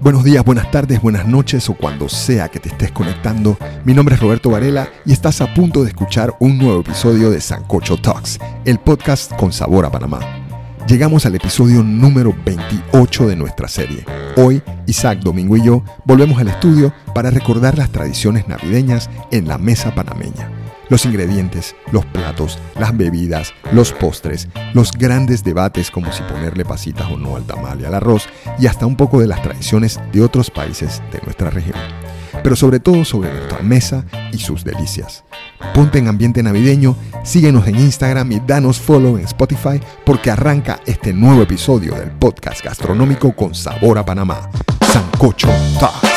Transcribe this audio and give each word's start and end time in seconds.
Buenos 0.00 0.24
días, 0.24 0.42
buenas 0.42 0.70
tardes, 0.70 1.02
buenas 1.02 1.26
noches 1.26 1.68
o 1.68 1.74
cuando 1.74 2.08
sea 2.08 2.48
que 2.48 2.58
te 2.58 2.70
estés 2.70 2.90
conectando. 2.90 3.58
Mi 3.84 3.92
nombre 3.92 4.14
es 4.14 4.20
Roberto 4.22 4.48
Varela 4.48 4.88
y 5.04 5.12
estás 5.12 5.42
a 5.42 5.52
punto 5.52 5.82
de 5.82 5.88
escuchar 5.88 6.34
un 6.40 6.56
nuevo 6.56 6.80
episodio 6.80 7.30
de 7.30 7.38
Sancocho 7.38 7.98
Talks, 7.98 8.38
el 8.64 8.78
podcast 8.78 9.30
con 9.36 9.52
sabor 9.52 9.84
a 9.84 9.90
Panamá. 9.90 10.20
Llegamos 10.88 11.26
al 11.26 11.34
episodio 11.34 11.82
número 11.82 12.34
28 12.46 13.28
de 13.28 13.36
nuestra 13.36 13.68
serie. 13.68 14.06
Hoy, 14.38 14.62
Isaac, 14.86 15.18
Domingo 15.18 15.58
y 15.58 15.64
yo 15.64 15.84
volvemos 16.06 16.40
al 16.40 16.48
estudio 16.48 16.94
para 17.14 17.28
recordar 17.28 17.76
las 17.76 17.90
tradiciones 17.92 18.48
navideñas 18.48 19.10
en 19.30 19.48
la 19.48 19.58
mesa 19.58 19.94
panameña. 19.94 20.59
Los 20.90 21.06
ingredientes, 21.06 21.76
los 21.92 22.04
platos, 22.04 22.58
las 22.78 22.96
bebidas, 22.96 23.54
los 23.72 23.92
postres, 23.92 24.48
los 24.74 24.90
grandes 24.90 25.44
debates 25.44 25.88
como 25.90 26.12
si 26.12 26.22
ponerle 26.24 26.64
pasitas 26.64 27.08
o 27.10 27.16
no 27.16 27.36
al 27.36 27.44
tamal 27.44 27.80
y 27.80 27.84
al 27.84 27.94
arroz, 27.94 28.28
y 28.58 28.66
hasta 28.66 28.86
un 28.86 28.96
poco 28.96 29.20
de 29.20 29.28
las 29.28 29.40
tradiciones 29.40 30.00
de 30.12 30.20
otros 30.20 30.50
países 30.50 31.00
de 31.12 31.20
nuestra 31.22 31.48
región. 31.48 31.78
Pero 32.42 32.56
sobre 32.56 32.80
todo 32.80 33.04
sobre 33.04 33.32
nuestra 33.32 33.60
mesa 33.60 34.04
y 34.32 34.38
sus 34.38 34.64
delicias. 34.64 35.24
Ponte 35.74 35.98
en 35.98 36.08
ambiente 36.08 36.42
navideño, 36.42 36.96
síguenos 37.22 37.68
en 37.68 37.76
Instagram 37.76 38.32
y 38.32 38.40
danos 38.40 38.80
follow 38.80 39.16
en 39.16 39.24
Spotify 39.24 39.80
porque 40.04 40.30
arranca 40.32 40.80
este 40.86 41.12
nuevo 41.12 41.42
episodio 41.42 41.94
del 41.94 42.10
podcast 42.10 42.64
gastronómico 42.64 43.34
con 43.36 43.54
sabor 43.54 43.98
a 43.98 44.04
Panamá. 44.04 44.50
Sancocho 44.92 45.48
Talks. 45.78 46.09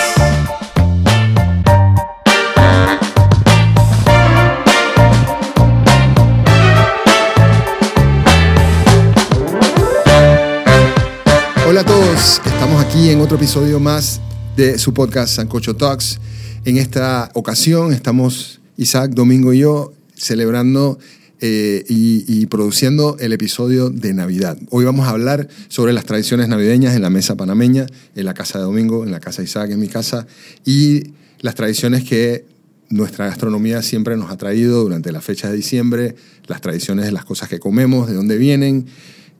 Estamos 12.63 12.85
aquí 12.85 13.09
en 13.09 13.19
otro 13.19 13.35
episodio 13.35 13.77
más 13.77 14.21
de 14.55 14.79
su 14.79 14.93
podcast 14.93 15.35
Sancocho 15.35 15.75
Talks. 15.75 16.21
En 16.63 16.77
esta 16.77 17.29
ocasión 17.33 17.91
estamos 17.91 18.61
Isaac, 18.77 19.11
Domingo 19.11 19.51
y 19.51 19.59
yo 19.59 19.91
celebrando 20.15 20.97
eh, 21.41 21.83
y, 21.89 22.23
y 22.25 22.45
produciendo 22.45 23.17
el 23.19 23.33
episodio 23.33 23.89
de 23.89 24.13
Navidad. 24.13 24.57
Hoy 24.69 24.85
vamos 24.85 25.05
a 25.07 25.09
hablar 25.09 25.49
sobre 25.67 25.91
las 25.91 26.05
tradiciones 26.05 26.47
navideñas 26.47 26.95
en 26.95 27.01
la 27.01 27.09
mesa 27.09 27.35
panameña, 27.35 27.85
en 28.15 28.23
la 28.23 28.33
casa 28.33 28.59
de 28.59 28.63
Domingo, 28.63 29.03
en 29.03 29.11
la 29.11 29.19
casa 29.19 29.41
de 29.41 29.49
Isaac, 29.49 29.69
en 29.69 29.81
mi 29.81 29.89
casa, 29.89 30.25
y 30.63 31.11
las 31.41 31.55
tradiciones 31.55 32.05
que 32.05 32.45
nuestra 32.87 33.25
gastronomía 33.25 33.81
siempre 33.81 34.15
nos 34.15 34.31
ha 34.31 34.37
traído 34.37 34.83
durante 34.83 35.11
la 35.11 35.19
fecha 35.19 35.49
de 35.49 35.57
diciembre, 35.57 36.15
las 36.47 36.61
tradiciones 36.61 37.03
de 37.03 37.11
las 37.11 37.25
cosas 37.25 37.49
que 37.49 37.59
comemos, 37.59 38.07
de 38.07 38.13
dónde 38.13 38.37
vienen. 38.37 38.85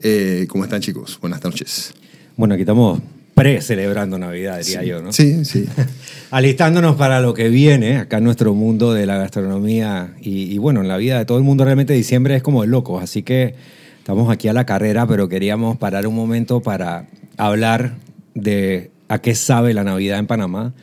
Eh, 0.02 0.45
¿Cómo 0.49 0.65
están 0.65 0.81
chicos? 0.81 1.17
Buenas 1.21 1.41
noches. 1.41 1.93
Bueno, 2.36 2.56
aquí 2.56 2.62
estamos 2.62 3.00
pre-celebrando 3.36 4.17
Navidad, 4.17 4.59
diría 4.59 4.84
yo, 4.84 5.02
¿no? 5.02 5.14
Sí, 5.14 5.45
sí. 5.45 5.66
Alistándonos 6.31 6.95
para 6.95 7.20
lo 7.20 7.34
que 7.34 7.50
viene 7.50 7.98
acá 7.98 8.17
en 8.17 8.23
nuestro 8.23 8.53
mundo 8.53 8.94
de 8.94 9.06
la 9.06 9.17
gastronomía 9.17 10.16
y, 10.22 10.54
y, 10.54 10.58
bueno, 10.58 10.81
en 10.81 10.88
la 10.88 10.98
vida 10.98 11.17
de 11.20 11.26
todo 11.26 11.38
el 11.38 11.44
mundo 11.44 11.66
realmente 11.66 11.94
diciembre 11.94 12.36
es 12.36 12.44
como 12.44 12.61
de 12.61 12.67
locos, 12.67 13.04
así 13.04 13.23
que 13.23 13.56
estamos 14.00 14.31
aquí 14.31 14.48
a 14.48 14.54
la 14.54 14.66
carrera, 14.66 15.08
pero 15.08 15.30
queríamos 15.30 15.78
parar 15.78 16.08
un 16.08 16.16
momento 16.16 16.61
para 16.61 17.08
hablar 17.38 17.95
de 18.36 18.92
a 19.08 19.20
qué 19.20 19.36
sabe 19.36 19.73
la 19.73 19.84
Navidad 19.84 20.20
en 20.20 20.28
Panamá. 20.28 20.73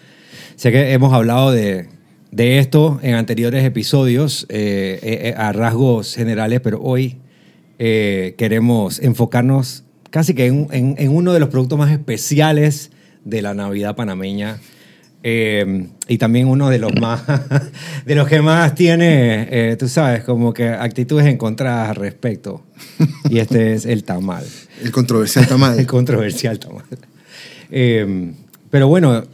Sé 0.57 0.73
que 0.73 0.93
hemos 0.93 1.13
hablado 1.13 1.51
de, 1.53 1.89
de 2.31 2.59
esto 2.59 3.01
en 3.03 3.15
anteriores 3.15 3.65
episodios 3.65 4.47
eh, 4.49 5.01
eh, 5.03 5.35
a 5.37 5.53
rasgos 5.53 6.15
generales, 6.15 6.61
pero 6.61 6.81
hoy 6.81 7.17
eh, 7.79 8.35
queremos 8.39 9.01
enfocarnos 9.01 9.85
casi 10.11 10.35
que 10.35 10.47
en, 10.47 10.69
en, 10.71 10.95
en, 10.99 11.11
uno 11.11 11.33
de 11.33 11.41
los 11.41 11.49
productos 11.49 11.79
más 11.79 11.91
especiales 11.91 12.91
de 13.25 13.43
la 13.43 13.55
Navidad 13.55 13.97
panameña 13.97 14.59
eh, 15.23 15.87
y 16.09 16.19
también 16.19 16.49
uno 16.49 16.71
de 16.71 16.79
los 16.79 16.95
más, 16.99 17.23
de 18.07 18.15
los 18.15 18.27
que 18.27 18.41
más 18.41 18.75
tiene, 18.75 19.49
eh, 19.51 19.77
tú 19.79 19.89
sabes, 19.89 20.25
como 20.25 20.53
que 20.53 20.69
actitudes 20.69 21.27
encontradas 21.27 21.91
al 21.91 21.97
respecto. 21.97 22.63
Y 23.29 23.39
este 23.39 23.75
es 23.75 23.85
el 23.85 24.05
tamal. 24.05 24.45
El 24.83 24.93
controversial 24.93 25.47
tamal. 25.47 25.79
el 25.79 25.87
controversial 25.87 26.59
tamal. 26.59 26.85
Eh, 27.71 28.33
pero 28.71 28.89
bueno, 28.89 29.25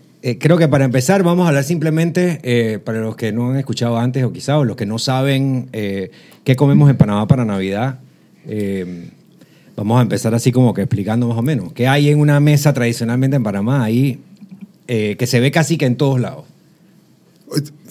creo 0.40 0.58
que 0.58 0.66
para 0.66 0.84
empezar 0.84 1.22
vamos 1.22 1.44
a 1.44 1.48
hablar 1.48 1.64
simplemente, 1.64 2.80
para 2.84 3.00
los 3.00 3.16
que 3.16 3.32
no 3.32 3.50
han 3.50 3.56
escuchado 3.56 3.98
antes 3.98 4.24
o 4.24 4.32
quizás 4.32 4.64
los 4.66 4.76
que 4.76 4.86
no 4.86 4.98
saben 4.98 5.68
qué 5.70 6.56
comemos 6.56 6.90
en 6.90 6.96
Panamá 6.96 7.28
para 7.28 7.44
Navidad. 7.44 8.00
Vamos 9.76 9.98
a 9.98 10.02
empezar 10.02 10.34
así 10.34 10.52
como 10.52 10.72
que 10.72 10.82
explicando 10.82 11.28
más 11.28 11.36
o 11.36 11.42
menos. 11.42 11.72
¿Qué 11.74 11.86
hay 11.86 12.08
en 12.08 12.18
una 12.18 12.40
mesa 12.40 12.72
tradicionalmente 12.72 13.36
en 13.36 13.42
Panamá 13.42 13.84
ahí 13.84 14.20
eh, 14.88 15.16
que 15.18 15.26
se 15.26 15.38
ve 15.38 15.50
casi 15.50 15.76
que 15.76 15.84
en 15.84 15.96
todos 15.96 16.18
lados? 16.18 16.44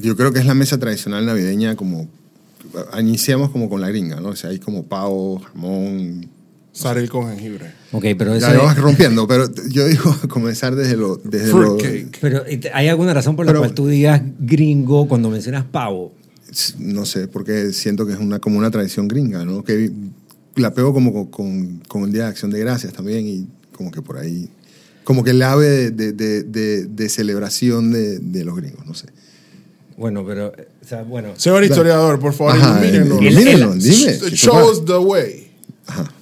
Yo 0.01 0.17
creo 0.17 0.33
que 0.33 0.39
es 0.39 0.45
la 0.45 0.55
mesa 0.55 0.79
tradicional 0.79 1.25
navideña 1.25 1.75
como... 1.75 2.09
Iniciamos 2.99 3.51
como 3.51 3.69
con 3.69 3.79
la 3.81 3.89
gringa, 3.89 4.19
¿no? 4.19 4.29
O 4.29 4.35
sea, 4.35 4.49
hay 4.49 4.59
como 4.59 4.83
pavo, 4.83 5.39
jamón... 5.39 6.27
Sarel 6.73 7.09
con 7.09 7.29
jengibre. 7.29 7.71
Ok, 7.91 8.03
pero 8.17 8.33
eso... 8.33 8.47
Ya 8.47 8.53
lo 8.53 8.63
vas 8.63 8.77
rompiendo, 8.77 9.27
pero 9.27 9.49
yo 9.69 9.87
digo 9.87 10.13
comenzar 10.27 10.75
desde 10.75 10.97
lo... 10.97 11.17
Desde 11.17 11.53
lo 11.53 11.77
cake. 11.77 12.17
Pero 12.19 12.43
¿hay 12.73 12.87
alguna 12.87 13.13
razón 13.13 13.35
por 13.35 13.45
la 13.45 13.51
pero, 13.51 13.61
cual 13.61 13.73
tú 13.75 13.87
digas 13.87 14.21
gringo 14.39 15.07
cuando 15.07 15.29
mencionas 15.29 15.63
pavo? 15.65 16.13
No 16.79 17.05
sé, 17.05 17.27
porque 17.27 17.71
siento 17.73 18.05
que 18.05 18.13
es 18.13 18.19
una, 18.19 18.39
como 18.39 18.57
una 18.57 18.71
tradición 18.71 19.07
gringa, 19.07 19.45
¿no? 19.45 19.63
Que 19.63 19.91
la 20.55 20.73
pego 20.73 20.93
como 20.93 21.29
con, 21.29 21.79
con, 21.87 22.03
el 22.03 22.11
Día 22.11 22.23
de 22.23 22.29
Acción 22.29 22.51
de 22.51 22.59
Gracias 22.59 22.93
también 22.93 23.27
y 23.27 23.47
como 23.75 23.91
que 23.91 24.01
por 24.01 24.17
ahí, 24.17 24.49
como 25.03 25.23
que 25.23 25.31
el 25.31 25.41
ave 25.41 25.91
de, 25.91 26.13
de, 26.13 26.43
de, 26.43 26.85
de 26.85 27.09
celebración 27.09 27.91
de, 27.91 28.45
los 28.45 28.55
gringos, 28.55 28.85
no 28.85 28.93
sé. 28.93 29.07
Bueno, 29.97 30.25
pero, 30.25 30.47
o 30.49 30.87
sea, 30.87 31.03
bueno. 31.03 31.33
Señor 31.37 31.63
historiador, 31.63 32.19
por 32.19 32.33
favor, 32.33 32.55
ilumínenos. 32.55 33.21
Ilumínenos, 33.21 33.83
dime. 33.83 34.31
Show 34.31 34.71
us 34.71 34.85
the 34.85 34.97
way. 34.97 35.51
Ajá. 35.87 36.14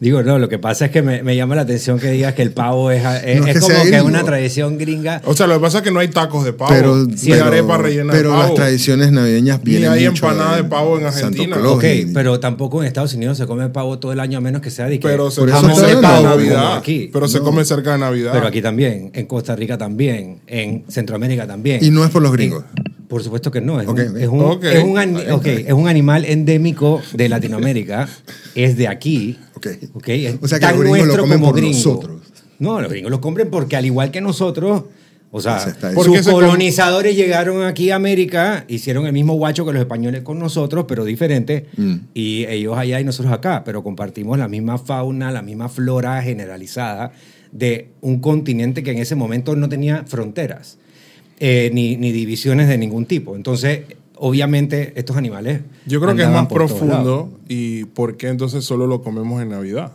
Digo, 0.00 0.22
no, 0.22 0.38
lo 0.38 0.48
que 0.48 0.58
pasa 0.58 0.86
es 0.86 0.90
que 0.90 1.02
me, 1.02 1.22
me, 1.22 1.36
llama 1.36 1.54
la 1.54 1.62
atención 1.62 1.98
que 1.98 2.10
digas 2.10 2.34
que 2.34 2.42
el 2.42 2.50
pavo 2.50 2.90
es, 2.90 3.02
es, 3.24 3.40
no 3.40 3.46
es, 3.46 3.54
es 3.56 3.62
que 3.64 3.72
como 3.72 3.84
que 3.84 3.96
es 3.96 4.02
una 4.02 4.24
tradición 4.24 4.76
gringa. 4.76 5.22
O 5.24 5.34
sea, 5.34 5.46
lo 5.46 5.54
que 5.54 5.60
pasa 5.60 5.78
es 5.78 5.84
que 5.84 5.90
no 5.92 6.00
hay 6.00 6.08
tacos 6.08 6.44
de 6.44 6.52
pavo. 6.52 6.70
Pero, 6.74 7.06
sí, 7.16 7.30
pero, 7.30 7.44
arepa 7.44 7.78
rellena 7.78 8.12
pero 8.12 8.30
de 8.32 8.36
pavo. 8.36 8.48
las 8.48 8.54
tradiciones 8.54 9.12
navideñas 9.12 9.62
vienen 9.62 9.92
Ni 9.92 9.98
hay 9.98 10.08
mucho 10.08 10.26
empanada 10.26 10.56
de, 10.56 10.62
de 10.64 10.68
pavo 10.68 10.98
en 10.98 11.06
Argentina. 11.06 11.54
Santo 11.56 11.72
Ok, 11.74 11.80
Claus 11.80 11.94
y- 11.94 12.06
pero 12.12 12.40
tampoco 12.40 12.82
en 12.82 12.88
Estados 12.88 13.14
Unidos 13.14 13.38
se 13.38 13.46
come 13.46 13.68
pavo 13.70 13.98
todo 13.98 14.12
el 14.12 14.20
año 14.20 14.38
a 14.38 14.40
menos 14.40 14.60
que 14.60 14.70
sea 14.70 14.86
de 14.86 14.98
que 14.98 15.08
Pero 15.08 15.30
se 15.30 15.40
come 15.46 15.74
cerca 15.74 16.16
de 16.16 16.22
Navidad. 16.24 16.76
aquí. 16.76 17.08
Pero 17.12 17.28
se 17.28 17.38
No. 17.38 17.44
come 17.44 17.64
cerca 17.64 17.92
de 17.92 17.98
Navidad. 17.98 18.32
Pero 18.34 18.46
aquí 18.48 18.60
también, 18.60 19.10
en 19.14 19.26
Costa 19.26 19.54
Rica 19.56 19.78
también, 19.78 20.40
en 20.48 20.84
Centroamérica 20.88 21.46
también. 21.46 21.82
Y 21.82 21.90
no 21.90 22.04
es 22.04 22.10
por 22.10 22.20
los 22.20 22.32
gringos. 22.32 22.64
Por 23.08 23.22
supuesto 23.22 23.50
que 23.52 23.60
no. 23.60 23.80
Es, 23.80 23.86
Ok, 23.86 23.98
un, 24.00 24.06
ok. 24.08 24.16
es, 24.16 24.28
un, 24.28 24.40
Ok. 24.40 24.64
es, 24.64 24.82
un, 24.84 24.98
ani- 24.98 25.30
ok, 25.30 25.46
es 25.46 25.72
un 25.72 25.88
animal 25.88 26.24
endémico 26.24 27.00
de 27.12 27.28
Latinoamérica. 27.28 28.08
es 28.56 28.76
de 28.76 28.88
aquí. 28.88 29.38
Ok. 29.56 29.66
ok, 29.94 30.08
es 30.08 30.36
O 30.42 30.48
sea 30.48 30.58
que 30.58 30.66
tan 30.66 30.74
los 30.76 30.80
gringos 30.82 30.98
lo 30.98 31.04
nuestro 31.04 31.22
comen 31.22 31.38
como 31.38 31.50
por 31.52 31.60
gringo. 31.60 31.76
nosotros. 31.76 32.22
No, 32.58 32.80
los 32.80 32.90
gringos 32.90 33.10
lo 33.10 33.20
compren 33.20 33.50
porque 33.50 33.76
al 33.76 33.84
igual 33.86 34.10
que 34.10 34.20
nosotros, 34.20 34.84
o 35.30 35.40
sea, 35.40 35.56
O 35.56 35.60
sea, 35.60 35.70
está 35.72 35.88
bien. 35.88 35.94
¿Por 35.96 36.10
qué 36.10 36.16
sus 36.18 36.26
se 36.26 36.30
com- 36.32 36.40
colonizadores 36.40 37.16
llegaron 37.16 37.62
aquí 37.64 37.90
a 37.90 37.96
América, 37.96 38.64
hicieron 38.68 39.06
el 39.06 39.12
mismo 39.12 39.34
guacho 39.34 39.64
que 39.66 39.72
los 39.72 39.80
españoles 39.80 40.22
con 40.22 40.38
nosotros, 40.38 40.84
pero 40.86 41.04
diferente, 41.04 41.66
Mm. 41.76 41.94
y 42.14 42.46
ellos 42.46 42.76
allá 42.78 43.00
y 43.00 43.04
nosotros 43.04 43.32
acá, 43.34 43.62
pero 43.64 43.82
compartimos 43.82 44.38
la 44.38 44.46
misma 44.48 44.78
fauna, 44.78 45.30
la 45.32 45.42
misma 45.42 45.68
flora 45.68 46.22
generalizada 46.22 47.12
de 47.52 47.88
un 48.00 48.20
continente 48.20 48.82
que 48.82 48.90
en 48.92 48.98
ese 48.98 49.14
momento 49.16 49.54
no 49.56 49.68
tenía 49.68 50.04
fronteras, 50.06 50.78
eh, 51.40 51.70
ni, 51.72 51.96
ni 51.96 52.12
divisiones 52.12 52.68
de 52.68 52.78
ningún 52.78 53.06
tipo. 53.06 53.34
Entonces, 53.36 53.80
obviamente, 54.28 54.92
estos 54.96 55.16
animales... 55.16 55.60
Yo 55.86 56.00
creo 56.00 56.16
que 56.16 56.22
es 56.22 56.28
más 56.30 56.46
profundo. 56.46 57.30
¿Y 57.48 57.84
por 57.84 58.16
qué 58.16 58.28
entonces 58.28 58.64
solo 58.64 58.86
lo 58.86 59.02
comemos 59.02 59.42
en 59.42 59.50
Navidad? 59.50 59.92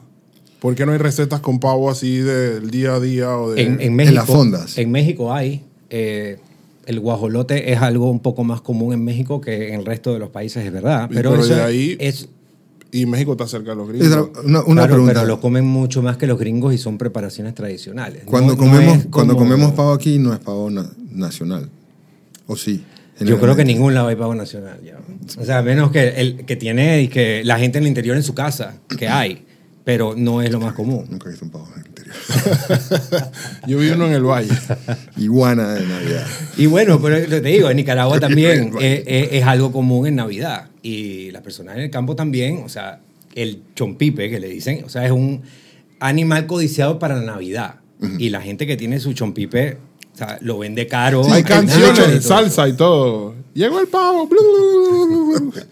¿Por 0.59 0.75
qué 0.75 0.86
no 0.86 0.92
hay 0.92 0.98
recetas 1.00 1.39
con 1.39 1.59
pavo 1.59 1.89
así 1.89 2.18
del 2.18 2.69
día 2.69 2.94
a 2.95 3.00
día 3.00 3.36
o 3.38 3.51
de... 3.51 3.62
En, 3.63 3.81
en 3.81 3.95
México, 3.95 4.15
las 4.15 4.25
fondas. 4.27 4.77
En 4.77 4.92
México 4.92 5.33
hay. 5.33 5.63
eh, 5.89 6.38
el 6.86 7.00
guajolote 7.00 7.71
es 7.71 7.80
algo 7.81 8.09
un 8.09 8.19
poco 8.19 8.44
más 8.44 8.62
común 8.62 8.94
en 8.94 9.04
México 9.04 9.42
que 9.42 9.69
en 9.74 9.80
el 9.80 9.86
resto 9.86 10.12
de 10.13 10.19
los 10.19 10.30
países, 10.30 10.65
es 10.65 10.71
verdad. 10.74 11.07
Pero, 11.13 11.31
pero 11.31 11.44
eso 11.44 11.54
de 11.56 11.62
ahí- 11.62 11.98
es. 12.00 12.30
Y 12.92 13.06
México 13.06 13.33
está 13.33 13.48
cerca 13.48 13.69
de 13.71 13.75
los 13.75 13.88
gringos. 13.89 14.07
Una, 14.44 14.62
una 14.62 14.81
claro, 14.81 14.88
pregunta. 14.94 15.13
pero 15.13 15.25
lo 15.27 15.39
comen 15.39 15.65
mucho 15.65 16.01
más 16.01 16.18
que 16.18 16.25
los 16.25 16.39
gringos 16.39 16.74
y 16.74 16.80
son 16.80 16.98
preparaciones 16.98 17.54
tradicionales. 17.54 18.24
Cuando, 18.25 18.56
No- 18.56 18.63
no 18.63 18.71
comemos, 18.71 18.98
es 18.98 19.06
cuando 19.12 19.36
como- 19.36 19.45
comemos 19.45 19.71
pavo 19.74 19.92
aquí 19.94 20.18
no 20.19 20.33
es 20.33 20.39
pavo 20.39 20.69
na- 20.71 20.89
nacional. 21.12 21.69
¿O 22.48 22.56
sí? 22.56 22.83
Yo 23.19 23.39
creo 23.39 23.56
que 23.56 23.62
en 23.62 23.68
ningún 23.68 23.94
lado 23.94 24.07
hay 24.07 24.16
pavo 24.16 24.33
nacional. 24.36 24.80
ya. 24.83 24.98
O 25.39 25.45
sea, 25.45 25.60
a 25.60 25.62
menos 25.62 25.92
que, 25.92 26.07
el, 26.10 26.45
que 26.45 26.56
tiene 26.56 27.01
y 27.04 27.07
que 27.07 27.44
la 27.44 27.60
gente 27.60 27.77
en 27.77 27.83
el 27.86 27.88
interior 27.89 28.16
en 28.18 28.24
su 28.24 28.33
casa, 28.33 28.75
que 28.98 29.07
hay, 29.07 29.45
pero 29.83 30.13
no 30.16 30.42
es 30.42 30.51
lo 30.51 30.60
más 30.60 30.74
común. 30.74 31.06
Nunca 31.10 31.27
he 31.27 31.31
visto 31.31 31.45
un 31.45 31.51
pavo 31.51 31.68
en 31.75 31.81
el 31.81 31.88
interior. 31.88 32.16
Yo 33.68 33.77
vi 33.80 33.89
uno 33.89 34.07
en 34.07 34.13
el 34.13 34.24
valle. 34.24 34.51
Iguana 35.18 35.74
de 35.74 35.86
Navidad. 35.86 36.25
Y 36.57 36.66
bueno, 36.68 37.01
pero 37.01 37.25
te 37.27 37.42
digo, 37.42 37.69
en 37.69 37.77
Nicaragua 37.77 38.19
también 38.21 38.71
Bueno. 38.71 38.80
es, 38.86 39.04
es- 39.06 39.30
es 39.33 39.44
algo 39.44 39.71
común 39.71 40.07
en 40.07 40.16
Navidad. 40.16 40.69
Y 40.81 41.31
las 41.31 41.42
personas 41.42 41.75
en 41.75 41.83
el 41.83 41.89
campo 41.89 42.16
también, 42.16 42.62
o 42.63 42.69
sea, 42.69 43.00
el 43.36 43.62
chompipe 43.75 44.30
que 44.30 44.39
le 44.39 44.48
dicen, 44.48 44.83
o 44.86 44.89
sea, 44.89 45.06
es 45.06 45.12
un 45.12 45.42
animal 46.00 46.48
codiciado 46.48 47.00
para 47.00 47.16
la 47.16 47.24
Navidad. 47.24 47.75
y 48.18 48.30
la 48.30 48.39
gente 48.42 48.66
que 48.66 48.77
tiene 48.77 48.98
su 49.01 49.12
chompipe, 49.12 49.77
o 50.21 50.25
sea, 50.25 50.38
lo 50.42 50.57
vende 50.60 50.88
caro. 50.88 51.24
Hay 51.25 51.31
Hay 51.31 51.44
canciones, 51.44 51.88
canciones 51.89 52.24
salsa 52.25 52.68
y 52.68 52.74
todo. 52.74 53.36
Llegó 53.54 53.80
el 53.80 53.88
pavo. 53.88 54.27
blu, 54.27 54.39
blu, 54.42 55.25
blu, 55.25 55.51
blu. 55.51 55.54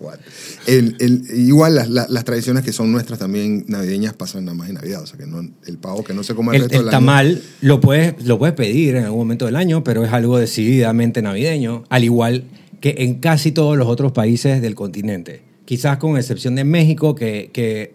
What? 0.00 0.18
El- 0.66 0.96
el- 1.00 1.22
igual 1.38 1.74
las, 1.74 1.88
las- 1.88 2.10
las 2.10 2.24
tradiciones 2.24 2.62
que 2.64 2.72
son 2.72 2.92
nuestras 2.92 3.18
también 3.18 3.64
navideñas 3.68 4.12
pasan 4.12 4.44
nada 4.44 4.54
más 4.56 4.68
en 4.68 4.74
Navidad. 4.74 5.02
O 5.02 5.06
sea, 5.06 5.18
que 5.18 5.26
no, 5.26 5.40
el 5.66 5.78
pavo 5.78 6.04
que 6.04 6.12
no 6.12 6.22
se 6.22 6.34
come 6.34 6.50
el, 6.56 6.56
El, 6.56 6.62
resto 6.68 6.76
el 6.80 6.84
del 6.86 6.94
año. 6.94 7.06
tamal 7.06 7.42
lo 7.62 7.80
puedes, 7.80 8.24
lo 8.26 8.38
puedes 8.38 8.54
pedir 8.54 8.96
en 8.96 9.04
algún 9.04 9.20
momento 9.20 9.46
del 9.46 9.56
año, 9.56 9.82
pero 9.82 10.04
es 10.04 10.12
algo 10.12 10.38
decididamente 10.38 11.22
navideño, 11.22 11.84
al 11.88 12.04
igual 12.04 12.44
que 12.80 12.94
en 12.98 13.14
casi 13.20 13.52
todos 13.52 13.78
los 13.78 13.86
otros 13.88 14.12
países 14.12 14.60
del 14.60 14.74
continente. 14.74 15.42
Quizás 15.64 15.96
con 15.96 16.18
excepción 16.18 16.54
de 16.56 16.64
México, 16.64 17.14
que, 17.14 17.48
que 17.54 17.94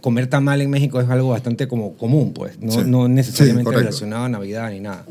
comer 0.00 0.28
tamal 0.28 0.60
en 0.62 0.70
México 0.70 1.00
es 1.00 1.08
algo 1.10 1.30
bastante 1.30 1.66
como 1.66 1.94
común, 1.96 2.32
pues, 2.32 2.60
no, 2.60 2.70
Sí. 2.70 2.78
no 2.86 3.08
necesariamente 3.08 3.70
Sí, 3.70 3.76
relacionado 3.76 4.24
a 4.24 4.28
Navidad 4.28 4.70
ni 4.70 4.78
nada. 4.78 5.04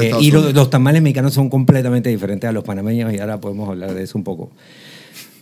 Eh, 0.00 0.12
y 0.20 0.30
lo- 0.30 0.52
los 0.52 0.70
tamales 0.70 1.02
mexicanos 1.02 1.34
son 1.34 1.48
completamente 1.50 2.08
diferentes 2.10 2.48
a 2.48 2.52
los 2.52 2.64
panameños 2.64 3.12
y 3.12 3.18
ahora 3.18 3.40
podemos 3.40 3.68
hablar 3.68 3.94
de 3.94 4.02
eso 4.02 4.16
un 4.18 4.24
poco. 4.24 4.50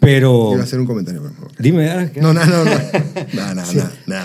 Pero... 0.01 0.55
A 0.59 0.63
hacer 0.63 0.79
un 0.79 0.87
comentario. 0.87 1.23
por 1.23 1.33
favor. 1.35 1.53
Dime, 1.59 1.89
ah, 1.91 2.11
¿qué? 2.13 2.21
No, 2.21 2.33
no, 2.33 2.45
no. 2.45 2.65
No, 2.65 2.71
no, 3.35 3.55
no, 3.55 3.73
no, 3.73 3.91
no. 4.07 4.17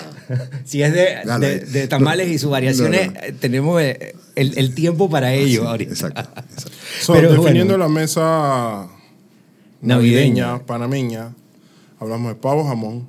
Si 0.66 0.82
es 0.82 0.94
de, 0.94 1.18
de- 1.40 1.60
de 1.60 1.88
tamales 1.88 2.30
y 2.30 2.38
sus 2.38 2.50
variaciones, 2.52 3.08
No, 3.08 3.14
no. 3.14 3.20
eh, 3.22 3.34
tenemos 3.40 3.82
eh, 3.82 4.16
el, 4.36 4.58
el 4.58 4.76
tiempo 4.76 5.10
para 5.10 5.34
ello 5.34 5.68
ahorita. 5.68 5.92
Exacto, 5.92 6.22
exacto. 6.22 6.72
So, 7.02 7.14
Pero 7.14 7.32
definiendo 7.32 7.78
bueno. 7.78 7.86
la 7.86 7.90
mesa 7.90 8.88
Navideña. 9.82 10.48
navideña, 10.52 10.66
panameña, 10.66 11.34
hablamos 12.00 12.30
de 12.34 12.36
pavo 12.36 12.66
jamón, 12.68 13.08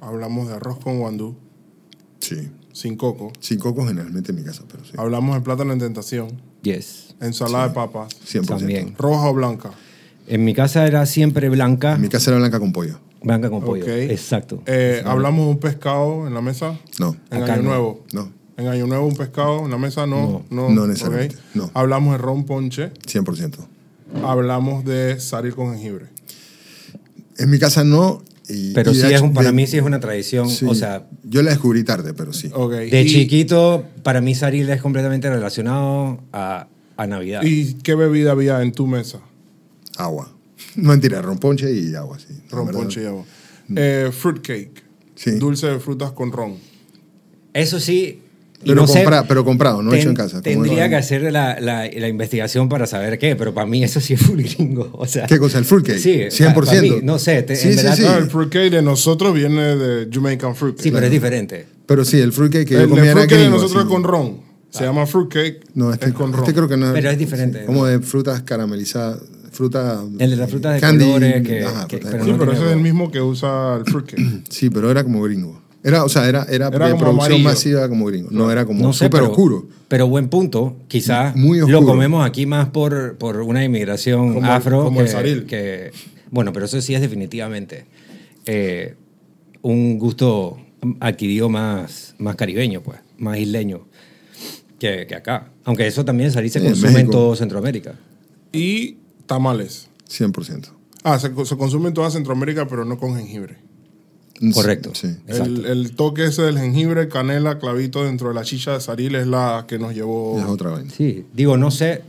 hablamos 0.00 0.48
de 0.48 0.54
arroz 0.54 0.78
con 0.78 0.98
guandú, 1.00 1.36
Sí. 2.20 2.48
Sin 2.74 2.96
coco, 2.96 3.32
Sin 3.40 3.58
coco 3.58 3.86
generalmente 3.86 4.32
en 4.32 4.36
mi 4.36 4.44
casa, 4.44 4.64
pero 4.70 4.84
sí. 4.84 4.90
hablamos 4.98 5.34
de 5.36 5.40
plátano 5.40 5.72
en 5.72 5.78
tentación, 5.78 6.28
Yes. 6.62 7.14
ensalada 7.20 7.68
de 7.68 7.74
papas, 7.74 8.08
100%. 8.26 8.46
También. 8.58 8.94
roja 8.98 9.28
o 9.30 9.32
blanca. 9.34 9.70
En 10.26 10.44
mi 10.44 10.52
casa 10.54 10.86
era 10.86 11.06
siempre 11.06 11.48
blanca, 11.48 11.94
En 11.94 12.00
mi 12.02 12.08
casa 12.08 12.30
era 12.30 12.38
blanca 12.40 12.58
con 12.60 12.72
pollo. 12.72 12.98
blanca 13.22 13.48
con 13.48 13.62
pollo. 13.62 13.84
Ok. 13.84 13.88
Exacto. 13.88 14.62
Eh, 14.66 15.02
hablamos 15.06 15.46
de 15.46 15.50
un 15.52 15.58
pescado 15.58 16.26
en 16.26 16.34
la 16.34 16.40
mesa, 16.42 16.78
No, 16.98 17.16
en 17.30 17.42
Acá 17.42 17.54
Año 17.54 17.62
no. 17.62 17.68
Nuevo. 17.70 18.04
no. 18.12 18.32
En 18.56 18.68
Año 18.68 18.86
Nuevo 18.86 19.06
un 19.06 19.16
pescado 19.16 19.64
en 19.64 19.70
la 19.70 19.78
mesa, 19.78 20.06
no. 20.06 20.44
No, 20.50 20.68
No 20.70 20.82
ok. 20.82 20.88
necesariamente, 20.88 21.36
no. 21.54 21.70
Hablamos 21.74 22.12
de 22.12 22.18
ron 22.18 22.44
ponche, 22.44 22.90
100%. 23.06 23.66
hablamos 24.24 24.84
de 24.84 25.18
saril 25.20 25.54
con 25.54 25.72
jengibre. 25.74 26.06
En 27.38 27.50
mi 27.50 27.58
casa 27.58 27.84
no. 27.84 28.22
Y- 28.48 28.72
Pero 28.74 28.92
y 28.92 28.94
sí 28.94 29.12
es 29.12 29.20
un, 29.20 29.32
para 29.32 29.48
de- 29.48 29.54
mí 29.54 29.66
sí 29.66 29.76
es 29.78 29.82
una 29.82 30.00
tradición. 30.00 30.48
sí. 30.50 30.66
O 30.68 30.74
sea, 30.74 31.06
Yo 31.24 31.42
la 31.42 31.50
descubrí 31.50 31.82
tarde, 31.84 32.12
pero 32.14 32.32
sí. 32.32 32.48
De 32.90 33.02
y, 33.02 33.06
chiquito, 33.08 33.84
para 34.02 34.20
mí 34.20 34.34
saril 34.34 34.68
es 34.70 34.80
completamente 34.82 35.30
relacionado 35.30 36.20
a, 36.32 36.68
a 36.96 37.06
Navidad. 37.06 37.42
¿Y 37.44 37.74
qué 37.74 37.94
bebida 37.94 38.32
había 38.32 38.60
en 38.62 38.72
tu 38.72 38.86
mesa? 38.86 39.20
Agua. 39.96 40.30
No 40.76 40.90
mentira, 40.90 41.22
romponche 41.22 41.70
y 41.72 41.94
agua, 41.94 42.18
sí. 42.18 42.34
La 42.50 42.56
Ron 42.56 42.66
verdad. 42.66 42.80
ponche 42.80 43.02
y 43.02 43.06
agua. 43.06 43.24
Eh, 43.76 44.10
fruitcake. 44.12 44.82
Sí. 45.14 45.30
Dulce 45.38 45.68
de 45.68 45.78
frutas 45.78 46.10
con 46.12 46.32
ron. 46.32 46.54
Eso 47.52 47.78
sí. 47.78 48.20
Pero, 48.64 48.80
no 48.82 48.86
sé, 48.86 49.04
compra- 49.04 49.24
pero 49.28 49.44
comprado, 49.44 49.82
no 49.82 49.90
ten- 49.90 50.00
hecho 50.00 50.08
en 50.10 50.14
casa. 50.16 50.40
Tendría 50.42 50.84
el- 50.84 50.90
que 50.90 50.96
hacer 50.96 51.22
la, 51.32 51.58
la- 51.60 51.88
la 51.90 52.08
investigación 52.08 52.68
para 52.68 52.86
saber 52.86 53.18
qué, 53.18 53.36
pero 53.36 53.52
para 53.54 53.66
mí 53.66 53.82
eso 53.84 54.00
sí 54.00 54.14
es 54.14 54.20
full 54.20 54.40
gringo. 54.42 54.90
O 54.92 55.06
sea, 55.06 55.26
¿Qué 55.26 55.38
cosa? 55.38 55.58
¿El 55.58 55.64
fruitcake? 55.64 55.98
Sí, 55.98 56.20
100%. 56.30 56.54
para 56.66 56.82
mí, 56.82 57.00
no 57.02 57.18
sé, 57.18 57.42
te- 57.42 57.56
sí, 57.56 57.68
en 57.68 57.74
sí, 57.74 57.76
verdad- 57.82 57.96
sí. 57.96 58.02
No, 58.02 58.16
el 58.16 58.30
fruitcake 58.30 58.70
de 58.70 58.82
nosotros 58.82 59.34
viene 59.34 59.76
de 59.76 60.08
Jamaican 60.12 60.54
fruitcake. 60.56 60.82
sí, 60.82 60.90
pero 60.90 61.06
es 61.06 61.12
diferente. 61.12 61.66
Pero 61.86 62.04
sí, 62.04 62.18
el 62.20 62.32
fruitcake 62.32 62.66
que 62.66 62.74
el 62.76 62.82
yo 62.82 62.88
comía 62.88 63.04
era 63.04 63.12
fruitcake 63.12 63.30
de 63.38 63.44
gringo. 63.44 63.56
nosotros 63.58 63.82
sí. 63.82 63.88
es 63.88 63.92
con 63.94 64.02
ron. 64.04 64.40
Se 64.70 64.82
llama 64.84 65.06
fruitcake. 65.06 65.60
No, 65.74 65.92
este, 65.92 66.06
es 66.06 66.12
con 66.14 66.32
ron. 66.32 66.40
este 66.42 66.52
creo 66.54 66.66
que 66.68 66.76
no 66.76 66.92
Pero 66.92 67.10
es 67.10 67.18
diferente, 67.18 67.64
como 67.64 67.86
de 67.86 68.00
frutas 68.00 68.42
caramelizadas. 68.42 69.18
Fruta. 69.52 70.02
El 70.18 70.30
de 70.30 70.36
las 70.36 70.50
frutas 70.50 70.74
de 70.74 70.80
candy, 70.80 71.04
colores 71.04 71.46
que- 71.46 71.64
ajá, 71.64 71.86
pero 71.88 72.24
Sí, 72.24 72.30
no 72.32 72.38
pero 72.38 72.52
ese 72.54 72.64
es 72.66 72.72
el 72.72 72.80
mismo 72.80 73.08
que 73.12 73.20
usa 73.20 73.76
el 73.76 73.84
fruitcake. 73.84 74.42
Sí, 74.48 74.68
pero 74.68 74.90
era 74.90 75.04
como 75.04 75.22
gringo. 75.22 75.62
Era, 75.84 76.02
o 76.02 76.08
sea, 76.08 76.26
era, 76.28 76.44
era, 76.48 76.68
Era 76.68 76.88
de 76.88 76.94
producción 76.94 77.04
amarillo. 77.26 77.44
masiva 77.44 77.88
como 77.90 78.06
gringo. 78.06 78.30
No 78.32 78.50
era 78.50 78.64
como 78.64 78.82
No 78.82 78.92
sé, 78.94 79.04
súper 79.04 79.20
pero, 79.20 79.30
oscuro. 79.30 79.66
Pero 79.88 80.08
buen 80.08 80.28
punto. 80.30 80.76
Quizás 80.88 81.36
Muy 81.36 81.58
lo 81.58 81.84
comemos 81.84 82.26
aquí 82.26 82.46
más 82.46 82.70
por, 82.70 83.16
por 83.18 83.42
una 83.42 83.62
inmigración 83.64 84.32
Como- 84.34 84.50
afro. 84.50 84.84
como 84.84 84.96
que, 84.98 85.04
el 85.04 85.08
saril. 85.10 85.44
que- 85.44 85.92
bueno, 86.30 86.52
pero 86.54 86.64
eso 86.66 86.80
sí 86.80 86.94
es 86.94 87.00
definitivamente 87.02 87.84
eh, 88.46 88.94
un 89.62 89.98
gusto 89.98 90.58
adquirido 91.00 91.48
más, 91.50 92.14
más 92.18 92.34
caribeño, 92.36 92.82
pues, 92.82 92.98
más 93.18 93.38
isleño 93.38 93.86
que, 94.78 95.06
que 95.06 95.14
acá. 95.14 95.50
Aunque 95.64 95.86
eso 95.86 96.04
también 96.04 96.32
saril 96.32 96.50
se 96.50 96.58
en 96.60 96.64
consume 96.66 96.88
en 96.88 96.94
México. 96.94 97.12
todo 97.12 97.36
Centroamérica. 97.36 97.94
y 98.52 98.96
tamales. 99.26 99.88
100%. 100.08 100.68
Ah, 101.02 101.18
se, 101.18 101.28
se 101.44 101.56
consume 101.56 101.88
en 101.88 101.94
toda 101.94 102.10
Centroamérica, 102.10 102.66
pero 102.66 102.84
no 102.84 102.98
con 102.98 103.16
jengibre. 103.16 103.58
Correcto. 104.52 104.90
Sí. 104.94 105.16
El, 105.28 105.64
el 105.66 105.94
toque 105.94 106.24
ese 106.26 106.42
del 106.42 106.58
jengibre, 106.58 107.08
canela, 107.08 107.58
clavito 107.58 108.04
dentro 108.04 108.28
de 108.28 108.34
la 108.34 108.42
chicha 108.42 108.72
de 108.72 108.80
saril 108.80 109.14
es 109.14 109.26
la 109.26 109.64
que 109.68 109.78
nos 109.78 109.94
llevó. 109.94 110.38
Es 110.38 110.44
otra 110.46 110.70
vaina. 110.70 110.90
Sí, 110.90 111.24
digo, 111.32 111.56
no 111.56 111.70
sé, 111.70 112.02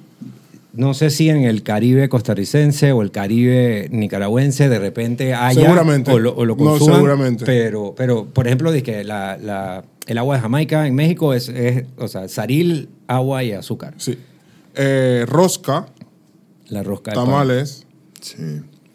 no 0.74 0.94
sé 0.94 1.12
si 1.12 1.30
en 1.30 1.44
el 1.44 1.62
Caribe 1.64 2.10
costarricense 2.10 2.92
o 2.92 3.02
el 3.04 3.12
Caribe 3.12 3.88
nicaragüense 3.92 4.68
de 4.70 4.80
repente 4.80 5.34
haya 5.36 5.62
Seguramente. 5.62 6.12
o 6.12 6.20
lo, 6.20 6.36
o 6.36 6.46
lo 6.46 6.56
No, 6.56 6.64
consuman, 6.66 6.96
seguramente. 6.96 7.46
Pero, 7.46 7.94
pero, 7.96 8.26
por 8.26 8.48
ejemplo, 8.48 8.72
de 8.72 8.82
que 8.84 9.04
la, 9.04 9.38
la- 9.38 9.84
el 10.08 10.18
agua 10.18 10.36
de 10.36 10.42
Jamaica 10.42 10.86
en 10.88 10.94
México 10.96 11.34
es, 11.34 11.50
es, 11.50 11.86
o 11.98 12.08
sea, 12.08 12.28
saril, 12.28 12.90
agua 13.08 13.44
y 13.44 13.54
azúcar. 13.54 13.94
Sí. 13.98 14.18
Eh, 14.76 15.26
rosca, 15.28 15.88
La 16.68 16.84
rosca 16.84 17.12
de 17.12 17.16
pan. 17.16 17.26
tamales, 17.26 17.86
Sí. 18.20 18.36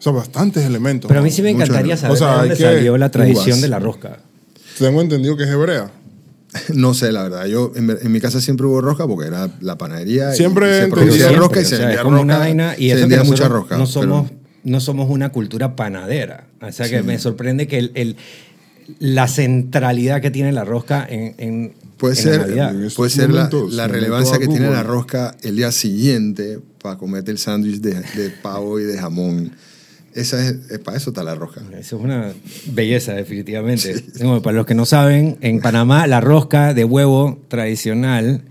Son 0.01 0.15
bastantes 0.15 0.65
elementos. 0.65 1.07
Pero 1.07 1.19
a 1.19 1.23
mí 1.23 1.29
¿no? 1.29 1.35
sí 1.35 1.41
me 1.41 1.51
encantaría 1.51 1.95
saber 1.95 2.15
o 2.15 2.17
sea, 2.17 2.31
de 2.33 2.49
dónde 2.49 2.55
salió 2.57 2.97
la 2.97 3.09
tradición 3.11 3.51
uvas. 3.51 3.61
de 3.61 3.67
la 3.69 3.79
rosca. 3.79 4.17
Tengo 4.77 4.99
entendido 5.01 5.37
que 5.37 5.43
es 5.43 5.49
hebrea. 5.49 5.91
No 6.73 6.93
sé, 6.93 7.11
la 7.13 7.23
verdad. 7.23 7.45
Yo 7.45 7.71
en, 7.75 7.89
en 8.01 8.11
mi 8.11 8.19
casa 8.19 8.41
siempre 8.41 8.65
hubo 8.67 8.81
rosca 8.81 9.07
porque 9.07 9.27
era 9.27 9.49
la 9.61 9.77
panadería. 9.77 10.33
Siempre 10.33 10.79
y 10.79 10.81
se 10.81 10.87
producía 10.87 11.13
siempre, 11.27 11.37
rosca 11.39 11.59
y 11.61 11.63
o 11.63 11.65
se 11.67 11.77
sea, 11.77 11.85
vendía 11.85 12.03
como 12.03 12.19
una 12.21 12.33
rosca. 12.33 12.39
vaina 12.39 12.75
y 12.77 12.89
se 12.89 12.95
vendía 12.95 13.23
mucha 13.23 13.47
rosca. 13.47 13.77
No 13.77 13.85
somos, 13.85 14.27
pero- 14.29 14.41
no 14.63 14.81
somos 14.81 15.09
una 15.09 15.29
cultura 15.31 15.75
panadera. 15.77 16.47
O 16.61 16.71
sea 16.73 16.89
que 16.89 17.03
me 17.03 17.17
sorprende 17.19 17.67
que 17.67 17.77
el, 17.77 17.91
el- 17.95 18.17
la 18.99 19.27
centralidad 19.29 20.19
que 20.21 20.31
tiene 20.31 20.51
la 20.51 20.65
rosca 20.65 21.05
en, 21.09 21.35
en, 21.37 21.73
Puede 21.97 22.19
en 22.19 22.25
la 22.39 22.45
ser, 22.45 22.81
estos 22.81 22.93
puede 22.95 23.09
ser 23.11 23.29
la, 23.29 23.43
momentos, 23.45 23.73
la 23.73 23.87
relevancia 23.87 24.37
que 24.39 24.47
tiene 24.47 24.69
la 24.71 24.83
rosca 24.83 25.37
el 25.43 25.55
día 25.55 25.71
siguiente 25.71 26.59
para 26.81 26.97
comerte 26.97 27.31
el 27.31 27.37
sándwich 27.37 27.79
de, 27.79 27.93
de 27.93 28.29
pavo 28.41 28.79
y 28.79 28.83
de 28.83 28.97
jamón. 28.97 29.51
Esa 30.13 30.45
es, 30.45 30.55
es- 30.69 30.79
para 30.79 30.97
eso 30.97 31.09
está 31.11 31.23
la 31.23 31.35
rosca. 31.35 31.61
Eso 31.77 31.97
es 31.97 32.03
una 32.03 32.33
belleza, 32.73 33.13
definitivamente. 33.13 33.95
Para 34.43 34.57
los 34.57 34.65
que 34.65 34.75
no 34.75 34.85
saben, 34.85 35.37
en 35.41 35.59
Panamá 35.61 36.07
la 36.07 36.21
rosca 36.21 36.73
de 36.73 36.83
huevo 36.83 37.39
tradicional 37.47 38.43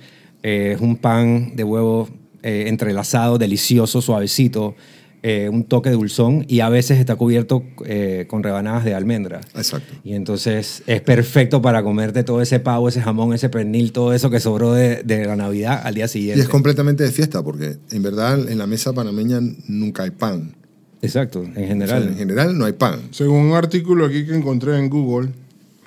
eh, 0.43 0.73
es 0.75 0.81
un 0.81 0.97
pan 0.97 1.55
de 1.57 1.65
huevo 1.65 2.09
eh, 2.43 2.65
entrelazado, 2.69 3.37
delicioso, 3.39 4.01
suavecito, 4.01 4.75
eh, 5.23 5.51
un 5.53 5.65
toque 5.65 5.91
dulzón 5.91 6.47
y 6.49 6.61
a 6.61 6.71
veces 6.71 6.99
está 6.99 7.15
cubierto 7.17 7.63
eh, 7.85 8.25
con 8.27 8.43
rebanadas 8.43 8.87
de 8.87 8.95
almendra. 8.95 9.43
Exacto. 9.55 9.93
Y 10.03 10.15
entonces 10.15 10.83
es 10.87 11.03
perfecto 11.03 11.61
para 11.61 11.83
comerte 11.83 12.25
todo 12.25 12.41
ese 12.41 12.59
pavo, 12.59 12.89
ese 12.89 13.03
jamón, 13.03 13.35
ese 13.35 13.51
pernil, 13.51 13.93
todo 13.93 14.15
eso 14.15 14.31
que 14.31 14.41
sobró 14.41 14.73
de, 14.73 15.03
de 15.03 15.27
la 15.27 15.37
Navidad 15.37 15.83
al 15.85 15.95
día 15.95 16.07
Y 16.07 16.09
siguiente. 16.09 16.41
es 16.43 16.49
completamente 16.49 17.05
de 17.05 17.11
fiesta 17.13 17.43
porque 17.43 17.77
en 17.91 18.03
verdad 18.03 18.49
en 18.49 18.57
la 18.57 18.67
mesa 18.67 18.95
panameña 18.95 19.41
nunca 19.69 20.05
hay 20.05 20.11
pan. 20.11 20.57
Exacto, 21.03 21.43
en 21.43 21.51
O 21.53 21.55
sea, 21.55 21.67
general. 21.67 22.09
en 22.09 22.17
general 22.17 22.59
no 22.59 22.65
hay 22.67 22.73
pan. 22.73 23.01
Según 23.11 23.39
un 23.47 23.53
artículo 23.57 24.05
aquí 24.07 24.27
que 24.27 24.35
encontré 24.35 24.79
en 24.79 24.91
Google, 24.91 25.31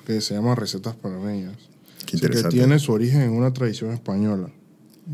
que 0.06 0.20
se 0.20 0.34
llama 0.34 0.54
Recetas 0.54 0.94
Panameñas, 0.96 1.52
Qué 2.04 2.12
dice 2.16 2.20
que 2.20 2.26
interesante. 2.26 2.56
tiene 2.56 2.78
su 2.78 2.92
origen 2.92 3.22
en 3.22 3.30
una 3.30 3.52
tradición 3.52 3.92
española. 3.92 4.48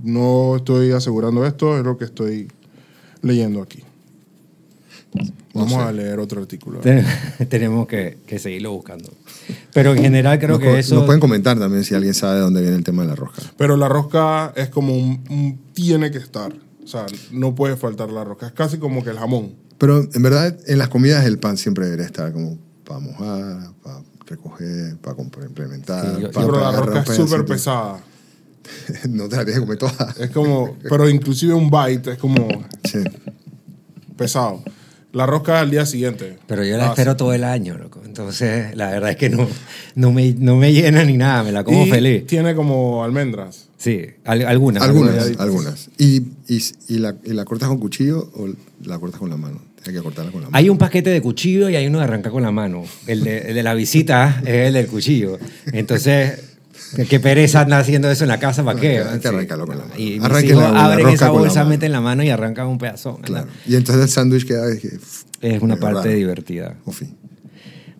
No 0.02 0.56
estoy 0.56 0.92
asegurando 0.92 1.44
esto, 1.46 1.76
es 1.78 1.84
lo 1.84 1.98
que 1.98 2.04
estoy 2.06 2.48
leyendo 3.22 3.60
aquí. 3.62 3.82
Vamos 5.52 5.72
sé. 5.72 5.78
a 5.80 5.92
leer 5.92 6.18
otro 6.20 6.40
artículo. 6.40 6.78
Ten- 6.80 7.04
Tenemos 7.48 7.86
que, 7.88 8.18
que 8.26 8.38
seguirlo 8.38 8.72
buscando. 8.72 9.10
Pero 9.74 9.92
en 9.94 10.02
general 10.02 10.38
creo 10.38 10.50
nos, 10.50 10.60
que 10.60 10.78
eso... 10.78 10.94
nos 10.94 11.04
pueden 11.04 11.20
comentar 11.20 11.58
también 11.58 11.82
si 11.84 11.94
alguien 11.94 12.14
sabe 12.14 12.36
de 12.36 12.40
dónde 12.42 12.60
viene 12.60 12.76
el 12.76 12.84
tema 12.84 13.02
de 13.02 13.08
la 13.08 13.16
rosca. 13.16 13.42
Pero 13.56 13.76
la 13.76 13.88
rosca 13.88 14.52
es 14.56 14.68
como 14.68 14.96
un, 14.96 15.20
un- 15.28 15.58
tiene 15.72 16.10
que 16.12 16.18
estar. 16.18 16.52
O 16.84 16.86
sea, 16.86 17.06
no 17.32 17.54
puede 17.54 17.76
faltar 17.76 18.10
la 18.10 18.22
rosca. 18.24 18.46
Es 18.46 18.52
casi 18.52 18.78
como 18.78 19.02
que 19.02 19.10
el 19.10 19.18
jamón. 19.18 19.54
Pero 19.80 20.06
en 20.12 20.22
verdad 20.22 20.56
en 20.66 20.78
las 20.78 20.88
comidas 20.90 21.24
el 21.24 21.38
pan 21.38 21.56
siempre 21.56 21.86
debería 21.86 22.04
estar 22.06 22.30
como 22.32 22.58
para 22.84 23.00
mojar, 23.00 23.72
para 23.82 24.00
recoger, 24.26 24.96
para 24.98 25.16
implementar. 25.46 26.04
Sí, 26.16 26.22
yo- 26.22 26.30
para 26.30 26.46
pero 26.46 26.60
la 26.60 26.70
un 26.92 26.96
es 26.98 27.16
súper 27.16 27.44
pesada. 27.46 27.98
no 29.08 29.28
te 29.28 29.36
la 29.36 29.44
tienes 29.44 29.54
que 29.54 29.60
comer 29.60 29.78
toda. 29.78 30.14
Es 30.20 30.30
como, 30.30 30.76
pero 30.88 31.08
inclusive 31.08 31.54
un 31.54 31.70
bite 31.70 32.12
es 32.12 32.18
como 32.18 32.46
Sí. 32.84 32.98
pesado. 34.16 34.62
La 35.12 35.26
rosca 35.26 35.58
al 35.58 35.70
día 35.70 35.86
siguiente. 35.86 36.38
Pero 36.46 36.62
yo 36.62 36.76
la 36.76 36.86
Ah, 36.86 36.90
espero 36.90 37.16
todo 37.16 37.32
el 37.32 37.42
año, 37.42 37.76
loco. 37.76 38.00
Entonces, 38.04 38.76
la 38.76 38.90
verdad 38.90 39.10
es 39.10 39.16
que 39.16 39.28
no, 39.28 39.48
no, 39.96 40.12
me, 40.12 40.34
no 40.34 40.54
me 40.56 40.72
llena 40.72 41.02
ni 41.04 41.16
nada, 41.16 41.42
me 41.42 41.50
la 41.52 41.64
como 41.64 41.84
y 41.86 41.90
feliz. 41.90 42.26
Tiene 42.26 42.54
como 42.54 43.02
almendras. 43.02 43.66
Sí, 43.76 44.04
al- 44.24 44.42
algunas. 44.46 44.82
Algunas, 44.84 45.14
Algunas. 45.16 45.40
algunas. 45.40 45.88
¿Y, 45.98 46.18
y, 46.46 46.62
y 46.88 46.98
la, 46.98 47.16
¿Y 47.24 47.32
la 47.32 47.44
cortas 47.44 47.68
con 47.70 47.78
cuchillo 47.78 48.30
o 48.36 48.48
la 48.84 48.98
cortas 49.00 49.18
con 49.18 49.30
la 49.30 49.36
mano? 49.36 49.60
Hay 49.86 49.92
que 49.94 50.00
cortarla 50.00 50.30
con 50.30 50.42
la 50.42 50.46
mano. 50.48 50.56
Hay 50.58 50.68
un 50.68 50.76
paquete 50.78 51.10
de 51.10 51.22
cuchillo 51.22 51.68
y 51.70 51.76
hay 51.76 51.86
uno 51.86 51.98
de 51.98 52.04
arrancar 52.04 52.32
con 52.32 52.42
la 52.42 52.50
mano. 52.50 52.84
El 53.06 53.24
de, 53.24 53.38
el 53.48 53.54
de 53.54 53.62
la 53.62 53.74
visita 53.74 54.40
es 54.42 54.68
el 54.68 54.72
del 54.74 54.86
cuchillo. 54.86 55.38
Entonces, 55.72 56.40
qué 57.08 57.18
pereza 57.20 57.60
anda 57.62 57.78
haciendo 57.78 58.10
eso 58.10 58.24
en 58.24 58.28
la 58.28 58.38
casa, 58.38 58.62
¿para 58.64 58.78
qué? 58.78 58.98
Hay 59.00 59.20
que 59.20 59.28
arrancarlo 59.28 59.66
con 59.66 59.78
la 59.78 59.84
mano. 59.86 59.96
Y 59.98 60.20
mis 60.20 60.44
hijos 60.44 60.62
la- 60.62 60.84
abren 60.84 61.08
esa 61.08 61.30
bolsa, 61.30 61.64
meten 61.64 61.92
la 61.92 62.00
mano 62.00 62.22
y 62.22 62.28
arrancan 62.30 62.66
un 62.66 62.78
pedazón. 62.78 63.16
¿no? 63.20 63.26
Claro. 63.26 63.48
Y 63.66 63.74
entonces 63.76 64.04
el 64.04 64.08
sándwich 64.10 64.46
queda... 64.46 64.66
que, 64.76 64.90
Es 65.40 65.62
una 65.62 65.76
parte 65.76 66.08
raro. 66.08 66.16
divertida. 66.18 66.76
O 66.84 66.92
fin. 66.92 67.16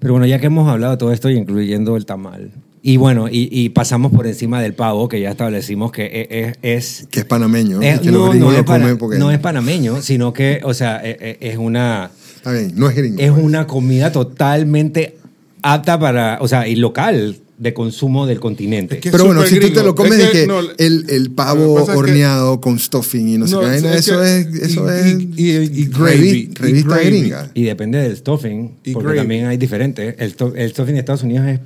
Pero 0.01 0.13
bueno, 0.15 0.27
ya 0.27 0.39
que 0.39 0.47
hemos 0.47 0.69
hablado 0.69 0.93
de 0.93 0.99
todo 0.99 1.13
esto, 1.13 1.31
incluyendo 1.31 1.97
el 1.97 2.05
tamal, 2.07 2.51
y 2.83 2.97
bueno, 2.97 3.29
y, 3.29 3.49
y 3.53 3.69
pasamos 3.71 4.11
por 4.13 4.27
encima 4.27 4.63
del 4.63 4.73
pavo, 4.75 5.09
que 5.09 5.21
ya 5.21 5.31
establecimos 5.31 5.93
que 5.93 6.05
e- 6.07 6.49
es... 6.63 7.01
es 7.03 7.07
Que 7.11 7.21
es 7.21 7.27
panameño. 7.27 7.77
¿no? 7.77 7.83
es- 7.83 8.01
que 8.01 8.11
no, 8.11 8.33
es 8.33 8.63
pana- 8.65 8.85
comen 8.85 8.99
porque... 8.99 9.19
no 9.19 9.31
es 9.31 9.39
panameño, 9.39 10.01
sino 10.03 10.33
que, 10.33 10.61
o 10.65 10.73
sea, 10.73 11.01
e- 11.05 11.19
e- 11.41 11.51
es 11.51 11.59
una, 11.59 12.11
Está 12.37 12.53
bien, 12.53 12.73
no 12.77 12.89
es 12.89 12.97
gringo. 12.97 13.21
es 13.21 13.31
una 13.31 13.67
comida 13.67 14.13
totalmente 14.13 15.17
apta 15.63 15.99
para, 16.01 16.39
o 16.41 16.49
sea, 16.49 16.67
y 16.67 16.77
local 16.77 17.37
de 17.59 17.75
consumo 17.75 18.27
del 18.27 18.41
continente. 18.41 18.95
Es 18.95 19.01
que- 19.03 19.11
Pero 19.11 19.27
bueno, 19.27 19.43
si 19.45 19.61
tú 19.61 19.69
te 19.71 19.83
lo 19.83 19.95
comes 19.95 20.13
Es 20.19 20.27
de 20.27 20.33
que 20.33 20.47
no, 20.47 20.61
el, 20.79 21.05
el 21.11 21.31
pavo 21.33 21.75
que 21.75 21.81
pasa 21.81 21.93
es 21.93 21.97
que- 21.99 21.99
horneado 21.99 22.61
con 22.63 22.79
stuffing 22.79 23.29
y 23.29 23.37
no 23.37 23.47
sé 23.47 23.57
qué, 23.61 23.77
eso 23.99 24.19
que- 24.23 24.39
es, 24.41 24.47
eso 24.63 24.87
y- 24.87 24.99
es 24.99 25.07
y- 25.07 25.23
y- 25.37 25.83
y 25.83 25.87
revi- 25.89 25.99
gravy, 25.99 26.29
y 26.51 26.55
revista 26.55 26.89
gravy. 26.95 27.07
gringa. 27.11 27.51
Y 27.53 27.65
depende 27.65 27.99
del 27.99 28.17
stuffing, 28.17 28.77
Y 28.85 28.93
porque 28.95 29.05
gravy. 29.09 29.19
también 29.19 29.45
hay 29.49 29.59
diferentes. 29.59 30.15
El, 30.19 30.35
el 30.57 30.71
stuffing 30.71 30.95
de 30.95 31.01
Estados 31.01 31.23
Unidos 31.23 31.47
es 31.47 31.61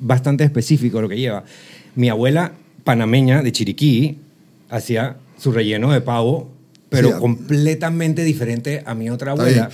bastante 0.00 0.44
específico 0.44 1.00
lo 1.00 1.08
que 1.08 1.16
lleva. 1.16 1.44
Mi 1.94 2.08
abuela 2.08 2.52
panameña 2.84 3.42
de 3.42 3.52
Chiriquí 3.52 4.18
hacía 4.70 5.16
su 5.38 5.52
relleno 5.52 5.92
de 5.92 6.00
pavo, 6.00 6.50
pero 6.88 7.08
Sí, 7.10 7.14
completamente 7.18 8.24
diferente 8.24 8.82
a 8.86 8.94
mi 8.94 9.10
otra 9.10 9.32
abuela. 9.32 9.70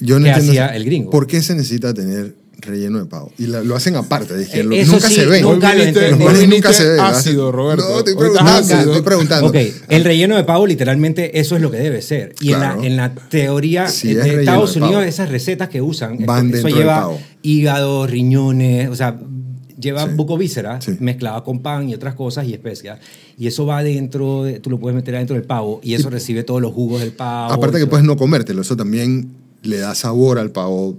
Yo 0.00 0.18
no 0.18 0.24
que 0.26 0.30
hacía 0.32 0.68
el 0.74 0.84
gringo. 0.84 1.10
¿Por 1.10 1.26
qué 1.26 1.42
se 1.42 1.54
necesita 1.54 1.92
tener 1.92 2.34
relleno 2.58 2.98
de 3.00 3.06
pavo? 3.06 3.32
Y 3.38 3.46
la- 3.46 3.62
lo 3.62 3.74
hacen 3.76 3.96
aparte, 3.96 4.36
dije, 4.36 4.60
Eh, 4.60 4.64
lo- 4.64 4.74
eso 4.74 4.92
nunca 4.92 5.08
sí, 5.08 5.14
se 5.14 5.26
ve. 5.26 5.42
nunca 5.42 5.74
viniste-. 5.74 6.10
Los 6.12 6.48
nunca 6.48 6.72
se 6.72 6.88
ve. 6.88 7.00
ácido, 7.00 7.52
Roberto. 7.52 7.88
No, 7.88 7.98
estoy 7.98 8.14
preguntando, 8.16 8.50
ácido. 8.52 8.78
estoy 8.80 9.02
preguntando. 9.02 9.46
Ok, 9.48 9.56
el 9.88 10.04
relleno 10.04 10.36
de 10.36 10.44
pavo 10.44 10.66
literalmente 10.66 11.38
eso 11.40 11.56
es 11.56 11.62
lo 11.62 11.70
que 11.70 11.78
debe 11.78 12.00
ser. 12.00 12.34
Y 12.40 12.48
Claro. 12.48 12.82
en, 12.82 12.96
la, 12.96 13.06
en 13.06 13.14
la 13.14 13.28
teoría 13.28 13.88
Sí, 13.88 14.10
es 14.10 14.16
de 14.16 14.22
relleno 14.22 14.40
Estados 14.40 14.74
de 14.74 14.80
Unidos, 14.80 14.96
pavo. 15.00 15.08
esas 15.08 15.28
recetas 15.30 15.68
que 15.68 15.82
usan, 15.82 16.18
Van 16.24 16.54
eso 16.54 16.68
lleva 16.68 17.00
pavo. 17.02 17.20
hígado, 17.42 18.06
riñones, 18.06 18.88
o 18.88 18.94
sea, 18.94 19.18
lleva 19.82 20.04
Sí. 20.06 20.14
bucovíscera 20.14 20.80
Sí. 20.80 20.96
mezclada 21.00 21.42
con 21.44 21.60
pan 21.60 21.88
y 21.88 21.94
otras 21.94 22.14
cosas 22.14 22.46
y 22.46 22.52
especias. 22.54 23.00
Y 23.36 23.46
eso 23.48 23.66
va 23.66 23.82
dentro, 23.82 24.44
de- 24.44 24.60
tú 24.60 24.70
lo 24.70 24.78
puedes 24.78 24.94
meter 24.96 25.14
adentro 25.16 25.34
del 25.36 25.44
pavo 25.44 25.80
y 25.82 25.94
eso 25.94 26.08
recibe 26.08 26.42
todos 26.44 26.62
los 26.62 26.72
jugos 26.72 27.00
del 27.00 27.12
pavo. 27.12 27.52
Aparte 27.52 27.78
que 27.78 27.86
puedes 27.86 28.06
no 28.06 28.16
comértelo, 28.16 28.62
eso 28.62 28.76
también 28.76 29.30
le 29.62 29.78
da 29.78 29.94
sabor 29.94 30.38
al 30.38 30.50
pavo, 30.52 30.96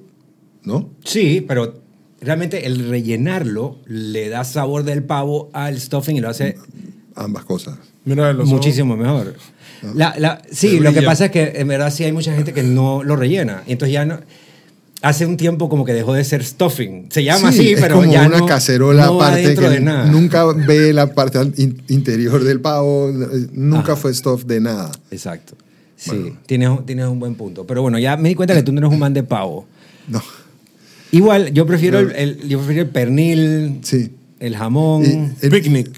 ¿no? 0.64 0.90
Sí, 1.04 1.44
pero 1.48 1.82
realmente 2.22 2.66
el 2.68 2.90
rellenarlo 2.90 3.78
le 3.88 4.30
da 4.30 4.44
sabor 4.44 4.84
del 4.84 5.04
pavo 5.04 5.50
al 5.54 5.80
stuffing 5.80 6.18
y 6.18 6.22
lo 6.22 6.30
hace 6.30 6.58
Ambas 7.16 7.44
cosas. 7.46 7.78
Mira, 8.06 8.34
los 8.34 8.48
ojos. 8.48 8.60
muchísimo 8.60 8.98
mejor. 8.98 9.36
La- 9.96 10.16
la- 10.18 10.42
sí, 10.52 10.80
lo 10.80 10.94
que 10.94 11.02
pasa 11.04 11.26
es 11.26 11.32
que 11.32 11.54
en 11.58 11.68
verdad 11.68 11.92
sí 11.94 12.04
hay 12.06 12.12
mucha 12.12 12.34
gente 12.34 12.54
que 12.54 12.64
no 12.64 13.04
lo 13.04 13.16
rellena. 13.16 13.64
Y 13.68 13.74
entonces 13.74 13.94
ya 13.94 14.06
no. 14.06 14.20
Hace 15.04 15.26
un 15.26 15.36
tiempo 15.38 15.68
como 15.70 15.84
que 15.86 15.94
dejó 15.94 16.14
de 16.14 16.24
ser 16.24 16.44
stuffing. 16.44 17.08
Se 17.12 17.24
llama 17.24 17.52
Sí, 17.52 17.60
así, 17.60 17.72
es 17.74 17.82
pero 17.82 17.96
como 17.98 18.12
ya 18.12 18.26
una 18.26 18.40
no, 18.40 18.46
cacerola 18.46 19.06
no 19.08 19.22
aparte 19.22 19.54
que 19.54 19.70
de 19.70 19.80
nada. 19.82 20.06
nunca 20.06 20.46
ve 20.46 20.94
la 20.94 21.14
parte 21.14 21.40
interior 21.90 22.42
del 22.44 22.62
pavo, 22.62 23.12
nunca 23.52 23.92
Ajá. 23.92 23.96
fue 23.98 24.14
stuff 24.14 24.46
de 24.46 24.62
nada. 24.62 24.92
Exacto. 25.12 25.56
Sí, 25.98 26.34
tienes, 26.46 26.70
tienes 26.86 27.06
un 27.08 27.20
buen 27.20 27.36
punto. 27.36 27.68
Pero 27.68 27.82
bueno, 27.82 28.00
ya 28.00 28.18
me 28.18 28.30
di 28.30 28.36
cuenta 28.36 28.54
que 28.56 28.64
tú 28.64 28.72
no 28.72 28.80
eres 28.80 28.92
un 28.92 29.00
man 29.00 29.14
de 29.14 29.24
pavo. 29.24 29.66
No. 30.08 30.22
Igual, 31.12 31.54
yo 31.54 31.66
prefiero, 31.66 32.00
el, 32.00 32.12
el- 32.14 32.48
yo 32.50 32.58
prefiero 32.60 32.82
el 32.84 32.90
pernil, 32.90 33.80
Sí. 33.84 34.12
el 34.40 34.56
jamón. 34.56 35.04
Y 35.04 35.46
el- 35.46 35.52
Picnic. 35.52 35.92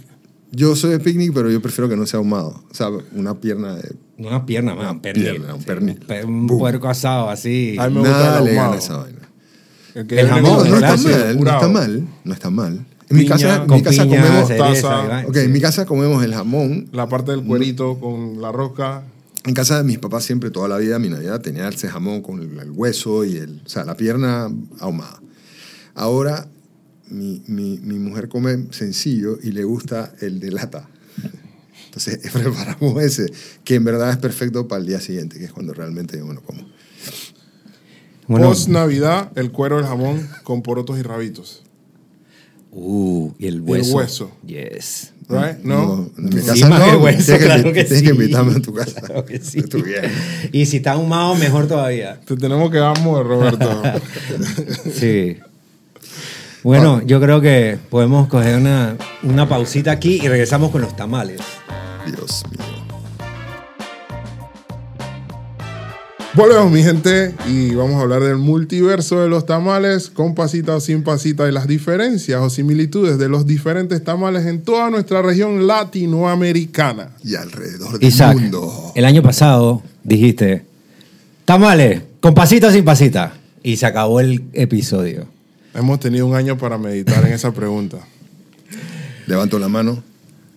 Yo 0.56 0.76
soy 0.76 0.92
de 0.92 1.00
picnic, 1.00 1.34
pero 1.34 1.50
yo 1.52 1.62
prefiero 1.62 1.90
que 1.90 1.96
no 1.98 2.06
sea 2.06 2.18
ahumado. 2.20 2.64
O 2.72 2.74
sea, 2.74 2.90
una 3.14 3.36
pierna 3.40 3.76
de... 3.76 3.96
no 4.18 4.30
una 4.30 4.46
pierna, 4.46 4.74
man, 4.76 4.88
un 4.96 5.02
pernil. 5.02 5.24
pierna, 5.32 5.54
un 5.56 5.60
Sí, 5.62 5.66
pernil. 5.66 5.98
un 6.00 6.08
per- 6.08 6.26
Un 6.26 6.48
Boom. 6.48 6.60
puerco 6.60 6.88
asado 6.88 7.30
así. 7.30 7.76
Ay, 7.80 7.92
me 7.92 8.00
gusta 8.00 8.18
Nada 8.18 8.40
el 8.40 8.46
le 8.46 8.54
gana 8.54 8.76
esa 8.78 8.98
vaina. 8.98 9.20
El, 9.96 10.08
que 10.08 10.20
El 10.20 10.28
jamón, 10.30 10.58
No, 10.58 10.64
no 10.66 10.76
está 10.76 10.98
mal, 10.98 11.40
no 11.40 11.52
está 11.52 11.68
mal, 11.68 12.08
no 12.24 12.34
está 12.34 12.50
mal. 12.50 12.86
En 13.10 13.18
mi 13.18 13.24
Piña, 13.24 13.36
casa, 13.36 13.56
en 13.62 13.68
con 13.68 13.78
mi 13.78 13.84
casa 13.84 14.04
piña, 14.04 14.18
comemos... 14.24 14.48
cereza, 14.48 15.24
sí. 15.34 15.40
en 15.40 15.52
mi 15.52 15.62
casa 15.62 15.86
comemos 15.86 16.24
el 16.24 16.34
jamón. 16.34 16.90
La 16.92 17.08
parte 17.08 17.32
del 17.32 17.44
cuerito 17.44 18.00
con 18.00 18.42
la 18.42 18.52
rosca. 18.52 19.04
En 19.46 19.54
casa 19.54 19.78
de 19.78 19.84
mis 19.84 20.00
papás 20.00 20.24
siempre, 20.24 20.50
toda 20.50 20.68
la 20.68 20.78
vida, 20.78 20.98
mi 20.98 21.10
Navidad 21.10 21.40
tenía 21.40 21.68
ese 21.70 21.88
jamón 21.88 22.22
con 22.24 22.40
el, 22.42 22.58
el 22.60 22.72
hueso 22.72 23.24
y 23.24 23.38
el... 23.38 23.62
O 23.64 23.70
sea, 23.70 23.84
la 23.86 23.96
pierna 23.96 24.50
ahumada. 24.80 25.22
Ahora, 25.94 26.48
mi, 27.10 27.42
mi, 27.48 27.80
mi 27.80 28.00
mujer 28.00 28.28
come 28.30 28.68
sencillo 28.72 29.38
y 29.42 29.52
le 29.52 29.64
gusta 29.64 30.14
el 30.22 30.40
de 30.40 30.52
lata. 30.52 30.90
Entonces, 31.86 32.20
preparamos 32.34 33.02
ese, 33.02 33.32
que 33.64 33.76
en 33.76 33.84
verdad 33.86 34.12
es 34.12 34.18
perfecto 34.18 34.68
para 34.68 34.82
el 34.82 34.88
día 34.88 35.00
siguiente, 35.00 35.40
que 35.40 35.46
es 35.46 35.52
cuando 35.54 35.74
realmente 35.74 36.18
yo 36.18 36.26
me 36.26 36.34
lo 36.34 36.42
como. 36.42 36.66
Bueno, 38.28 38.48
Post 38.48 38.70
Navidad, 38.70 39.32
el 39.36 39.52
cuero 39.52 39.78
del 39.78 39.86
jamón 39.86 40.28
con 40.44 40.62
porotos 40.62 40.98
y 40.98 41.04
rabitos. 41.04 41.64
uh, 42.72 43.32
y 43.38 43.48
el 43.48 43.62
hueso. 43.62 43.96
hueso. 43.96 44.32
Yes. 44.46 45.14
Right? 45.30 45.60
¿No? 45.64 46.12
en 46.18 46.26
mi 46.26 46.42
casa 46.42 46.70
no. 46.70 46.86
el 46.86 46.98
hueso, 46.98 47.18
tienes 47.18 47.40
que, 47.40 47.46
claro 47.46 47.74
que 47.74 47.84
tienes 47.84 48.04
que 48.04 48.10
invitarme 48.10 48.56
a 48.56 48.62
tu 48.62 48.74
casa. 48.74 49.02
Claro 49.06 49.26
que 49.26 49.40
sí. 49.40 49.64
Y 50.52 50.66
si 50.66 50.78
está 50.78 50.94
ahumado, 50.94 51.36
mejor 51.36 51.68
todavía. 51.68 52.20
Te 52.26 52.36
tenemos 52.36 52.70
que 52.72 52.78
dar 52.78 52.98
amor, 52.98 53.26
Roberto. 53.26 53.84
Sí. 54.94 55.38
Bueno, 56.66 57.00
yo 57.06 57.22
creo 57.22 57.42
que 57.42 57.78
podemos 57.92 58.28
coger 58.28 58.58
una, 58.58 58.98
una 59.22 59.48
pausita 59.48 59.92
aquí 59.92 60.20
y 60.20 60.28
regresamos 60.28 60.72
con 60.72 60.82
los 60.82 60.96
tamales. 60.96 61.40
Dios 62.08 62.42
mío. 62.50 62.66
Volvemos, 66.34 66.72
mi 66.72 66.82
gente, 66.82 67.36
y 67.48 67.76
vamos 67.76 67.98
a 67.98 68.02
hablar 68.02 68.24
del 68.24 68.38
multiverso 68.38 69.22
de 69.22 69.30
los 69.30 69.46
tamales, 69.46 70.10
con 70.10 70.34
pasita 70.34 70.76
o 70.76 70.80
sin 70.80 71.04
pasita, 71.04 71.48
y 71.48 71.52
las 71.52 71.68
diferencias 71.68 72.42
o 72.42 72.50
similitudes 72.50 73.20
de 73.20 73.30
los 73.30 73.46
diferentes 73.46 74.04
tamales 74.04 74.48
en 74.48 74.64
toda 74.64 74.90
nuestra 74.90 75.22
región 75.22 75.68
latinoamericana. 75.68 77.12
Y 77.24 77.36
alrededor 77.36 78.00
del 78.00 78.08
Isaac, 78.08 78.40
mundo. 78.40 78.92
el 78.96 79.06
año 79.06 79.22
pasado 79.22 79.84
dijiste, 80.04 80.66
tamales, 81.46 82.02
con 82.22 82.34
pasita 82.34 82.70
o 82.70 82.72
sin 82.72 82.84
pasita. 82.84 83.34
Y 83.62 83.78
se 83.78 83.86
acabó 83.86 84.20
el 84.20 84.46
episodio. 84.54 85.35
Hemos 85.76 86.00
tenido 86.00 86.26
un 86.26 86.36
año 86.36 86.58
para 86.58 86.78
meditar 86.78 87.26
en 87.28 87.34
esa 87.34 87.52
pregunta. 87.54 87.98
Levanto 89.28 89.60
la 89.60 89.68
mano, 89.68 90.04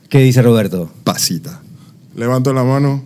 ¿Qué 0.08 0.18
dice 0.20 0.40
Roberto? 0.42 0.90
pasita. 1.04 1.60
Levanto 2.16 2.52
la 2.52 2.64
mano, 2.64 3.02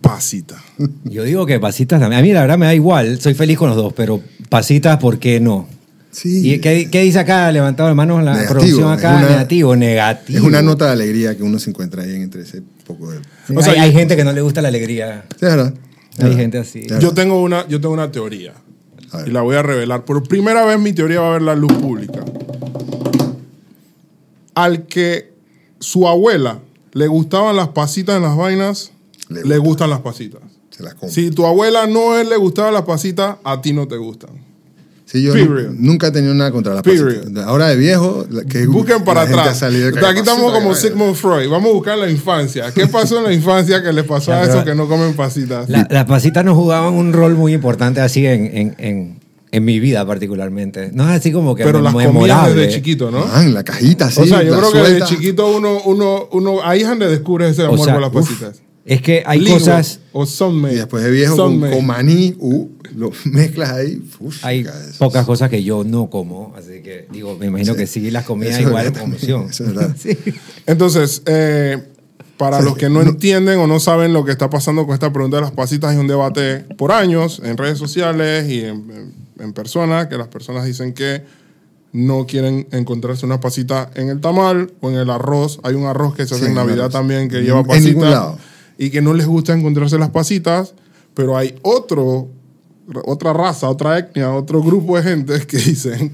pasita. 0.00 0.62
Yo 1.04 1.22
digo 1.24 1.46
que 1.46 1.60
pasitas 1.60 2.00
también. 2.00 2.20
A 2.20 2.22
mí 2.22 2.32
la 2.32 2.40
verdad 2.42 2.58
me 2.58 2.66
da 2.66 2.74
igual, 2.74 3.20
soy 3.20 3.34
feliz 3.34 3.56
con 3.58 3.68
los 3.68 3.76
dos, 3.76 3.92
pero 3.92 4.20
pasitas, 4.48 4.98
¿por 4.98 5.18
qué 5.18 5.40
no? 5.40 5.68
Sí. 6.10 6.52
¿Y 6.52 6.58
qué, 6.58 6.88
qué 6.90 7.02
dice 7.02 7.20
acá? 7.20 7.50
Levantado 7.52 7.88
de 7.88 7.94
manos 7.94 8.22
la 8.22 8.32
Negativo, 8.34 8.52
producción 8.54 8.92
acá. 8.92 9.16
una- 9.16 9.28
negativo, 9.30 9.76
negativo. 9.76 10.38
Es 10.40 10.44
una 10.44 10.60
nota 10.60 10.86
de 10.86 10.92
alegría 10.92 11.36
que 11.36 11.42
uno 11.42 11.58
se 11.58 11.70
encuentra 11.70 12.02
ahí 12.02 12.14
entre 12.16 12.42
ese 12.42 12.62
poco 12.86 13.10
de... 13.12 13.20
Sí, 13.46 13.54
O 13.56 13.62
sea, 13.62 13.72
hay, 13.72 13.78
hay 13.80 13.92
gente 13.92 14.14
que 14.16 14.24
no 14.24 14.32
le 14.32 14.42
gusta 14.42 14.60
la 14.60 14.68
alegría. 14.68 15.24
Sí, 15.30 15.36
es 15.46 15.50
verdad. 15.56 15.72
Hay 16.18 16.24
verdad. 16.24 16.36
gente 16.36 16.58
así. 16.58 16.86
Yo 17.00 17.12
tengo 17.14 17.40
una, 17.40 17.66
yo 17.66 17.80
tengo 17.80 17.94
una 17.94 18.10
teoría. 18.12 18.52
Y 19.26 19.30
la 19.30 19.42
voy 19.42 19.56
a 19.56 19.62
revelar. 19.62 20.04
Por 20.04 20.22
primera 20.26 20.64
vez 20.64 20.78
mi 20.78 20.92
teoría 20.92 21.20
va 21.20 21.28
a 21.28 21.32
ver 21.32 21.42
la 21.42 21.54
luz 21.54 21.72
pública. 21.74 22.24
Al 24.54 24.86
que 24.86 25.32
su 25.80 26.06
abuela 26.06 26.60
le 26.92 27.06
gustaban 27.06 27.56
las 27.56 27.68
pasitas 27.68 28.16
en 28.16 28.22
las 28.22 28.36
vainas, 28.36 28.92
Le 29.28 29.36
le, 29.44 29.56
gusta. 29.58 29.58
gustan 29.68 29.90
las 29.90 30.00
pasitas. 30.00 30.40
Se 30.70 30.82
las 30.82 30.94
como. 30.94 31.10
Si 31.10 31.30
tu 31.30 31.46
abuela 31.46 31.86
no 31.86 32.18
es- 32.18 32.28
le 32.28 32.36
gustaban 32.36 32.74
las 32.74 32.82
pasitas, 32.82 33.36
a 33.44 33.60
ti 33.60 33.72
no 33.72 33.88
te 33.88 33.96
gustan. 33.96 34.30
Sí, 35.12 35.22
yo 35.22 35.34
nunca 35.76 36.06
he 36.06 36.10
tenido 36.10 36.32
nada 36.32 36.50
contra 36.50 36.72
las 36.72 36.82
Period. 36.82 37.18
pasitas. 37.24 37.44
Ahora 37.44 37.68
de 37.68 37.76
viejo, 37.76 38.24
la- 38.30 38.44
que 38.44 38.66
Busquen 38.66 39.04
para 39.04 39.20
la 39.20 39.26
gente 39.26 39.40
atrás. 39.42 39.60
que 39.60 40.00
O 40.00 40.06
aquí 40.06 40.18
estamos 40.20 40.50
como 40.52 40.70
que. 40.70 40.74
Sigmund 40.76 41.14
Freud. 41.16 41.50
Vamos 41.50 41.68
a 41.70 41.72
buscar 41.74 41.98
la 41.98 42.10
infancia. 42.10 42.72
¿Qué 42.74 42.86
pasó 42.86 43.18
en 43.18 43.24
la 43.24 43.32
infancia 43.34 43.82
que 43.82 43.92
les 43.92 44.04
pasó 44.04 44.32
a 44.32 44.42
esos 44.44 44.64
que 44.64 44.74
no 44.74 44.88
comen 44.88 45.12
pasitas? 45.14 45.68
La- 45.68 45.86
las 45.90 46.06
pasitas 46.06 46.44
nos 46.46 46.56
jugaban 46.56 46.94
un 46.94 47.12
rol 47.12 47.34
muy 47.34 47.52
importante 47.52 48.00
así 48.00 48.24
en, 48.26 48.46
en, 48.56 48.74
en, 48.78 49.20
en 49.50 49.64
mi 49.66 49.80
vida 49.80 50.06
particularmente. 50.06 50.90
No 50.94 51.04
es 51.10 51.20
así 51.20 51.30
como 51.30 51.54
que 51.54 51.62
Pero 51.64 51.82
las 51.82 51.92
comías 51.92 52.10
memorable. 52.14 52.54
desde 52.54 52.72
chiquito, 52.76 53.10
¿no? 53.10 53.26
Man, 53.26 53.52
la 53.52 53.64
cajita, 53.64 54.10
sí. 54.10 54.20
o 54.22 54.24
sea, 54.24 54.42
yo 54.42 54.52
la 54.52 54.58
creo 54.60 54.72
que 54.72 54.78
suelta. 54.78 55.04
desde 55.04 55.14
chiquito 55.14 55.54
uno, 55.54 55.78
uno, 55.84 56.26
uno, 56.32 56.60
ahí 56.64 56.80
es 56.80 56.88
donde 56.88 57.08
descubres 57.10 57.50
ese 57.50 57.64
O 57.64 57.74
amor 57.74 57.84
sea, 57.84 57.92
por 57.92 58.00
las 58.02 58.14
uf, 58.14 58.20
pasitas. 58.30 58.62
Es 58.86 59.02
que 59.02 59.22
hay 59.26 59.40
Ligo 59.40 59.58
cosas... 59.58 60.00
O 60.12 60.24
Sunmade. 60.26 60.74
Y 60.74 60.76
después 60.78 61.04
de 61.04 61.10
viejo 61.10 61.36
con, 61.36 61.60
con 61.60 61.86
maní, 61.86 62.34
uh, 62.38 62.66
lo 62.96 63.10
mezclas 63.24 63.70
ahí. 63.70 64.02
uf, 64.20 64.44
Hay 64.44 64.66
pocas 64.98 65.24
cosas 65.26 65.50
que 65.50 65.62
yo 65.62 65.84
no 65.84 66.10
como, 66.10 66.54
así 66.56 66.82
que 66.82 67.06
digo, 67.12 67.36
me 67.38 67.46
imagino 67.46 67.72
Sí. 67.74 67.78
que 67.80 67.86
sí, 67.86 68.10
las 68.10 68.24
comidas 68.24 68.54
Eso 68.54 68.62
es 68.62 68.68
igual 68.68 68.86
eso 69.50 69.64
es 69.64 69.74
verdad. 69.74 69.96
Sí. 69.98 70.16
Entonces, 70.66 71.22
eh, 71.26 71.78
para 72.36 72.58
Sí, 72.58 72.64
los 72.64 72.76
que 72.76 72.88
no, 72.88 73.02
no- 73.02 73.10
entienden 73.10 73.58
o 73.58 73.66
no 73.66 73.78
saben 73.80 74.12
lo 74.12 74.24
que 74.24 74.32
está 74.32 74.50
pasando 74.50 74.84
con 74.86 74.94
esta 74.94 75.12
pregunta 75.12 75.36
de 75.36 75.42
las 75.42 75.52
pasitas, 75.52 75.90
hay 75.92 75.98
un 75.98 76.08
debate 76.08 76.60
por 76.76 76.92
años 76.92 77.40
en 77.44 77.56
redes 77.56 77.78
sociales 77.78 78.48
y 78.48 78.60
en, 78.60 78.90
en- 78.90 79.12
en 79.40 79.52
persona, 79.52 80.08
que 80.08 80.16
las 80.16 80.28
personas 80.28 80.64
dicen 80.64 80.92
que 80.92 81.22
no 81.92 82.26
quieren 82.26 82.66
encontrarse 82.72 83.26
una 83.26 83.38
pasita 83.40 83.90
en 83.94 84.08
el 84.08 84.20
tamal 84.20 84.72
o 84.80 84.88
en 84.88 84.96
el 84.96 85.10
arroz. 85.10 85.60
Hay 85.62 85.74
un 85.74 85.84
arroz 85.84 86.14
que 86.14 86.24
se 86.26 86.34
hace 86.34 86.44
Sí, 86.44 86.48
en 86.50 86.54
Navidad 86.54 86.80
arroz. 86.86 86.92
también 86.92 87.28
que 87.28 87.42
lleva 87.42 87.60
en 87.60 87.66
pasitas. 87.66 87.88
ningún 87.94 88.10
lado. 88.10 88.38
Y 88.78 88.88
que 88.90 89.02
no 89.02 89.12
les 89.14 89.26
gusta 89.26 89.52
encontrarse 89.52 89.98
las 89.98 90.08
pasitas, 90.10 90.74
pero 91.14 91.36
hay 91.36 91.54
otro, 91.62 92.28
otra 93.04 93.32
raza, 93.32 93.68
otra 93.68 93.98
etnia, 93.98 94.30
otro 94.32 94.62
grupo 94.62 94.96
de 94.96 95.02
gente 95.02 95.46
que 95.46 95.56
dicen 95.58 96.12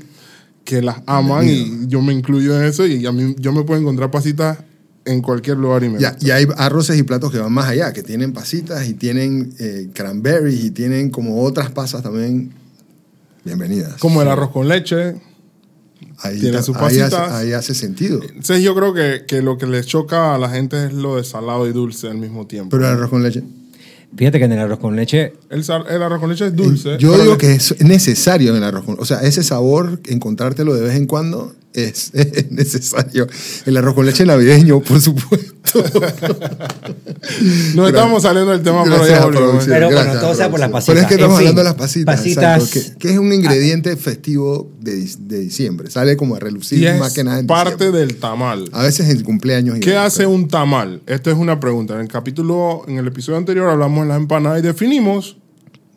que 0.65 0.83
las 0.83 0.99
aman 1.07 1.49
y 1.49 1.87
yo 1.87 2.03
me 2.03 2.13
incluyo 2.13 2.59
en 2.59 2.67
eso 2.67 2.87
y 2.87 3.07
a 3.07 3.13
mí 3.13 3.35
yo 3.39 3.53
me 3.53 3.63
puedo 3.63 3.81
encontrar 3.81 4.11
pasitas 4.11 4.59
en 5.07 5.23
cualquier 5.23 5.57
lugar 5.57 5.83
y 5.83 5.89
me 5.89 5.99
y 6.21 6.31
hay 6.31 6.47
arroces 6.59 6.99
y 6.99 7.03
platos 7.03 7.33
que 7.33 7.39
van 7.39 7.53
más 7.53 7.67
allá, 7.67 7.93
que 7.95 8.03
tienen 8.03 8.35
pasitas 8.35 8.87
y 8.87 8.93
tienen 8.93 9.55
eh, 9.59 9.89
cranberries 9.95 10.63
y 10.65 10.71
tienen 10.71 11.11
como 11.11 11.43
otras 11.43 11.71
pasas 11.71 12.03
también. 12.03 12.53
Bienvenidas. 13.45 13.95
Como 13.99 14.21
el 14.21 14.29
arroz 14.29 14.51
con 14.51 14.69
leche. 14.69 15.15
ahí, 16.19 16.39
tiene 16.39 16.63
sus 16.63 16.77
ahí 16.77 17.01
hace, 17.01 17.01
pasitas. 17.01 17.33
ahí 17.33 17.53
hace 17.53 17.75
sentido. 17.75 18.21
Entonces 18.23 18.63
yo 18.63 18.75
creo 18.75 18.93
que, 18.93 19.25
que 19.27 19.41
lo 19.41 19.57
que 19.57 19.67
les 19.67 19.87
choca 19.87 20.35
a 20.35 20.39
la 20.39 20.51
gente 20.51 20.87
es 20.87 20.93
lo 20.93 21.17
de 21.17 21.25
salado 21.25 21.67
y 21.67 21.73
dulce 21.73 22.09
al 22.09 22.19
mismo 22.19 22.47
tiempo. 22.47 22.77
Pero 22.77 22.87
el 22.87 22.93
arroz 22.93 23.09
con 23.09 23.23
leche. 23.23 23.43
Fíjate 24.17 24.39
que 24.39 24.47
en 24.47 24.53
el 24.53 24.59
arroz 24.59 24.79
con 24.79 24.97
leche, 24.97 25.35
el, 25.51 25.65
el 25.91 26.03
arroz 26.03 26.21
con 26.21 26.31
leche 26.31 26.47
es 26.47 26.57
dulce. 26.57 26.97
Yo 26.99 27.17
digo 27.19 27.37
que 27.39 27.53
es 27.53 27.81
necesario 27.85 28.51
en 28.51 28.57
el 28.57 28.65
arroz 28.65 28.85
con 28.85 28.97
O 28.99 29.05
sea, 29.05 29.21
ese 29.21 29.43
sabor, 29.43 30.01
encontrártelo 30.07 30.75
de 30.75 30.81
vez 30.81 30.97
en 30.97 31.07
cuando, 31.07 31.55
es, 31.73 32.11
es 32.15 32.51
necesario. 32.51 33.27
El 33.67 33.77
arroz 33.77 33.95
con 33.95 34.07
leche 34.07 34.25
navideño, 34.25 34.81
por 34.81 35.01
supuesto. 35.01 35.55
No 37.75 37.87
estamos 37.87 38.23
saliendo 38.23 38.53
del 38.53 38.63
tema, 38.63 38.85
pero 38.85 38.97
Gracias 38.97 39.19
ya 39.19 39.25
volvemos. 39.27 39.65
Pero 39.67 39.91
bueno, 39.91 40.13
todo 40.21 40.35
sea 40.35 40.51
por 40.51 40.61
las 40.61 40.71
producción. 40.71 40.97
Pero 40.97 41.01
es 41.01 41.07
que 41.09 41.19
pasitas. 41.19 41.21
estamos 41.21 41.35
En 41.35 41.39
fin, 41.39 41.49
hablando 41.49 41.59
de 41.61 41.65
las 41.65 41.75
pasitas. 41.75 42.17
pasitas- 42.17 42.63
exacto, 42.63 42.95
que, 42.99 42.99
que 42.99 43.13
es 43.13 43.19
un 43.19 43.33
ingrediente 43.33 43.97
festivo 43.97 44.71
de, 44.81 45.09
de 45.19 45.41
diciembre. 45.41 45.91
Sale 45.91 46.17
como 46.17 46.37
a 46.37 46.39
relucir 46.39 46.79
Y 46.79 46.87
es 46.87 46.99
más 46.99 47.13
que 47.13 47.25
nada 47.25 47.39
en 47.41 47.47
parte 47.47 47.73
diciembre. 47.75 48.01
del 48.01 48.17
tamal. 48.17 48.69
A 48.73 48.83
veces 48.83 49.09
en 49.11 49.23
cumpleaños. 49.23 49.77
y 49.77 49.81
¿Qué 49.81 49.97
hace 49.97 50.19
pero- 50.19 50.31
un 50.31 50.49
tamal? 50.49 51.03
Esta 51.07 51.31
es 51.31 51.37
una 51.37 51.61
pregunta. 51.61 51.95
En 51.95 52.01
el 52.01 52.09
capítulo, 52.09 52.83
en 52.89 52.97
el 52.99 53.07
episodio 53.07 53.37
anterior 53.39 53.69
hablamos 53.69 54.05
de 54.05 54.09
las 54.09 54.17
empanadas 54.19 54.61
y 54.61 54.63
definimos 54.63 55.37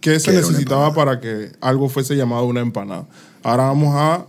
qué 0.02 0.20
se 0.20 0.26
¿Qué 0.26 0.32
era 0.32 0.40
una 0.42 0.50
necesitaba 0.50 0.94
para 0.94 1.20
que 1.22 1.52
algo 1.62 1.88
fuese 1.88 2.16
llamado 2.16 2.44
una 2.46 2.60
empanada. 2.62 3.08
Ahora 3.44 3.64
vamos 3.66 3.94
a 3.98 4.26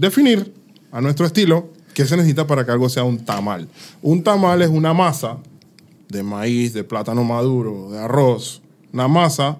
definir 0.00 0.52
a 0.92 1.00
nuestro 1.00 1.26
estilo 1.26 1.68
qué 1.94 2.04
se 2.06 2.16
necesita 2.16 2.46
para 2.46 2.64
que 2.64 2.70
algo 2.72 2.88
sea 2.88 3.04
un 3.04 3.18
tamal. 3.24 3.68
Un 4.02 4.22
tamal 4.22 4.62
es 4.62 4.68
una 4.68 4.92
masa 4.94 5.38
de 6.08 6.22
maíz, 6.22 6.72
de 6.72 6.82
plátano 6.84 7.22
maduro, 7.24 7.90
de 7.90 7.98
arroz. 7.98 8.62
Una 8.92 9.06
masa 9.08 9.58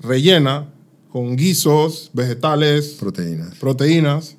rellena 0.00 0.66
con 1.12 1.36
guisos, 1.36 2.10
vegetales, 2.12 2.96
Proteínas. 3.00 3.54
proteínas 3.56 4.36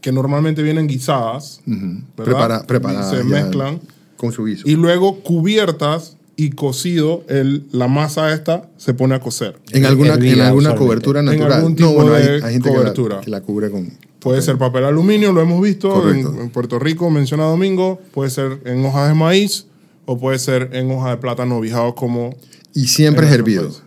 que 0.00 0.12
normalmente 0.12 0.62
vienen 0.62 0.86
guisadas. 0.88 1.60
¿verdad? 1.66 2.02
Prepara, 2.16 2.66
preparadas 2.66 3.10
Se 3.16 3.24
mezclan. 3.24 3.80
Con 4.16 4.32
su 4.32 4.44
guiso. 4.44 4.68
Y 4.68 4.74
luego 4.76 5.20
cubiertas 5.22 6.16
y 6.36 6.50
cocido, 6.50 7.22
el, 7.28 7.66
la 7.70 7.86
masa 7.88 8.32
esta 8.32 8.68
se 8.76 8.94
pone 8.94 9.14
a 9.14 9.20
cocer. 9.20 9.58
en 9.72 9.84
alguna, 9.86 10.14
en 10.14 10.40
alguna 10.40 10.74
cobertura 10.74 11.20
En 11.20 11.26
natural. 11.26 11.52
algún 11.52 11.72
no, 11.72 11.76
tipo 11.76 11.92
bueno, 11.92 12.14
hay, 12.14 12.22
de 12.24 12.44
hay 12.44 12.52
gente 12.54 12.70
que 12.70 12.74
cobertura. 12.76 13.16
la, 13.16 13.20
que 13.22 13.30
la 13.30 13.40
cubre 13.42 13.70
con. 13.70 13.90
Puede 14.20 14.42
ser 14.42 14.58
papel 14.58 14.84
aluminio, 14.84 15.32
lo 15.32 15.40
hemos 15.40 15.62
visto 15.62 16.10
en, 16.10 16.50
Puerto 16.50 16.78
Rico, 16.78 17.10
menciona 17.10 17.44
Domingo. 17.44 18.00
Puede 18.12 18.30
ser 18.30 18.60
en 18.66 18.84
hojas 18.84 19.08
de 19.08 19.14
maíz 19.14 19.66
o 20.04 20.18
puede 20.18 20.38
ser 20.38 20.70
en 20.72 20.90
hoja 20.90 21.10
de 21.10 21.16
plátano 21.16 21.58
bijado 21.60 21.94
como... 21.94 22.36
Y 22.74 22.86
siempre 22.86 23.26
es 23.26 23.32
en 23.32 23.38
hervido. 23.40 23.62
otros 23.68 23.82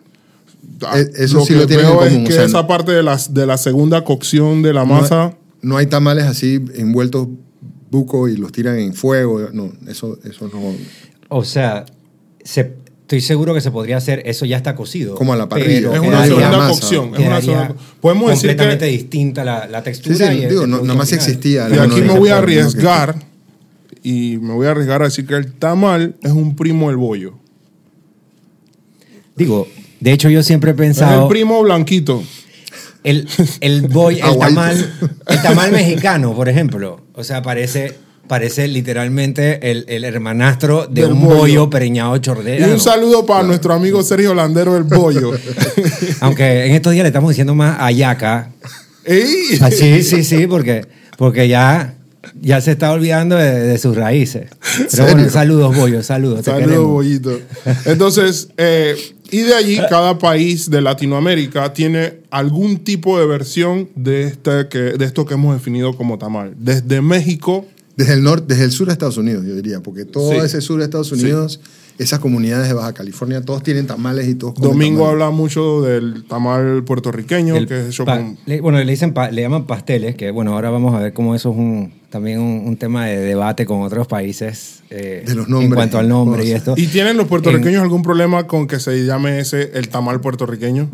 Ah, 0.86 0.99
Eh, 0.99 1.10
eso 1.17 1.45
sí 1.45 1.53
lo 1.53 1.62
que 1.62 1.67
tienen 1.67 1.86
en 1.86 1.91
común, 1.93 2.07
Es 2.07 2.17
o 2.23 2.27
que 2.27 2.34
sea, 2.34 2.43
esa 2.45 2.67
parte 2.67 2.91
de, 2.91 3.03
las, 3.03 3.34
de 3.34 3.45
la 3.45 3.57
segunda 3.57 4.03
cocción 4.03 4.62
de 4.62 4.73
la 4.73 4.86
No 4.86 4.95
hay- 4.95 5.01
masa... 5.01 5.38
No 5.62 5.77
hay 5.77 5.86
tamales 5.88 6.25
así 6.25 6.60
envueltos 6.75 7.27
buco 7.89 8.27
y 8.27 8.36
los 8.36 8.51
tiran 8.51 8.77
en 8.79 8.93
fuego. 8.93 9.49
No, 9.53 9.71
eso, 9.88 10.17
eso 10.25 10.49
no. 10.51 10.60
o 11.29 11.43
sea, 11.45 11.86
se- 12.43 12.75
estoy 13.03 13.21
seguro 13.21 13.53
que 13.53 13.61
se 13.61 13.69
podría 13.71 13.97
hacer, 13.97 14.23
eso 14.25 14.45
ya 14.45 14.57
está 14.57 14.75
cocido. 14.75 15.15
Como 15.15 15.33
a 15.33 15.35
la 15.37 15.47
parrilla. 15.47 15.89
pero 15.91 15.93
es 15.93 15.99
una 16.07 16.25
segunda 16.25 16.51
masa. 16.57 16.69
cocción. 16.69 17.13
Es 17.15 17.19
una 17.27 17.41
segunda- 17.41 17.75
Podemos 18.01 18.29
decir 18.31 18.49
completamente 18.49 18.85
que... 18.85 18.91
distinta 18.91 19.43
la, 19.43 19.67
la 19.67 19.79
Sí, 19.79 19.83
textura. 19.85 20.15
sí, 20.17 20.23
y 20.37 20.45
digo, 20.45 20.61
no, 20.67 20.77
producto 20.77 20.83
nada 20.87 20.97
más 20.97 21.09
final. 21.09 21.25
existía. 21.25 21.69
Y 21.69 21.77
aquí 21.79 22.01
me 22.01 22.17
voy 22.17 22.29
a 22.29 22.37
arriesgar 22.39 23.15
y 24.01 24.37
me 24.41 24.53
voy 24.53 24.67
a 24.67 24.71
arriesgar 24.71 25.01
a 25.01 25.05
decir 25.05 25.25
que 25.25 25.35
el 25.35 25.53
tamal 25.53 26.15
es 26.23 26.31
un 26.31 26.55
primo 26.55 26.87
del 26.89 26.97
bollo. 26.97 27.35
Digo, 29.35 29.67
de 29.99 30.11
hecho 30.11 30.29
yo 30.29 30.43
siempre 30.43 30.71
he 30.71 30.73
Es 30.73 30.77
pensado... 30.77 31.23
el 31.23 31.27
primo 31.29 31.61
blanquito. 31.63 32.23
El, 33.03 33.27
el, 33.59 33.81
boy, 33.89 34.19
el, 34.21 34.37
tamal, 34.39 34.93
el 35.27 35.41
tamal 35.41 35.71
mexicano, 35.71 36.33
por 36.33 36.47
ejemplo. 36.47 37.01
O 37.13 37.23
sea, 37.23 37.41
parece, 37.41 37.95
parece 38.27 38.67
literalmente 38.67 39.71
el, 39.71 39.86
el 39.88 40.03
hermanastro 40.05 40.88
de 40.88 41.01
Del 41.03 41.12
un 41.13 41.21
bollo. 41.23 41.38
bollo, 41.38 41.69
preñado 41.69 42.15
Y 42.15 42.21
chordero. 42.21 42.71
un 42.71 42.79
saludo 42.79 43.25
para 43.25 43.43
nuestro 43.43 43.73
amigo 43.73 44.01
Sergio 44.03 44.33
Landero 44.33 44.77
el 44.77 44.83
bollo. 44.83 45.31
Aunque 46.21 46.65
en 46.65 46.71
estos 46.73 46.93
días 46.93 47.03
le 47.03 47.09
estamos 47.09 47.29
diciendo 47.29 47.53
más 47.55 47.77
ayaca. 47.79 48.51
¡Ey! 49.05 49.59
Ah, 49.62 49.69
sí, 49.69 50.01
sí, 50.03 50.23
sí, 50.23 50.47
porque, 50.47 50.86
porque 51.17 51.47
ya, 51.49 51.95
ya 52.41 52.62
se 52.62 52.71
está 52.71 52.91
olvidando 52.93 53.36
de, 53.36 53.59
de 53.59 53.77
sus 53.77 53.95
raíces. 53.97 54.47
Pero 54.77 54.89
¿Serio? 54.89 55.13
bueno, 55.15 55.29
saludos, 55.29 55.75
bollo, 55.75 56.01
saludos. 56.03 56.45
Saludos, 56.45 56.88
bollito. 56.88 57.38
Entonces, 57.86 58.47
eh, 58.57 58.95
y 59.29 59.41
de 59.41 59.55
allí, 59.55 59.77
cada 59.89 60.17
país 60.19 60.69
de 60.69 60.81
Latinoamérica 60.81 61.73
tiene 61.73 62.19
algún 62.31 62.77
tipo 62.86 63.19
de 63.19 63.25
versión 63.25 63.89
de, 63.95 64.23
este 64.23 64.67
que, 64.69 64.77
de 64.77 65.03
esto 65.05 65.25
que 65.25 65.33
hemos 65.33 65.53
definido 65.55 65.97
como 65.97 66.17
tamal. 66.17 66.53
Desde 66.57 67.01
México, 67.01 67.65
Desde 67.95 68.13
el 68.13 68.23
norte, 68.23 68.45
desde 68.47 68.65
el 68.65 68.71
sur 68.71 68.88
de 68.88 68.93
Estados 68.93 69.17
Unidos, 69.17 69.45
yo 69.45 69.56
diría, 69.56 69.82
porque 69.82 70.06
todo 70.06 70.32
Sí. 70.32 70.38
ese 70.38 70.62
sur 70.62 70.79
de 70.79 70.86
Estados 70.86 71.12
Unidos, 71.12 71.60
esas 71.99 72.17
comunidades 72.19 72.67
de 72.67 72.73
Baja 72.73 72.91
California, 72.93 73.41
todos 73.41 73.62
tienen 73.62 73.86
tamales 73.86 74.27
y 74.27 74.34
todos 74.34 74.56
Domingo 74.56 75.01
tamales. 75.03 75.23
habla 75.23 75.29
mucho 75.29 75.84
del 75.84 76.23
tamal 76.27 76.84
puertorriqueño, 76.86 77.56
El 77.56 77.67
que 77.67 77.82
es 77.82 77.88
hecho 77.89 78.03
pa- 78.06 78.17
con... 78.17 78.38
le- 78.47 78.62
bueno, 78.62 78.79
le 78.79 78.89
dicen 78.89 79.13
pa- 79.13 79.29
le 79.29 79.43
llaman 79.43 79.67
pasteles, 79.67 80.15
que 80.15 80.32
bueno, 80.32 80.53
ahora 80.53 80.71
vamos 80.71 80.95
a 80.95 80.99
ver 80.99 81.13
cómo 81.13 81.36
eso 81.36 81.51
es 81.51 81.56
un, 81.58 81.93
también 82.10 82.39
un, 82.39 82.63
un 82.67 82.77
tema 82.77 83.06
de 83.06 83.17
debate 83.19 83.67
con 83.67 83.84
otros 83.84 84.08
países 84.08 84.82
eh, 84.89 85.23
De 85.27 85.36
los 85.36 85.45
en 85.45 85.51
nombres 85.51 85.73
cuanto 85.75 85.99
al 85.99 86.06
y 86.06 86.10
nombre 86.10 86.45
y 86.45 86.51
esto. 86.51 86.73
¿Y 86.75 86.88
tienen 86.88 87.15
los 87.15 87.27
puertorriqueños 87.27 87.84
algún 87.84 88.01
problema 88.01 88.47
con 88.47 88.65
que 88.65 88.79
se 88.79 89.06
llame 89.06 89.39
ese 89.39 89.69
el 89.75 89.89
tamal 89.89 90.19
puertorriqueño? 90.19 90.89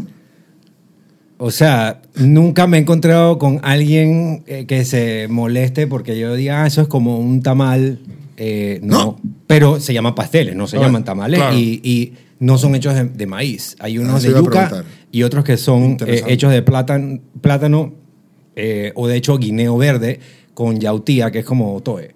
O 1.41 1.51
sea, 1.51 2.01
nunca 2.15 2.67
me 2.67 2.77
he 2.77 2.81
encontrado 2.81 3.37
con 3.39 3.61
alguien 3.63 4.43
eh, 4.45 4.65
que 4.67 4.83
se 4.83 5.27
moleste 5.29 5.87
porque 5.87 6.19
yo 6.19 6.35
diga, 6.35 6.63
ah, 6.63 6.67
eso 6.67 6.81
es 6.81 6.89
como 6.89 7.17
un 7.17 7.41
tamal. 7.41 7.99
Eh, 8.35 8.79
no. 8.83 8.97
No. 8.97 9.19
Pero 9.47 9.79
se 9.79 9.93
llaman 9.93 10.15
pasteles, 10.15 10.53
no 10.55 10.67
se 10.67 10.77
llaman 10.77 11.05
tamales. 11.05 11.39
claro. 11.39 11.57
Y, 11.57 11.79
y 11.81 12.13
no 12.39 12.57
son 12.57 12.75
hechos 12.75 12.93
de, 12.93 13.05
de 13.05 13.25
maíz. 13.25 13.77
Hay 13.79 13.95
Ah, 13.97 14.01
unos 14.01 14.21
de 14.21 14.31
yuca 14.31 14.83
y 15.13 15.23
otros 15.23 15.45
que 15.45 15.55
son 15.55 15.95
eh, 16.05 16.23
hechos 16.27 16.51
de 16.51 16.61
plátano, 16.61 17.19
plátano 17.41 17.93
o 18.95 19.07
de 19.07 19.15
hecho 19.15 19.37
guineo 19.37 19.77
verde 19.77 20.19
con 20.53 20.77
yautía, 20.81 21.31
que 21.31 21.39
es 21.39 21.45
como 21.45 21.79
toe. 21.81 22.13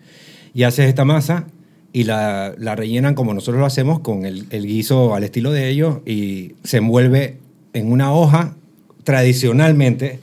Y 0.53 0.63
haces 0.63 0.87
esta 0.89 1.05
masa 1.05 1.47
y 1.93 2.03
la, 2.03 2.53
la 2.57 2.75
rellenan 2.75 3.15
como 3.15 3.33
nosotros 3.33 3.61
lo 3.61 3.65
hacemos 3.65 4.01
con 4.01 4.25
el, 4.25 4.47
el 4.49 4.65
guiso 4.67 5.15
al 5.15 5.23
estilo 5.23 5.51
de 5.53 5.69
ellos 5.69 5.99
y 6.05 6.55
se 6.65 6.77
envuelve 6.77 7.37
en 7.71 7.89
una 7.89 8.13
hoja 8.13 8.55
tradicionalmente 9.03 10.19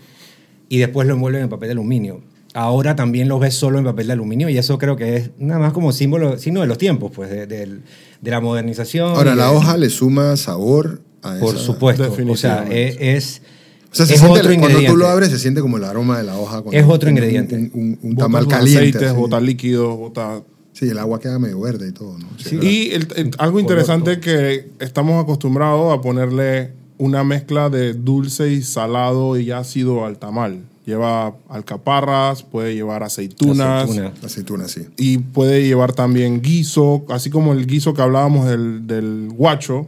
y 0.68 0.78
después 0.78 1.06
lo 1.08 1.14
envuelven 1.14 1.42
en 1.42 1.48
papel 1.48 1.68
de 1.68 1.72
aluminio. 1.72 2.20
Ahora 2.52 2.96
también 2.96 3.28
lo 3.28 3.38
ves 3.38 3.54
solo 3.54 3.78
en 3.78 3.84
papel 3.84 4.08
de 4.08 4.12
aluminio 4.14 4.48
y 4.48 4.58
eso 4.58 4.76
creo 4.78 4.96
que 4.96 5.16
es 5.16 5.30
nada 5.38 5.60
más 5.60 5.72
como 5.72 5.92
símbolo, 5.92 6.36
signo 6.38 6.60
de 6.60 6.66
los 6.66 6.78
tiempos, 6.78 7.12
pues, 7.14 7.30
de, 7.30 7.46
del- 7.46 7.82
de 8.20 8.30
la 8.30 8.40
modernización. 8.40 9.10
Ahora, 9.10 9.34
la 9.36 9.50
de- 9.50 9.56
hoja 9.56 9.76
le 9.76 9.88
suma 9.88 10.36
sabor 10.36 11.00
a 11.22 11.38
Por 11.38 11.54
esa- 11.54 11.64
supuesto. 11.64 12.12
O 12.28 12.36
sea, 12.36 12.66
es, 12.68 12.96
es, 13.00 13.42
O 13.92 13.94
sea, 13.94 14.06
se 14.06 14.14
es 14.14 14.20
siente- 14.20 14.40
otro 14.40 14.48
cuando 14.50 14.68
ingrediente. 14.68 14.90
tú 14.90 14.96
lo 14.96 15.06
abres 15.06 15.30
se 15.30 15.38
siente 15.38 15.60
como 15.60 15.76
el 15.76 15.84
aroma 15.84 16.18
de 16.18 16.24
la 16.24 16.36
hoja. 16.38 16.62
Es 16.72 16.84
otro 16.88 17.08
ingrediente. 17.08 17.54
Un, 17.54 17.70
un- 17.74 17.98
un 18.02 18.14
Bota 18.14 18.24
tamal 18.24 18.48
caliente. 18.48 18.80
aceites, 18.80 19.08
así. 19.10 19.16
bota 19.16 19.40
líquidos, 19.40 19.96
bota... 19.96 20.42
Sí, 20.72 20.88
el 20.88 20.98
agua 20.98 21.20
queda 21.20 21.38
medio 21.38 21.60
verde 21.60 21.88
y 21.88 21.92
todo, 21.92 22.16
¿no? 22.18 22.26
Sí, 22.38 22.56
¿verdad? 22.56 22.70
Y 22.70 22.90
el- 22.92 23.08
el- 23.16 23.30
algo 23.38 23.60
interesante 23.60 24.18
que 24.18 24.70
estamos 24.80 25.22
acostumbrados 25.22 25.96
a 25.96 26.00
ponerle 26.00 26.70
una 27.00 27.24
mezcla 27.24 27.70
de 27.70 27.94
dulce 27.94 28.52
y 28.52 28.62
salado 28.62 29.38
y 29.38 29.50
ácido 29.50 30.04
al 30.04 30.18
tamal. 30.18 30.60
Lleva 30.84 31.34
alcaparras, 31.48 32.42
puede 32.42 32.74
llevar 32.74 33.02
aceitunas, 33.02 33.84
Aceituna. 33.84 34.12
Aceituna, 34.24 34.68
sí. 34.68 34.82
y 34.98 35.18
puede 35.18 35.62
llevar 35.66 35.92
también 35.94 36.42
guiso, 36.42 37.04
así 37.08 37.30
como 37.30 37.52
el 37.52 37.66
guiso 37.66 37.94
que 37.94 38.02
hablábamos 38.02 38.46
del, 38.46 38.86
del 38.86 39.28
guacho. 39.32 39.86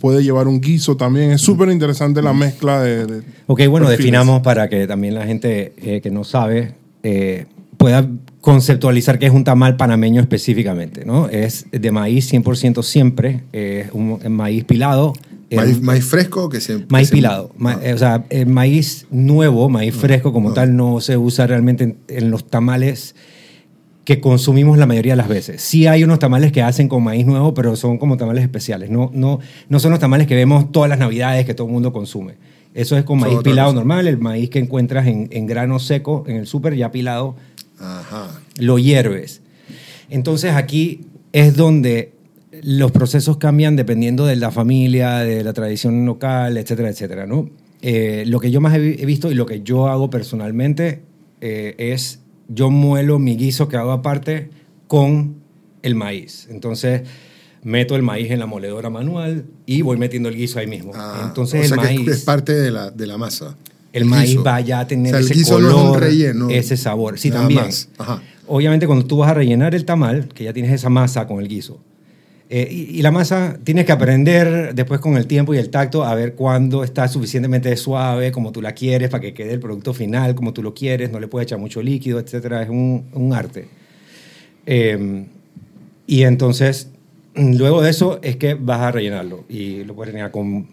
puede 0.00 0.22
llevar 0.24 0.48
un 0.48 0.60
guiso 0.60 0.96
también. 0.96 1.30
Es 1.30 1.40
súper 1.42 1.68
interesante 1.70 2.20
la 2.22 2.32
mezcla 2.32 2.82
de... 2.82 3.06
de 3.06 3.18
Ok, 3.46 3.60
bueno, 3.68 3.86
perfiles. 3.86 3.98
definamos 3.98 4.40
para 4.40 4.68
que 4.68 4.86
también 4.88 5.14
la 5.14 5.24
gente 5.26 5.72
eh, 5.76 6.00
que 6.00 6.10
no 6.10 6.24
sabe 6.24 6.74
eh, 7.04 7.46
pueda 7.76 8.08
conceptualizar 8.40 9.18
qué 9.18 9.26
es 9.26 9.32
un 9.32 9.44
tamal 9.44 9.76
panameño 9.76 10.20
específicamente, 10.20 11.04
¿no? 11.04 11.28
Es 11.28 11.66
de 11.70 11.90
maíz 11.92 12.32
100% 12.32 12.82
siempre, 12.82 13.42
es 13.52 13.90
un 13.92 14.18
maíz 14.30 14.64
pilado. 14.64 15.12
Eh, 15.50 15.56
Maíz, 15.56 15.82
maíz 15.82 16.04
fresco 16.04 16.48
que 16.48 16.60
se... 16.60 16.86
Maíz 16.88 17.08
que 17.08 17.10
se- 17.10 17.14
pilado. 17.16 17.50
Ma- 17.58 17.72
Ah. 17.74 17.80
eh, 17.82 17.92
o 17.92 17.98
sea, 17.98 18.24
el 18.30 18.46
maíz 18.46 19.06
nuevo, 19.10 19.68
maíz 19.68 19.94
fresco 19.94 20.32
como 20.32 20.50
no. 20.50 20.54
tal, 20.54 20.76
no 20.76 21.00
se 21.00 21.16
usa 21.16 21.46
realmente 21.46 21.84
en, 21.84 21.96
en 22.08 22.30
los 22.30 22.46
tamales 22.46 23.14
que 24.04 24.20
consumimos 24.20 24.78
la 24.78 24.86
mayoría 24.86 25.12
de 25.12 25.16
las 25.18 25.28
veces. 25.28 25.60
Sí 25.60 25.86
hay 25.86 26.02
unos 26.04 26.18
tamales 26.18 26.52
que 26.52 26.62
hacen 26.62 26.88
con 26.88 27.02
maíz 27.04 27.26
nuevo, 27.26 27.52
pero 27.54 27.76
son 27.76 27.98
como 27.98 28.16
tamales 28.16 28.42
especiales. 28.42 28.90
No, 28.90 29.10
no, 29.12 29.40
no 29.68 29.78
son 29.80 29.90
los 29.90 30.00
tamales 30.00 30.26
que 30.26 30.34
vemos 30.34 30.72
todas 30.72 30.88
las 30.88 30.98
navidades 30.98 31.44
que 31.44 31.54
todo 31.54 31.66
el 31.66 31.72
mundo 31.72 31.92
consume. 31.92 32.34
Eso 32.74 32.96
es 32.96 33.04
con 33.04 33.18
maíz 33.18 33.38
pilado 33.42 33.72
normal, 33.72 34.06
el 34.06 34.18
maíz 34.18 34.48
que 34.50 34.60
encuentras 34.60 35.06
en, 35.08 35.28
en 35.32 35.46
grano 35.46 35.78
seco 35.80 36.24
en 36.28 36.36
el 36.36 36.46
súper 36.46 36.76
ya 36.76 36.90
pilado 36.92 37.34
Ajá. 37.78 38.40
lo 38.58 38.78
hierves. 38.78 39.42
Entonces 40.08 40.52
aquí 40.54 41.00
es 41.32 41.56
donde 41.56 42.12
los 42.62 42.90
procesos 42.92 43.36
cambian 43.38 43.76
dependiendo 43.76 44.26
de 44.26 44.36
la 44.36 44.50
familia, 44.50 45.18
de 45.18 45.42
la 45.44 45.52
tradición 45.52 46.04
local, 46.06 46.56
etcétera, 46.56 46.90
etcétera, 46.90 47.26
¿no? 47.26 47.48
Eh, 47.82 48.24
lo 48.26 48.40
que 48.40 48.50
yo 48.50 48.60
más 48.60 48.74
he, 48.74 48.78
vi- 48.78 48.96
he 48.98 49.06
visto 49.06 49.30
y 49.30 49.34
lo 49.34 49.46
que 49.46 49.62
yo 49.62 49.88
hago 49.88 50.10
personalmente 50.10 51.02
eh, 51.40 51.74
es 51.78 52.20
yo 52.48 52.70
muelo 52.70 53.18
mi 53.18 53.36
guiso 53.36 53.68
que 53.68 53.76
hago 53.76 53.92
aparte 53.92 54.50
con 54.86 55.36
el 55.82 55.94
maíz. 55.94 56.46
Entonces 56.50 57.02
meto 57.62 57.94
el 57.96 58.02
maíz 58.02 58.30
en 58.30 58.38
la 58.38 58.46
moledora 58.46 58.90
manual 58.90 59.44
y 59.66 59.82
voy 59.82 59.96
metiendo 59.98 60.28
el 60.28 60.36
guiso 60.36 60.58
ahí 60.58 60.66
mismo. 60.66 60.92
Ah, 60.94 61.24
Entonces 61.28 61.70
o 61.70 61.74
sea 61.74 61.82
el 61.82 61.88
que 61.88 61.94
es- 62.02 62.06
maíz... 62.08 62.24
parte 62.24 62.52
de 62.54 62.70
la, 62.70 62.90
de 62.90 63.06
la 63.06 63.16
masa. 63.18 63.56
El 63.92 64.04
maíz 64.04 64.30
guiso. 64.30 64.44
va 64.44 64.60
ya 64.60 64.80
a 64.80 64.86
tener 64.86 65.14
O 65.14 65.18
sea, 65.18 65.20
el 65.20 65.24
ese 65.26 65.34
guiso 65.34 65.54
color, 65.54 65.72
no 65.72 65.78
es 65.78 65.90
un 65.96 66.00
relleno. 66.00 66.50
ese 66.50 66.76
sabor. 66.76 67.18
Sí, 67.18 67.30
también. 67.30 67.60
más. 67.62 67.88
Ajá. 67.98 68.22
Obviamente 68.46 68.86
cuando 68.86 69.04
tú 69.06 69.16
vas 69.18 69.30
a 69.30 69.34
rellenar 69.34 69.74
el 69.74 69.84
tamal, 69.84 70.28
que 70.28 70.44
ya 70.44 70.52
tienes 70.52 70.72
esa 70.72 70.88
masa 70.90 71.26
con 71.26 71.40
el 71.40 71.48
guiso, 71.48 71.80
eh, 72.52 72.66
y, 72.68 72.98
y 72.98 73.02
la 73.02 73.12
masa 73.12 73.58
tienes 73.62 73.86
que 73.86 73.92
aprender 73.92 74.74
después 74.74 75.00
con 75.00 75.16
el 75.16 75.28
tiempo 75.28 75.54
y 75.54 75.58
el 75.58 75.70
tacto 75.70 76.04
a 76.04 76.16
ver 76.16 76.34
cuándo 76.34 76.82
está 76.82 77.06
suficientemente 77.06 77.76
suave, 77.76 78.32
como 78.32 78.50
tú 78.50 78.60
la 78.60 78.72
quieres, 78.72 79.08
para 79.08 79.20
que 79.20 79.32
quede 79.32 79.52
el 79.52 79.60
producto 79.60 79.94
final, 79.94 80.34
como 80.34 80.52
tú 80.52 80.60
lo 80.60 80.74
quieres, 80.74 81.12
no 81.12 81.20
le 81.20 81.28
puedes 81.28 81.46
echar 81.46 81.60
mucho 81.60 81.80
líquido, 81.80 82.18
etcétera. 82.18 82.62
Es 82.64 82.68
un, 82.68 83.04
un 83.12 83.32
arte. 83.32 83.68
Eh, 84.66 85.26
y 86.08 86.24
entonces, 86.24 86.90
luego 87.36 87.82
de 87.82 87.90
eso 87.90 88.18
es 88.20 88.34
que 88.34 88.54
vas 88.54 88.80
a 88.80 88.90
rellenarlo. 88.90 89.44
Y 89.48 89.84
lo 89.84 89.94
puedes 89.94 90.12
rellenar 90.12 90.32
con, 90.32 90.66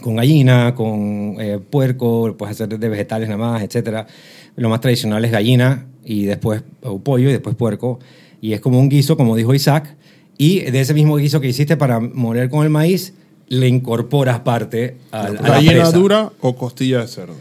con 0.00 0.14
gallina, 0.14 0.76
con 0.76 1.36
eh, 1.40 1.58
puerco, 1.58 2.28
lo 2.28 2.36
puedes 2.36 2.54
hacer 2.54 2.78
de 2.78 2.88
vegetales 2.88 3.28
nada 3.28 3.38
más, 3.38 3.62
etcétera. 3.64 4.06
Lo 4.54 4.68
más 4.68 4.80
tradicional 4.80 5.24
es 5.24 5.32
gallina 5.32 5.88
y 6.04 6.24
después 6.26 6.62
o 6.82 7.00
pollo 7.00 7.30
y 7.30 7.32
después 7.32 7.56
puerco. 7.56 7.98
Y 8.40 8.52
es 8.52 8.60
como 8.60 8.78
un 8.78 8.88
guiso, 8.88 9.16
como 9.16 9.34
dijo 9.34 9.52
Isaac. 9.54 9.96
Y 10.38 10.60
de 10.60 10.80
ese 10.80 10.94
mismo 10.94 11.16
guiso 11.16 11.40
que 11.40 11.48
hiciste 11.48 11.76
para 11.76 12.00
moler 12.00 12.48
con 12.50 12.64
el 12.64 12.70
maíz, 12.70 13.12
le 13.48 13.68
incorporas 13.68 14.40
parte 14.40 14.96
a, 15.12 15.22
a 15.26 15.28
la 15.30 15.40
¿Gallina 15.40 15.72
presa. 15.82 15.92
dura 15.92 16.32
o 16.40 16.56
costilla 16.56 17.00
de 17.00 17.08
cerdo? 17.08 17.34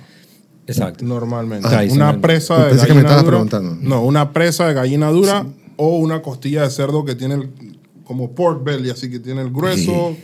Exacto. 0.68 1.04
Normalmente. 1.06 1.68
Ah, 1.70 1.84
una 1.90 2.22
presa 2.22 2.64
de 2.66 2.70
pensé 2.72 2.88
que 2.88 2.94
me 2.94 3.02
gallina 3.02 3.10
estabas 3.22 3.24
dura. 3.26 3.38
preguntando. 3.38 3.78
No, 3.82 4.04
una 4.04 4.32
presa 4.32 4.68
de 4.68 4.74
gallina 4.74 5.10
dura 5.10 5.46
o 5.76 5.98
una 5.98 6.22
costilla 6.22 6.64
de 6.64 6.70
cerdo 6.70 7.04
que 7.04 7.16
tiene 7.16 7.36
el- 7.36 7.50
como 8.06 8.32
pork 8.32 8.64
belly, 8.64 8.90
así 8.90 9.10
que 9.10 9.20
tiene 9.20 9.42
el 9.42 9.50
grueso 9.52 10.16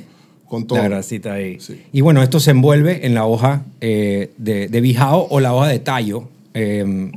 con 0.47 0.67
todo. 0.67 0.79
La 0.79 0.85
grasita 0.89 1.33
ahí. 1.33 1.59
Sí. 1.59 1.81
Y 1.91 2.01
bueno, 2.01 2.21
esto 2.21 2.39
se 2.39 2.51
envuelve 2.51 3.05
en 3.05 3.13
la 3.15 3.25
hoja 3.25 3.63
eh, 3.81 4.31
de, 4.37 4.67
de 4.67 4.81
bijao 4.81 5.27
o 5.29 5.39
la 5.39 5.53
hoja 5.53 5.67
de 5.67 5.79
tallo. 5.79 6.27
Eh, 6.53 7.11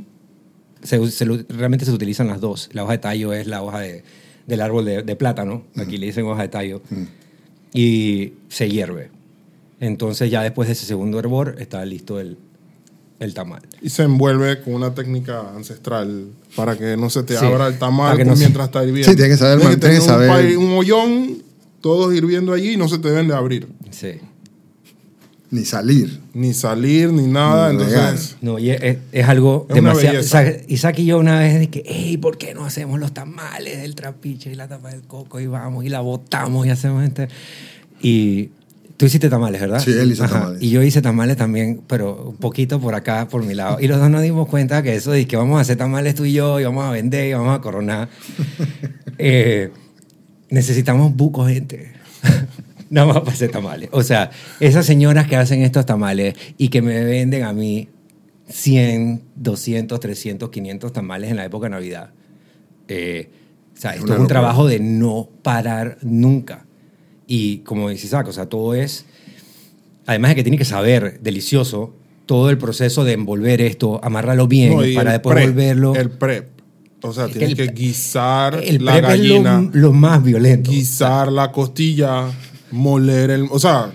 se- 0.81 1.11
se 1.11 1.25
lo- 1.25 1.37
realmente 1.49 1.85
se 1.85 1.91
utilizan 1.91 2.27
las 2.27 2.41
dos. 2.41 2.69
La 2.73 2.83
hoja 2.83 2.93
de 2.93 2.97
tallo 2.99 3.33
es 3.33 3.45
la 3.47 3.61
hoja 3.61 3.79
de- 3.79 4.03
del 4.47 4.61
árbol 4.61 4.85
de, 4.85 5.03
de 5.03 5.15
plátano. 5.15 5.63
Aquí 5.77 5.97
le 5.97 6.07
dicen 6.07 6.25
hoja 6.25 6.41
de 6.43 6.47
tallo. 6.49 6.81
Y 7.73 8.33
se 8.49 8.69
hierve. 8.69 9.09
Entonces 9.79 10.29
ya 10.31 10.41
después 10.43 10.67
de 10.67 10.73
ese 10.73 10.85
segundo 10.85 11.19
hervor 11.19 11.55
está 11.59 11.83
listo 11.85 12.19
el, 12.19 12.37
el 13.19 13.33
tamal. 13.33 13.61
Y 13.81 13.89
se 13.89 14.03
envuelve 14.03 14.61
con 14.61 14.75
una 14.75 14.93
técnica 14.93 15.53
ancestral 15.55 16.27
para 16.55 16.77
que 16.77 16.95
no 16.97 17.09
se 17.09 17.23
te 17.23 17.37
Sí, 17.37 17.45
abra 17.45 17.67
el 17.67 17.77
tamal 17.79 18.17
no 18.25 18.35
se- 18.35 18.39
mientras 18.41 18.67
está 18.67 18.83
hirviendo. 18.83 19.09
Sí, 19.09 19.15
tiene 19.15 19.31
que 19.31 19.37
saber- 19.37 19.59
tiene 19.59 19.75
que 19.75 19.81
tener 19.81 19.99
un, 20.01 20.05
saber- 20.07 20.29
pa- 20.29 20.59
un 20.59 20.71
hoyón, 20.77 21.43
todos 21.81 22.13
hirviendo 22.13 22.53
allí 22.53 22.71
y 22.73 22.77
no 22.77 22.87
se 22.87 22.99
te 22.99 23.09
deben 23.09 23.27
de 23.27 23.33
abrir. 23.35 23.67
Sí. 23.91 24.11
Ni 25.53 25.65
salir. 25.65 26.19
Ni 26.33 26.51
salir, 26.55 27.13
ni 27.13 27.27
nada. 27.27 27.71
Ni 27.71 27.83
entonces, 27.83 28.37
No, 28.41 28.57
y 28.57 28.71
es, 28.71 28.97
es 29.11 29.27
algo 29.27 29.67
Es 29.69 29.77
una 29.77 29.89
demasiado. 29.89 30.15
belleza. 30.15 30.43
Isaac, 30.43 30.65
Isaac 30.67 30.99
y 30.99 31.05
yo 31.05 31.19
una 31.19 31.39
vez 31.39 31.59
de 31.59 31.69
que, 31.69 31.83
hey, 31.85 32.17
¿por 32.17 32.39
qué 32.39 32.55
no 32.55 32.65
hacemos 32.65 32.99
los 32.99 33.13
tamales 33.13 33.79
del 33.79 33.93
trapiche 33.93 34.51
y 34.51 34.55
la 34.55 34.67
tapa 34.67 34.89
del 34.89 35.03
coco 35.03 35.39
y 35.39 35.45
vamos 35.45 35.85
y 35.85 35.89
la 35.89 35.99
botamos 35.99 36.65
y 36.65 36.71
hacemos 36.71 37.03
este? 37.03 37.27
Y 38.01 38.49
tú 38.97 39.05
hiciste 39.05 39.29
tamales, 39.29 39.61
¿verdad? 39.61 39.79
Sí, 39.79 39.91
él 39.91 40.11
hizo 40.11 40.25
tamales. 40.27 40.59
Y 40.59 40.71
yo 40.71 40.81
hice 40.81 41.03
tamales 41.03 41.37
también, 41.37 41.81
pero 41.85 42.29
un 42.29 42.37
poquito 42.37 42.79
por 42.79 42.95
acá, 42.95 43.27
por 43.27 43.43
mi 43.45 43.53
lado. 43.53 43.77
Y 43.79 43.87
los 43.87 43.99
dos 43.99 44.09
nos 44.09 44.23
dimos 44.23 44.47
cuenta 44.47 44.81
que 44.81 44.95
eso 44.95 45.11
de 45.11 45.27
que 45.27 45.35
vamos 45.37 45.59
a 45.59 45.61
hacer 45.61 45.77
tamales 45.77 46.15
tú 46.15 46.25
y 46.25 46.33
yo 46.33 46.59
y 46.59 46.63
vamos 46.63 46.83
a 46.83 46.89
vender 46.89 47.27
y 47.29 47.33
vamos 47.33 47.55
a 47.55 47.61
coronar. 47.61 48.09
eh, 49.19 49.69
necesitamos 50.49 51.15
buco 51.15 51.45
gente. 51.45 51.93
Nada 52.93 53.07
más 53.07 53.19
para 53.21 53.31
hacer 53.31 53.49
tamales. 53.51 53.89
O 53.91 54.03
sea, 54.03 54.29
esas 54.59 54.85
señoras 54.85 55.27
que 55.27 55.35
hacen 55.35 55.63
estos 55.63 55.85
tamales 55.85 56.35
y 56.57 56.67
que 56.69 56.81
me 56.81 57.03
venden 57.03 57.43
a 57.43 57.51
mí 57.53 57.89
100, 58.49 59.23
200, 59.35 59.99
300, 59.99 60.49
500 60.49 60.93
tamales 60.93 61.31
en 61.31 61.37
la 61.37 61.45
época 61.45 61.65
de 61.67 61.71
Navidad. 61.71 62.11
Eh, 62.87 63.29
o 63.75 63.79
sea, 63.79 63.91
Es 63.91 63.97
esto 63.97 64.05
una 64.05 64.13
es 64.13 64.19
un 64.19 64.23
locura. 64.25 64.27
trabajo 64.27 64.67
de 64.67 64.79
no 64.79 65.29
parar 65.41 65.97
nunca. 66.01 66.65
Y 67.25 67.59
como 67.59 67.89
dice 67.89 68.05
Isaac, 68.07 68.27
o 68.27 68.33
sea, 68.33 68.47
todo 68.47 68.75
es, 68.75 69.05
además 70.05 70.29
de 70.31 70.35
que 70.35 70.43
tiene 70.43 70.57
que 70.57 70.65
saber 70.65 71.19
delicioso, 71.21 71.95
todo 72.25 72.49
el 72.49 72.57
proceso 72.57 73.03
de 73.03 73.13
envolver 73.13 73.59
esto, 73.61 73.99
amarrarlo 74.03 74.47
bien 74.47 74.75
no, 74.75 74.85
y 74.85 74.93
para 74.93 75.11
el 75.11 75.13
después 75.15 75.35
prep, 75.35 75.47
volverlo. 75.49 75.95
El 75.95 76.09
prep. 76.11 76.49
O 77.01 77.11
sea, 77.11 77.25
Es 77.25 77.31
que 77.33 77.39
tienes 77.39 77.59
el- 77.59 77.67
que 77.69 77.73
guisar 77.73 78.61
el 78.63 78.85
la 78.85 78.93
prep 79.01 79.09
es 79.09 79.73
lo, 79.73 79.91
más 79.93 80.23
violento. 80.23 80.69
guisar 80.71 81.31
la 81.31 81.51
costilla, 81.51 82.27
moler 82.73 83.29
el... 83.31 83.47
O 83.51 83.59
sea, 83.59 83.91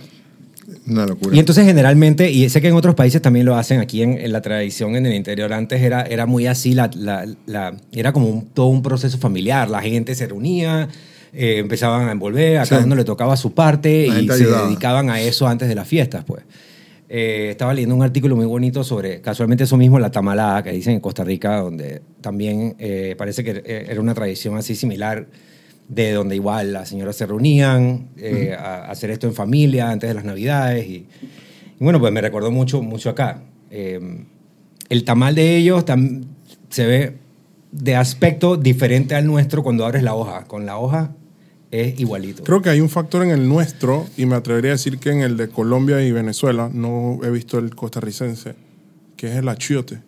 Una 0.86 1.06
locura. 1.06 1.34
Y 1.34 1.38
entonces 1.38 1.64
generalmente, 1.66 2.30
y 2.30 2.48
sé 2.48 2.60
que 2.60 2.68
en 2.68 2.74
otros 2.74 2.94
países 2.94 3.20
también 3.22 3.44
lo 3.46 3.56
hacen, 3.56 3.80
aquí 3.80 4.02
en, 4.02 4.18
en 4.18 4.32
la 4.32 4.40
tradición 4.42 4.96
en 4.96 5.06
el 5.06 5.14
interior 5.14 5.52
antes 5.52 5.82
era, 5.82 6.02
era 6.02 6.26
muy 6.26 6.46
así, 6.46 6.74
la, 6.74 6.90
la- 6.94 7.26
la- 7.46 7.76
era 7.92 8.12
como 8.12 8.28
un- 8.28 8.46
todo 8.46 8.66
un 8.66 8.82
proceso 8.82 9.18
familiar, 9.18 9.68
la 9.70 9.80
gente 9.82 10.14
se 10.14 10.26
reunía, 10.26 10.88
eh, 11.32 11.56
empezaban 11.58 12.08
a 12.08 12.12
envolver, 12.12 12.58
a 12.58 12.64
Sí. 12.64 12.70
cada 12.70 12.84
uno 12.84 12.94
le 12.94 13.04
tocaba 13.04 13.36
su 13.36 13.52
parte 13.52 14.06
La 14.08 14.20
y 14.20 14.26
se 14.26 14.32
ayudaba. 14.34 14.66
dedicaban 14.66 15.10
a 15.10 15.20
eso 15.20 15.46
antes 15.48 15.68
de 15.68 15.74
las 15.74 15.86
fiestas, 15.88 16.24
pues. 16.24 16.44
Eh, 17.10 17.48
estaba 17.50 17.72
leyendo 17.72 17.94
un 17.94 18.02
artículo 18.02 18.36
muy 18.36 18.44
bonito 18.44 18.84
sobre, 18.84 19.22
casualmente 19.22 19.64
eso 19.64 19.78
mismo, 19.78 19.98
la 19.98 20.10
tamalada, 20.10 20.62
que 20.62 20.72
dicen 20.72 20.92
en 20.94 21.00
Costa 21.00 21.24
Rica, 21.24 21.56
donde 21.60 22.02
también 22.20 22.76
eh, 22.78 23.14
parece 23.16 23.42
que 23.42 23.62
eh, 23.64 23.86
era 23.88 24.00
una 24.02 24.12
tradición 24.14 24.56
así 24.58 24.74
similar, 24.74 25.26
de 25.88 26.12
donde 26.12 26.34
igual 26.34 26.72
las 26.72 26.88
señoras 26.90 27.16
se 27.16 27.26
reunían 27.26 28.10
eh, 28.16 28.54
a, 28.58 28.84
a 28.84 28.90
hacer 28.90 29.10
esto 29.10 29.26
en 29.26 29.34
familia 29.34 29.90
antes 29.90 30.08
de 30.08 30.14
las 30.14 30.24
navidades. 30.24 30.86
Y, 30.86 30.92
y 30.92 31.08
bueno, 31.80 31.98
pues 31.98 32.12
me 32.12 32.20
recordó 32.20 32.50
mucho, 32.50 32.82
mucho 32.82 33.10
acá. 33.10 33.42
Eh, 33.70 34.24
el 34.88 35.04
tamal 35.04 35.34
de 35.34 35.56
ellos 35.56 35.84
tam- 35.86 36.24
se 36.70 36.86
ve 36.86 37.16
de 37.72 37.96
aspecto 37.96 38.56
diferente 38.56 39.14
al 39.14 39.26
nuestro 39.26 39.62
cuando 39.62 39.84
abres 39.86 40.02
la 40.02 40.14
hoja. 40.14 40.44
Con 40.44 40.66
la 40.66 40.78
hoja 40.78 41.14
es 41.70 42.00
igualito. 42.00 42.44
creo 42.44 42.62
que 42.62 42.70
hay 42.70 42.80
un 42.80 42.88
factor 42.88 43.22
en 43.22 43.30
el 43.30 43.46
nuestro, 43.46 44.06
y 44.16 44.24
me 44.24 44.36
atrevería 44.36 44.70
a 44.70 44.74
decir 44.74 44.98
que 44.98 45.10
en 45.10 45.20
el 45.20 45.36
de 45.36 45.48
Colombia 45.48 46.02
y 46.02 46.12
Venezuela, 46.12 46.70
no 46.72 47.20
he 47.22 47.30
visto 47.30 47.58
el 47.58 47.74
costarricense, 47.74 48.54
que 49.16 49.30
es 49.30 49.36
el 49.36 49.48
achiote. 49.48 50.00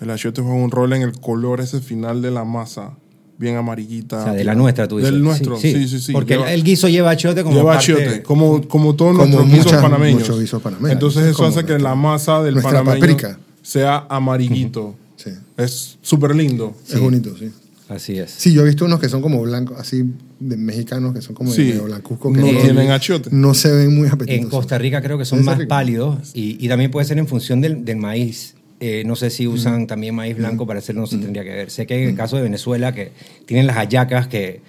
El 0.00 0.10
achiote 0.10 0.42
juega 0.42 0.56
un 0.56 0.70
rol 0.70 0.92
en 0.92 1.00
el 1.02 1.12
color 1.18 1.60
ese 1.60 1.80
final 1.80 2.20
de 2.20 2.30
la 2.30 2.44
masa, 2.44 2.98
bien 3.38 3.56
amarillita. 3.56 4.20
o 4.20 4.24
sea, 4.24 4.32
de 4.32 4.44
la 4.44 4.54
nuestra, 4.54 4.86
tú 4.88 4.96
dices. 4.98 5.12
Del 5.12 5.22
nuestro, 5.22 5.56
sí, 5.58 5.86
sí, 5.88 6.00
sí. 6.00 6.12
Porque 6.12 6.34
Lleva- 6.34 6.52
el 6.52 6.62
guiso 6.64 6.88
lleva 6.88 7.10
achiote 7.10 7.42
como 7.44 7.56
Lleva 7.56 7.74
parte- 7.74 7.92
achiote, 7.92 8.22
como, 8.22 8.66
como 8.68 8.94
todos 8.96 9.12
Como 9.12 9.24
nuestros 9.24 9.46
guisos 9.48 9.64
muchas- 9.66 9.82
panameños. 9.82 10.20
muchos 10.20 10.40
guisos 10.40 10.62
panameños. 10.62 10.92
Entonces 10.92 11.22
Es 11.24 11.30
eso 11.30 11.46
hace 11.46 11.64
que 11.64 11.78
la 11.78 11.94
masa 11.94 12.42
del 12.42 12.54
nuestra 12.54 12.78
panameño 12.84 13.00
paprika. 13.00 13.38
sea 13.62 14.06
amarillito. 14.08 14.94
Sí. 15.16 15.30
Es 15.56 15.98
súper 16.02 16.34
lindo. 16.34 16.74
Es 16.88 16.98
bonito, 17.00 17.34
sí. 17.38 17.50
Así 17.88 18.18
es. 18.18 18.30
Sí, 18.36 18.52
yo 18.52 18.62
he 18.62 18.64
visto 18.66 18.84
unos 18.84 19.00
que 19.00 19.08
son 19.08 19.22
como 19.22 19.40
blancos, 19.40 19.78
así 19.80 20.04
de 20.38 20.56
mexicanos, 20.58 21.14
que 21.14 21.22
son 21.22 21.34
como 21.34 21.50
Sí. 21.50 21.72
de 21.72 21.80
blancuzco, 21.80 22.30
que 22.32 22.40
No 22.40 22.52
no, 22.52 22.60
tienen 22.60 22.90
achiote. 22.90 23.30
no 23.32 23.54
se 23.54 23.72
ven 23.72 23.96
muy 23.96 24.08
apetitosos. 24.08 24.44
En 24.44 24.50
Costa 24.50 24.76
Rica 24.76 25.00
creo 25.00 25.16
que 25.16 25.24
son 25.24 25.42
más 25.42 25.56
rico. 25.56 25.70
pálidos 25.70 26.32
y, 26.34 26.62
y 26.64 26.68
también 26.68 26.90
puede 26.90 27.06
ser 27.06 27.18
en 27.18 27.26
función 27.26 27.60
del, 27.62 27.84
del 27.86 27.96
maíz. 27.96 28.54
Eh, 28.80 29.02
no 29.04 29.16
sé 29.16 29.30
si 29.30 29.46
usan 29.48 29.86
también 29.88 30.14
maíz 30.14 30.36
blanco 30.36 30.64
para 30.66 30.78
hacerlo, 30.78 31.00
no 31.02 31.06
se 31.08 31.18
tendría 31.18 31.42
que 31.42 31.50
ver. 31.50 31.70
Sé 31.70 31.86
que 31.86 32.00
en 32.02 32.10
el 32.10 32.14
caso 32.14 32.36
de 32.36 32.42
Venezuela, 32.42 32.94
que 32.94 33.10
tienen 33.44 33.66
las 33.66 33.76
hallacas 33.76 34.28
que, 34.28 34.60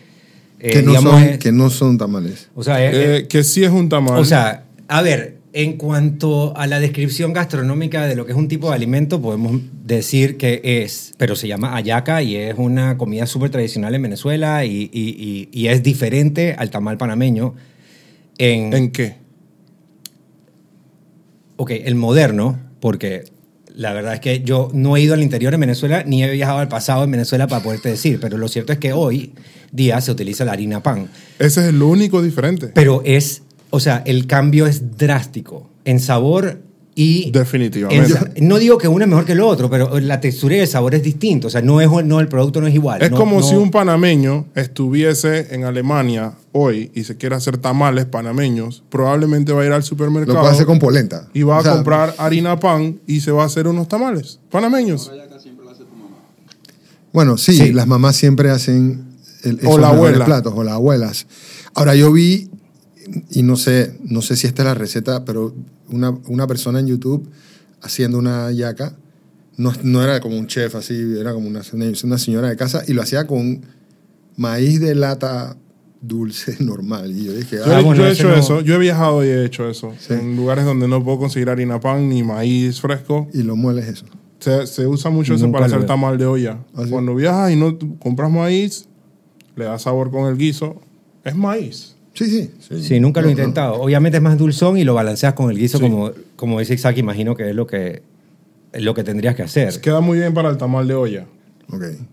Eh, 0.59 0.71
que, 0.71 0.81
no 0.81 0.89
digamos, 0.91 1.13
son, 1.13 1.23
es- 1.23 1.37
que 1.37 1.51
no 1.51 1.69
son 1.69 1.97
tamales. 1.97 2.49
o 2.55 2.63
sea, 2.63 2.77
Eh, 2.83 3.27
que 3.29 3.43
sí 3.43 3.63
es 3.63 3.69
un 3.71 3.87
tamal. 3.87 4.17
o 4.19 4.25
sea, 4.25 4.65
a 4.87 5.01
ver, 5.03 5.37
en 5.53 5.77
cuanto 5.77 6.55
a 6.57 6.65
la 6.67 6.79
descripción 6.79 7.33
gastronómica 7.33 8.05
de 8.07 8.15
lo 8.15 8.25
que 8.25 8.31
es 8.33 8.37
un 8.37 8.47
tipo 8.47 8.69
de 8.69 8.75
alimento, 8.75 9.21
podemos 9.21 9.61
decir 9.85 10.37
que 10.37 10.61
es, 10.63 11.13
pero 11.17 11.35
se 11.35 11.47
llama 11.47 11.75
ayaca 11.75 12.21
y 12.23 12.35
es 12.35 12.55
una 12.57 12.97
comida 12.97 13.25
súper 13.27 13.49
tradicional 13.51 13.93
en 13.95 14.01
Venezuela 14.01 14.65
y, 14.65 14.89
y- 14.91 15.15
y- 15.17 15.49
y 15.51 15.67
es 15.67 15.81
diferente 15.83 16.55
al 16.57 16.69
tamal 16.71 16.97
panameño. 16.97 17.53
En, 18.39 18.73
¿En 18.73 18.91
qué? 18.91 19.15
ok, 21.57 21.71
el 21.71 21.95
moderno, 21.95 22.59
porque 22.79 23.23
la 23.75 23.93
verdad 23.93 24.15
es 24.15 24.19
que 24.19 24.41
yo 24.41 24.69
no 24.73 24.97
he 24.97 25.01
ido 25.01 25.13
al 25.13 25.21
interior 25.21 25.53
en 25.53 25.59
Venezuela 25.59 26.03
ni 26.05 26.23
he 26.23 26.29
viajado 26.31 26.59
al 26.59 26.67
pasado 26.67 27.03
en 27.03 27.11
Venezuela 27.11 27.47
para 27.47 27.63
poderte 27.63 27.89
decir, 27.89 28.19
pero 28.19 28.37
lo 28.37 28.47
cierto 28.47 28.73
es 28.73 28.79
que 28.79 28.93
hoy 28.93 29.33
día 29.71 30.01
se 30.01 30.11
utiliza 30.11 30.45
la 30.45 30.53
harina 30.53 30.83
pan. 30.83 31.09
Ese 31.37 31.67
es 31.67 31.73
lo 31.73 31.87
único 31.87 32.21
diferente. 32.21 32.67
Pero 32.67 33.01
es, 33.05 33.43
o 33.69 33.79
sea, 33.79 34.03
el 34.05 34.27
cambio 34.27 34.65
es 34.65 34.97
drástico 34.97 35.69
en 35.85 35.99
sabor 35.99 36.61
y... 37.01 37.31
Definitivamente. 37.31 38.41
no 38.41 38.57
digo 38.57 38.77
que 38.77 38.89
uno 38.89 39.05
es 39.05 39.09
mejor 39.09 39.23
que 39.25 39.31
el 39.31 39.39
otro, 39.39 39.69
pero 39.69 39.97
la 40.01 40.19
textura 40.19 40.57
y 40.57 40.59
el 40.59 40.67
sabor 40.67 40.95
es 40.95 41.01
distinto. 41.03 41.47
O 41.47 41.49
sea, 41.49 41.61
no 41.61 41.79
es, 41.79 41.89
no, 42.05 42.19
el 42.19 42.27
producto 42.27 42.59
no 42.59 42.67
es 42.67 42.73
igual. 42.75 43.01
Es 43.01 43.11
No- 43.11 43.17
como 43.17 43.39
no- 43.39 43.43
si 43.47 43.55
un 43.55 43.71
panameño 43.71 44.47
estuviese 44.55 45.53
en 45.55 45.63
Alemania 45.63 46.33
hoy 46.51 46.91
y 46.93 47.03
se 47.05 47.15
quiere 47.15 47.35
hacer 47.35 47.57
tamales 47.57 48.05
panameños, 48.05 48.83
probablemente 48.89 49.53
va 49.53 49.61
a 49.61 49.65
ir 49.65 49.71
al 49.71 49.79
Lo 49.79 49.85
supermercado 49.85 50.39
puede 50.41 50.51
hacer 50.53 50.65
con 50.65 50.79
polenta. 50.79 51.27
y 51.33 51.43
va 51.43 51.59
O 51.59 51.61
sea, 51.63 51.71
a 51.71 51.75
comprar 51.75 52.15
harina 52.17 52.59
pan 52.59 52.99
y 53.07 53.21
se 53.21 53.31
va 53.31 53.43
a 53.43 53.45
hacer 53.45 53.67
unos 53.67 53.87
tamales 53.87 54.39
panameños. 54.51 55.09
Bueno, 57.11 57.37
sí, 57.37 57.53
Sí. 57.53 57.73
las 57.73 57.87
mamás 57.87 58.15
siempre 58.15 58.51
hacen 58.51 59.05
el, 59.43 59.55
O 59.63 59.69
esos 59.69 59.79
la 59.79 59.89
abuela. 59.89 60.25
platos, 60.25 60.53
o 60.55 60.63
las 60.63 60.73
abuelas. 60.75 61.25
Ahora, 61.73 61.95
yo 61.95 62.11
vi, 62.11 62.49
y 63.31 63.41
no 63.43 63.55
sé, 63.55 63.93
no 64.03 64.21
sé 64.21 64.35
si 64.35 64.47
esta 64.47 64.61
es 64.63 64.65
la 64.67 64.73
receta, 64.75 65.25
pero 65.25 65.53
una, 65.91 66.11
una 66.27 66.47
persona 66.47 66.79
en 66.79 66.87
YouTube 66.87 67.27
haciendo 67.81 68.17
una 68.17 68.51
yaca, 68.51 68.95
no, 69.57 69.71
no 69.83 70.03
era 70.03 70.19
como 70.21 70.37
un 70.37 70.47
chef 70.47 70.75
así, 70.75 70.95
era 71.19 71.33
como 71.33 71.47
una, 71.47 71.61
una 72.03 72.17
señora 72.17 72.49
de 72.49 72.55
casa, 72.55 72.83
y 72.87 72.93
lo 72.93 73.01
hacía 73.01 73.25
con 73.27 73.61
maíz 74.37 74.79
de 74.79 74.95
lata 74.95 75.57
dulce 76.01 76.55
normal. 76.63 77.11
Y 77.11 77.25
yo 77.25 77.33
dije, 77.33 77.57
ah, 77.65 77.81
bueno, 77.83 77.95
yo 78.03 78.07
he 78.07 78.11
hecho 78.13 78.29
no- 78.29 78.35
eso, 78.35 78.61
yo 78.61 78.75
he 78.75 78.79
viajado 78.79 79.23
y 79.25 79.27
he 79.27 79.45
hecho 79.45 79.69
eso. 79.69 79.93
Sí. 79.99 80.13
En 80.13 80.35
lugares 80.35 80.65
donde 80.65 80.87
no 80.87 81.03
puedo 81.03 81.19
conseguir 81.19 81.49
harina 81.49 81.79
pan 81.79 82.07
ni 82.09 82.23
maíz 82.23 82.79
fresco. 82.79 83.27
y 83.33 83.43
lo 83.43 83.55
mueles 83.55 83.87
eso. 83.87 84.05
Se, 84.39 84.65
se 84.67 84.87
usa 84.87 85.11
mucho 85.11 85.33
eso 85.33 85.51
para 85.51 85.65
hacer 85.65 85.85
tamal 85.85 86.17
de 86.17 86.25
olla. 86.25 86.59
¿Ah, 86.73 86.83
sí? 86.85 86.89
Cuando 86.89 87.13
viajas 87.15 87.51
y 87.51 87.57
no 87.57 87.77
compras 87.99 88.31
maíz, 88.31 88.87
le 89.57 89.65
das 89.65 89.81
sabor 89.81 90.09
con 90.11 90.29
el 90.31 90.37
guiso. 90.37 90.79
Es 91.25 91.35
maíz. 91.35 91.97
Sí, 92.19 92.25
sí. 92.29 92.51
sí. 92.59 92.83
Sí, 92.83 92.99
nunca 92.99 93.21
lo 93.21 93.27
he 93.27 93.31
No, 93.31 93.37
no. 93.37 93.43
intentado. 93.43 93.73
Obviamente 93.81 94.17
es 94.17 94.23
más 94.23 94.37
dulzón 94.37 94.77
y 94.77 94.83
lo 94.83 94.93
balanceas 94.93 95.33
con 95.33 95.49
el 95.51 95.57
guiso, 95.57 95.77
Sí. 95.77 95.83
como, 95.83 96.11
como 96.35 96.59
dice 96.59 96.73
Isaac, 96.73 96.97
imagino 96.97 97.35
que 97.35 97.49
es 97.49 97.55
lo 97.55 97.65
que, 97.65 98.01
es 98.73 98.81
lo 98.83 98.93
que 98.93 99.03
tendrías 99.03 99.35
que 99.35 99.43
hacer. 99.43 99.79
Queda 99.79 100.01
muy 100.01 100.17
bien 100.19 100.33
para 100.33 100.49
el 100.49 100.57
tamal 100.57 100.87
de 100.87 100.93
olla. 100.95 101.25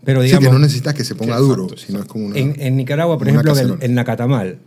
Pero 0.05 0.21
sí, 0.21 0.27
digamos- 0.27 0.47
que 0.49 0.53
no 0.53 0.59
necesitas 0.59 0.95
que 0.95 1.03
se 1.03 1.15
ponga 1.15 1.35
Que 1.37 1.41
duro, 1.43 1.63
exacto, 1.65 1.83
sino 1.87 1.99
es 2.01 2.05
como 2.07 2.27
una... 2.27 2.39
En, 2.39 2.55
en 2.59 2.77
Nicaragua, 2.77 3.19
por 3.19 3.27
ejemplo, 3.29 3.59
el, 3.59 3.75
el 3.81 3.95
nacatamal. 3.95 4.59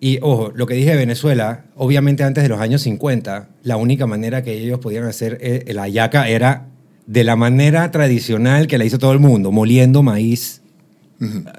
Y 0.00 0.18
ojo, 0.20 0.52
lo 0.54 0.66
que 0.66 0.74
dije 0.74 0.90
de 0.90 0.96
Venezuela, 0.96 1.64
obviamente 1.76 2.22
antes 2.24 2.42
de 2.44 2.48
los 2.50 2.60
años 2.60 2.82
50, 2.82 3.48
la 3.62 3.76
única 3.78 4.06
manera 4.06 4.42
que 4.42 4.52
ellos 4.52 4.78
podían 4.78 5.04
hacer 5.04 5.38
eh, 5.40 5.72
la 5.72 5.88
yaca 5.88 6.28
era 6.28 6.66
de 7.06 7.24
la 7.24 7.36
manera 7.36 7.90
tradicional 7.90 8.66
que 8.66 8.76
la 8.76 8.84
hizo 8.84 8.98
todo 8.98 9.12
el 9.12 9.18
mundo, 9.20 9.50
moliendo 9.50 10.02
maíz. 10.02 10.60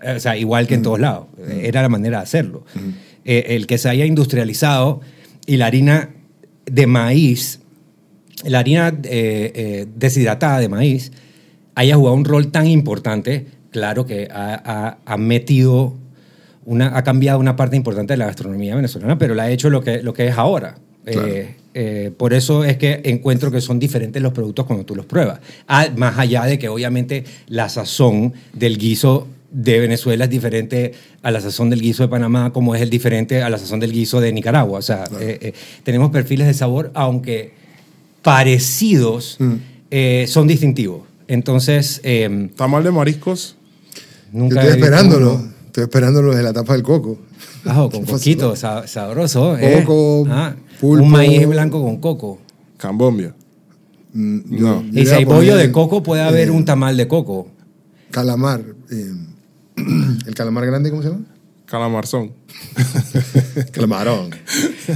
Eh, 0.03 0.13
O 0.15 0.19
sea, 0.19 0.37
igual 0.37 0.67
que 0.67 0.75
en 0.75 0.81
todos 0.81 0.99
lados. 0.99 1.27
Era 1.61 1.81
la 1.81 1.89
manera 1.89 2.17
de 2.17 2.23
hacerlo. 2.23 2.63
Eh, 3.25 3.45
el 3.55 3.65
que 3.67 3.77
se 3.77 3.89
haya 3.89 4.05
industrializado 4.05 5.01
y 5.47 5.57
la 5.57 5.65
harina 5.67 6.09
de 6.65 6.87
maíz, 6.87 7.59
la 8.43 8.59
harina 8.59 8.89
eh, 9.03 9.51
eh, 9.55 9.87
deshidratada 9.95 10.59
de 10.59 10.69
maíz, 10.69 11.11
haya 11.75 11.95
jugado 11.95 12.15
un 12.15 12.25
rol 12.25 12.51
tan 12.51 12.67
importante, 12.67 13.47
claro 13.71 14.05
que 14.05 14.27
ha, 14.31 14.61
ha- 14.65 14.97
ha 15.05 15.17
metido, 15.17 15.93
una, 16.65 16.97
ha 16.97 17.03
cambiado 17.03 17.39
una 17.39 17.55
parte 17.55 17.75
importante 17.75 18.13
de 18.13 18.17
la 18.17 18.25
gastronomía 18.27 18.75
venezolana, 18.75 19.17
pero 19.17 19.35
la 19.35 19.43
ha 19.43 19.51
hecho 19.51 19.69
lo 19.69 19.81
que, 19.81 20.01
lo 20.01 20.13
que 20.13 20.27
es 20.27 20.37
ahora. 20.37 20.75
Claro. 21.03 21.27
Eh, 21.27 21.55
eh, 21.77 22.11
por 22.17 22.33
eso 22.33 22.63
es 22.63 22.77
que 22.77 23.01
encuentro 23.05 23.51
que 23.51 23.59
son 23.61 23.77
diferentes 23.79 24.21
los 24.21 24.31
productos 24.33 24.65
cuando 24.65 24.85
tú 24.85 24.95
los 24.95 25.05
pruebas. 25.05 25.39
Ah, 25.67 25.87
más 25.97 26.17
allá 26.17 26.45
de 26.45 26.57
que 26.57 26.69
obviamente 26.69 27.25
la 27.47 27.67
sazón 27.69 28.33
del 28.53 28.77
guiso 28.77 29.27
de 29.57 29.79
Venezuela 29.79 30.25
es 30.25 30.29
diferente 30.29 30.91
a 31.23 31.31
la 31.31 31.39
sazón 31.39 31.69
del 31.69 31.79
guiso 31.79 32.03
de 32.03 32.09
Panamá, 32.09 32.51
como 32.51 32.75
es 32.75 32.81
el 32.81 32.89
diferente 32.89 33.41
a 33.41 33.49
la 33.49 33.57
sazón 33.57 33.79
del 33.79 33.93
guiso 33.93 34.19
de 34.19 34.33
Nicaragua. 34.33 34.79
O 34.79 34.81
sea, 34.81 35.05
eh, 35.21 35.39
eh, 35.41 35.53
tenemos 35.83 36.11
perfiles 36.11 36.45
de 36.47 36.53
sabor, 36.53 36.91
aunque 36.93 37.53
parecidos, 38.21 39.37
Mm. 39.39 39.53
eh, 39.91 40.25
son 40.27 40.47
distintivos. 40.47 41.03
Entonces, 41.27 42.01
eh, 42.03 42.49
Tamal 42.57 42.83
de 42.83 42.91
mariscos. 42.91 43.55
Yo 44.33 44.39
nunca 44.39 44.55
estoy 44.59 44.73
he 44.73 44.75
visto 44.75 44.85
esperándolo. 44.85 45.33
uno- 45.35 45.51
Estoy 45.67 45.83
esperándolo 45.83 46.29
desde 46.31 46.43
la 46.43 46.53
tapa 46.53 46.73
del 46.73 46.83
coco. 46.83 47.17
Ajo, 47.65 47.89
con 47.91 48.05
coquito, 48.05 48.55
sa- 48.55 48.87
sabroso. 48.87 49.57
¿eh? 49.57 49.83
Coco, 49.85 50.27
Ah, 50.29 50.55
pulpo. 50.81 51.03
Un 51.05 51.11
maíz 51.11 51.47
blanco 51.47 51.81
con 51.81 51.97
coco. 51.97 52.39
Cambombia. 52.77 53.33
Mm, 54.13 54.39
No. 54.61 54.83
Y 54.91 55.05
si 55.05 55.13
hay 55.13 55.25
pollo 55.25 55.55
de 55.55 55.71
coco, 55.71 56.01
puede 56.03 56.21
haber 56.23 56.47
eh, 56.49 56.51
un 56.51 56.65
tamal 56.65 56.97
de 56.97 57.07
coco. 57.07 57.47
Calamar. 58.11 58.61
Eh, 59.77 60.17
¿El 60.27 60.35
calamar 60.35 60.65
grande 60.65 60.89
cómo 60.89 61.01
se 61.01 61.09
llama? 61.09 61.25
Calamarzón. 61.65 62.31
Calamarón. 63.71 64.29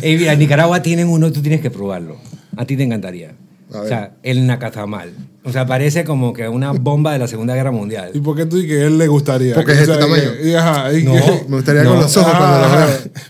Mira, 0.04 0.34
en 0.34 0.40
Nicaragua 0.40 0.82
tienen 0.82 1.08
uno, 1.08 1.32
tú 1.32 1.42
tienes 1.42 1.62
que 1.62 1.72
probarlo. 1.72 2.18
A 2.56 2.66
ti 2.66 2.78
te 2.78 2.84
encantaría. 2.84 3.36
A 3.74 3.82
O 3.82 3.88
sea, 3.88 4.12
el 4.24 4.48
nacatamal. 4.48 5.12
O 5.44 5.52
sea, 5.52 5.66
parece 5.66 6.04
como 6.04 6.34
que 6.34 6.48
una 6.50 6.72
bomba 6.74 7.14
de 7.14 7.20
la 7.20 7.28
Segunda 7.28 7.56
Guerra 7.56 7.72
Mundial. 7.72 8.12
¿Y 8.14 8.20
por 8.20 8.36
qué 8.36 8.46
tú 8.46 8.58
dices 8.58 8.72
que 8.72 8.86
él 8.86 8.98
le 8.98 9.08
gustaría? 9.08 9.56
Porque 9.56 9.72
es 9.72 9.80
este 9.80 9.94
sea, 9.94 10.00
tamaño. 10.02 10.32
y 10.44 10.54
ajá, 10.54 10.94
y 10.94 11.04
No. 11.04 11.14
Me 11.48 11.56
gustaría 11.58 11.84
No. 11.84 11.92
con 11.92 12.00
los 12.02 12.18
ojos 12.18 12.34
cuando 12.36 12.68
lo 12.68 12.76
veo. 12.76 12.88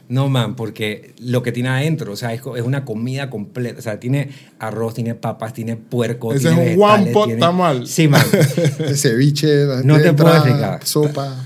No, 0.10 0.28
man, 0.30 0.56
porque 0.56 1.14
lo 1.20 1.44
que 1.44 1.52
tiene 1.52 1.70
adentro, 1.70 2.12
o 2.12 2.16
sea, 2.16 2.34
es, 2.34 2.42
una 2.64 2.84
comida 2.84 3.30
completa. 3.30 3.80
O 3.80 3.82
sea, 3.82 4.00
tiene 4.00 4.30
arroz, 4.60 4.96
tiene 4.96 5.14
papas, 5.16 5.54
tiene 5.54 5.76
puerco, 5.76 6.34
Ese 6.34 6.48
tiene 6.50 6.72
es 6.72 6.78
un 6.78 6.84
one 6.84 7.06
pot 7.12 7.26
tiene- 7.26 7.40
tamal. 7.40 7.86
Sí, 7.88 8.08
man. 8.08 8.26
El 8.80 8.98
ceviche, 8.98 9.66
la 9.66 9.82
No 9.84 10.00
te 10.00 10.14
puedo 10.14 10.34
explicar. 10.36 10.80
Sopa. 10.86 11.46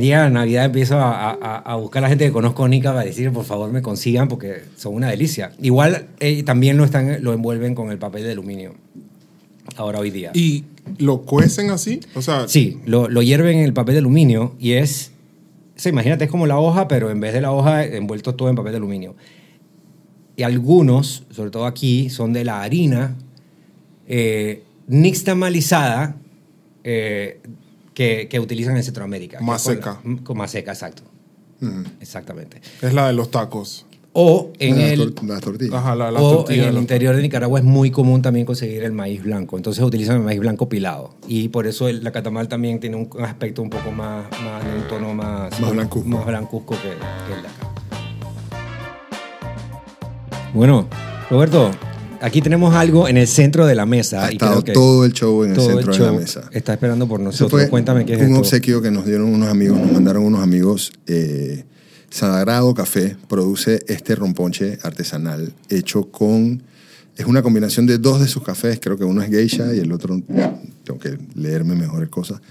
Llega 0.00 0.24
la 0.24 0.30
Navidad, 0.30 0.66
empiezo 0.66 0.96
a, 0.98 1.30
a- 1.30 1.58
a 1.58 1.74
buscar 1.76 2.00
a 2.00 2.06
la 2.06 2.08
gente 2.10 2.26
que 2.26 2.32
conozco 2.32 2.66
Nica 2.68 2.92
para 2.92 3.04
decir, 3.04 3.30
por 3.32 3.44
favor, 3.44 3.70
me 3.72 3.80
consigan 3.82 4.28
porque 4.28 4.62
son 4.76 4.94
una 4.94 5.08
delicia. 5.08 5.52
Igual 5.62 6.08
eh, 6.20 6.42
también 6.42 6.76
lo, 6.76 6.84
están, 6.84 7.22
lo 7.22 7.32
envuelven 7.32 7.74
con 7.74 7.90
el 7.90 7.98
papel 7.98 8.24
de 8.24 8.32
aluminio. 8.32 8.74
Ahora, 9.76 9.98
hoy 9.98 10.10
día. 10.10 10.30
Y 10.34 10.64
lo 10.98 11.22
cuecen 11.22 11.70
así. 11.70 12.00
O 12.14 12.22
sea, 12.22 12.46
Sí, 12.48 12.78
lo, 12.84 13.08
lo 13.08 13.22
hierven 13.22 13.58
en 13.58 13.64
el 13.64 13.72
papel 13.72 13.94
de 13.94 13.98
aluminio 14.00 14.54
y 14.58 14.72
es. 14.72 15.12
o 15.76 15.80
sea, 15.80 15.90
imagínate, 15.90 16.24
es 16.24 16.30
como 16.30 16.46
la 16.46 16.58
hoja, 16.58 16.88
pero 16.88 17.10
en 17.10 17.20
vez 17.20 17.32
de 17.32 17.40
la 17.40 17.52
hoja, 17.52 17.84
envuelto 17.84 18.34
todo 18.34 18.48
en 18.50 18.56
papel 18.56 18.72
de 18.72 18.78
aluminio. 18.78 19.14
Y 20.36 20.42
algunos, 20.42 21.24
sobre 21.30 21.50
todo 21.50 21.64
aquí, 21.66 22.10
son 22.10 22.32
de 22.34 22.44
la 22.44 22.62
harina 22.62 23.16
eh, 24.06 24.62
nixtamalizada 24.88 26.16
eh, 26.84 27.40
que, 27.96 28.28
que 28.28 28.38
utilizan 28.38 28.76
en 28.76 28.82
Centroamérica. 28.84 29.40
Más 29.40 29.64
que 29.64 29.70
es 29.72 29.76
seca. 29.78 30.00
Con, 30.02 30.18
con 30.18 30.36
más 30.36 30.50
seca, 30.50 30.72
exacto. 30.72 31.02
Ujú. 31.62 31.82
Exactamente. 32.00 32.60
es 32.82 32.92
la 32.92 33.06
de 33.06 33.14
los 33.14 33.30
tacos. 33.30 33.86
O 34.12 34.50
en 34.58 34.78
las, 34.78 34.90
el. 34.92 35.14
tor- 35.14 35.24
las 35.26 35.40
tortillas. 35.40 35.74
Ajá, 35.74 35.94
la, 35.94 36.10
la 36.10 36.20
o 36.20 36.36
tortilla 36.36 36.64
en 36.64 36.68
el 36.68 36.74
los 36.74 36.82
interior 36.82 37.16
de 37.16 37.22
Nicaragua 37.22 37.58
es 37.58 37.64
muy 37.64 37.90
común 37.90 38.20
también 38.20 38.44
conseguir 38.44 38.82
el 38.84 38.92
maíz 38.92 39.22
blanco. 39.22 39.56
Entonces 39.56 39.82
utilizan 39.82 40.16
el 40.16 40.22
maíz 40.22 40.40
blanco 40.40 40.68
pilado. 40.68 41.14
Y 41.26 41.48
por 41.48 41.66
eso 41.66 41.88
el, 41.88 42.04
la 42.04 42.12
catamal 42.12 42.48
también 42.48 42.78
tiene 42.80 42.96
un 42.96 43.08
aspecto 43.24 43.62
un 43.62 43.70
poco 43.70 43.90
más, 43.90 44.26
más 44.42 44.62
de 44.64 44.74
un 44.78 44.88
tono 44.88 45.14
más, 45.14 45.58
Más 45.60 45.70
blancuzco. 45.72 46.08
más 46.08 46.26
blancuzco 46.26 46.74
que, 46.76 46.82
que 47.28 47.34
el 47.34 47.42
de 47.42 47.48
acá. 47.48 47.72
Bueno, 50.54 50.88
Roberto, 51.30 51.70
aquí 52.20 52.40
tenemos 52.40 52.74
algo 52.74 53.08
en 53.08 53.16
el 53.16 53.26
centro 53.26 53.66
de 53.66 53.74
la 53.74 53.86
mesa. 53.86 54.26
ha 54.26 54.30
y 54.30 54.34
estado 54.34 54.62
creo 54.62 54.64
que 54.64 54.72
todo 54.72 55.04
el 55.04 55.12
show 55.12 55.44
en 55.44 55.50
el 55.52 55.60
centro 55.60 55.92
el 55.92 55.98
de 55.98 56.04
la 56.04 56.12
mesa. 56.12 56.48
Está 56.52 56.74
esperando 56.74 57.06
por 57.08 57.20
nosotros. 57.20 57.60
fue 57.60 57.68
Cuéntame 57.70 58.04
qué 58.04 58.14
es 58.14 58.20
un 58.20 58.26
esto. 58.28 58.40
obsequio 58.40 58.82
que 58.82 58.90
nos 58.90 59.06
dieron 59.06 59.32
unos 59.32 59.48
amigos, 59.48 59.78
nos 59.78 59.92
mandaron 59.92 60.24
unos 60.24 60.42
amigos. 60.42 60.92
Eh, 61.06 61.64
Sagrado 62.10 62.72
Café 62.74 63.16
produce 63.28 63.80
este 63.88 64.14
romponche 64.14 64.78
artesanal 64.82 65.52
hecho 65.68 66.10
con... 66.10 66.62
Es 67.16 67.24
una 67.24 67.42
combinación 67.42 67.86
de 67.86 67.96
dos 67.96 68.20
de 68.20 68.28
sus 68.28 68.42
cafés, 68.42 68.78
creo 68.78 68.98
que 68.98 69.04
uno 69.04 69.22
es 69.22 69.30
geisha 69.30 69.74
y 69.74 69.78
el 69.78 69.90
otro, 69.90 70.20
tengo 70.84 71.00
que 71.00 71.16
leerme 71.34 71.74
mejores 71.74 72.10
cosas, 72.10 72.42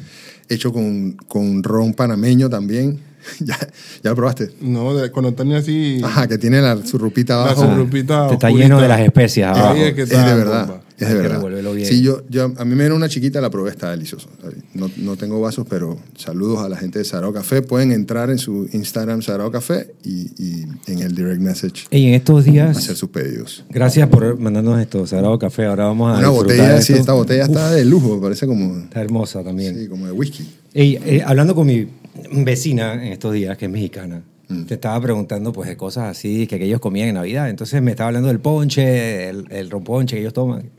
hecho 0.49 0.73
con, 0.73 1.11
con 1.27 1.61
ron 1.61 1.93
panameño 1.93 2.49
también. 2.49 2.99
¿Ya, 3.39 3.57
¿Ya 4.03 4.09
lo 4.11 4.15
probaste? 4.15 4.51
No, 4.61 4.93
de- 4.95 5.11
cuando 5.11 5.33
tenía 5.33 5.57
así. 5.57 5.99
Ajá, 6.03 6.27
que 6.27 6.37
tiene 6.37 6.61
la, 6.61 6.83
su 6.85 6.97
rupita 6.97 7.35
La 7.37 7.41
abajo. 7.43 7.61
surrupita 7.65 8.31
Está 8.31 8.47
oscurita. 8.47 8.49
lleno 8.67 8.81
de 8.81 8.87
las 8.87 8.99
especias 9.01 9.55
Ahí 9.57 9.61
abajo. 9.63 9.75
es 9.77 9.93
que 9.93 10.01
Es 10.03 10.11
está 10.11 10.23
de 10.23 10.29
la 10.29 10.35
verdad. 10.35 10.67
bomba. 10.67 10.81
Es 10.97 11.09
de 11.09 11.15
verdad. 11.15 11.43
bien. 11.73 11.85
Sí, 11.85 12.01
yo, 12.01 12.21
yo, 12.29 12.45
a 12.57 12.63
mí 12.63 12.73
me 12.73 12.83
dieron 12.83 12.95
una 12.95 13.09
chiquita, 13.09 13.41
la 13.41 13.49
probé, 13.49 13.69
está 13.69 13.91
delicioso. 13.91 14.29
No, 14.73 14.89
no 14.95 15.17
tengo 15.17 15.41
vasos, 15.41 15.65
pero 15.69 15.97
saludos 16.15 16.59
a 16.63 16.69
la 16.69 16.77
gente 16.77 16.99
de 16.99 17.05
Sagrado 17.05 17.33
Café. 17.33 17.61
Pueden 17.61 17.91
entrar 17.91 18.29
en 18.29 18.37
su 18.37 18.69
Instagram 18.71 19.21
Sagrado 19.21 19.51
Café 19.51 19.93
y, 20.05 20.31
y 20.41 20.65
en 20.87 20.99
el 20.99 21.13
direct 21.13 21.41
message 21.41 21.83
Y 21.91 22.07
en 22.07 22.13
estos 22.13 22.45
días, 22.45 22.77
hacer 22.77 22.95
sus 22.95 23.09
pedidos. 23.09 23.65
gracias 23.69 24.07
por 24.07 24.39
mandarnos 24.39 24.79
esto, 24.79 25.05
Sagrado 25.05 25.37
Café. 25.37 25.65
Ahora 25.65 25.83
vamos 25.87 26.15
a 26.15 26.19
Una 26.19 26.29
botella, 26.29 26.81
sí, 26.81 26.93
esta 26.93 27.11
botella 27.11 27.43
está 27.43 27.71
de 27.71 27.83
lujo, 27.83 28.21
parece 28.21 28.47
como, 28.47 28.77
Está 28.77 29.01
hermosa 29.01 29.43
también. 29.43 29.77
sí, 29.77 29.87
como 29.89 30.05
de 30.05 30.13
whisky. 30.13 30.47
Ey, 30.73 30.97
eh, 31.05 31.21
hablando 31.25 31.53
con 31.55 31.67
mi 31.67 31.87
vecina 32.31 32.93
en 32.93 33.13
estos 33.13 33.33
días, 33.33 33.57
que 33.57 33.65
es 33.65 33.71
mexicana, 33.71 34.23
Mm. 34.47 34.65
te 34.65 34.75
estaba 34.75 35.01
preguntando 35.01 35.51
pues 35.51 35.67
de 35.67 35.75
cosas 35.75 36.03
así 36.03 36.45
que, 36.45 36.59
que 36.59 36.65
ellos 36.65 36.79
comían 36.79 37.09
en 37.09 37.15
Navidad. 37.15 37.49
Entonces 37.49 37.81
me 37.81 37.91
estaba 37.91 38.09
hablando 38.09 38.27
del 38.27 38.39
ponche, 38.39 39.29
el, 39.29 39.45
el 39.49 39.69
romponche 39.71 40.15
que 40.15 40.21
ellos 40.21 40.33
toman. 40.33 40.69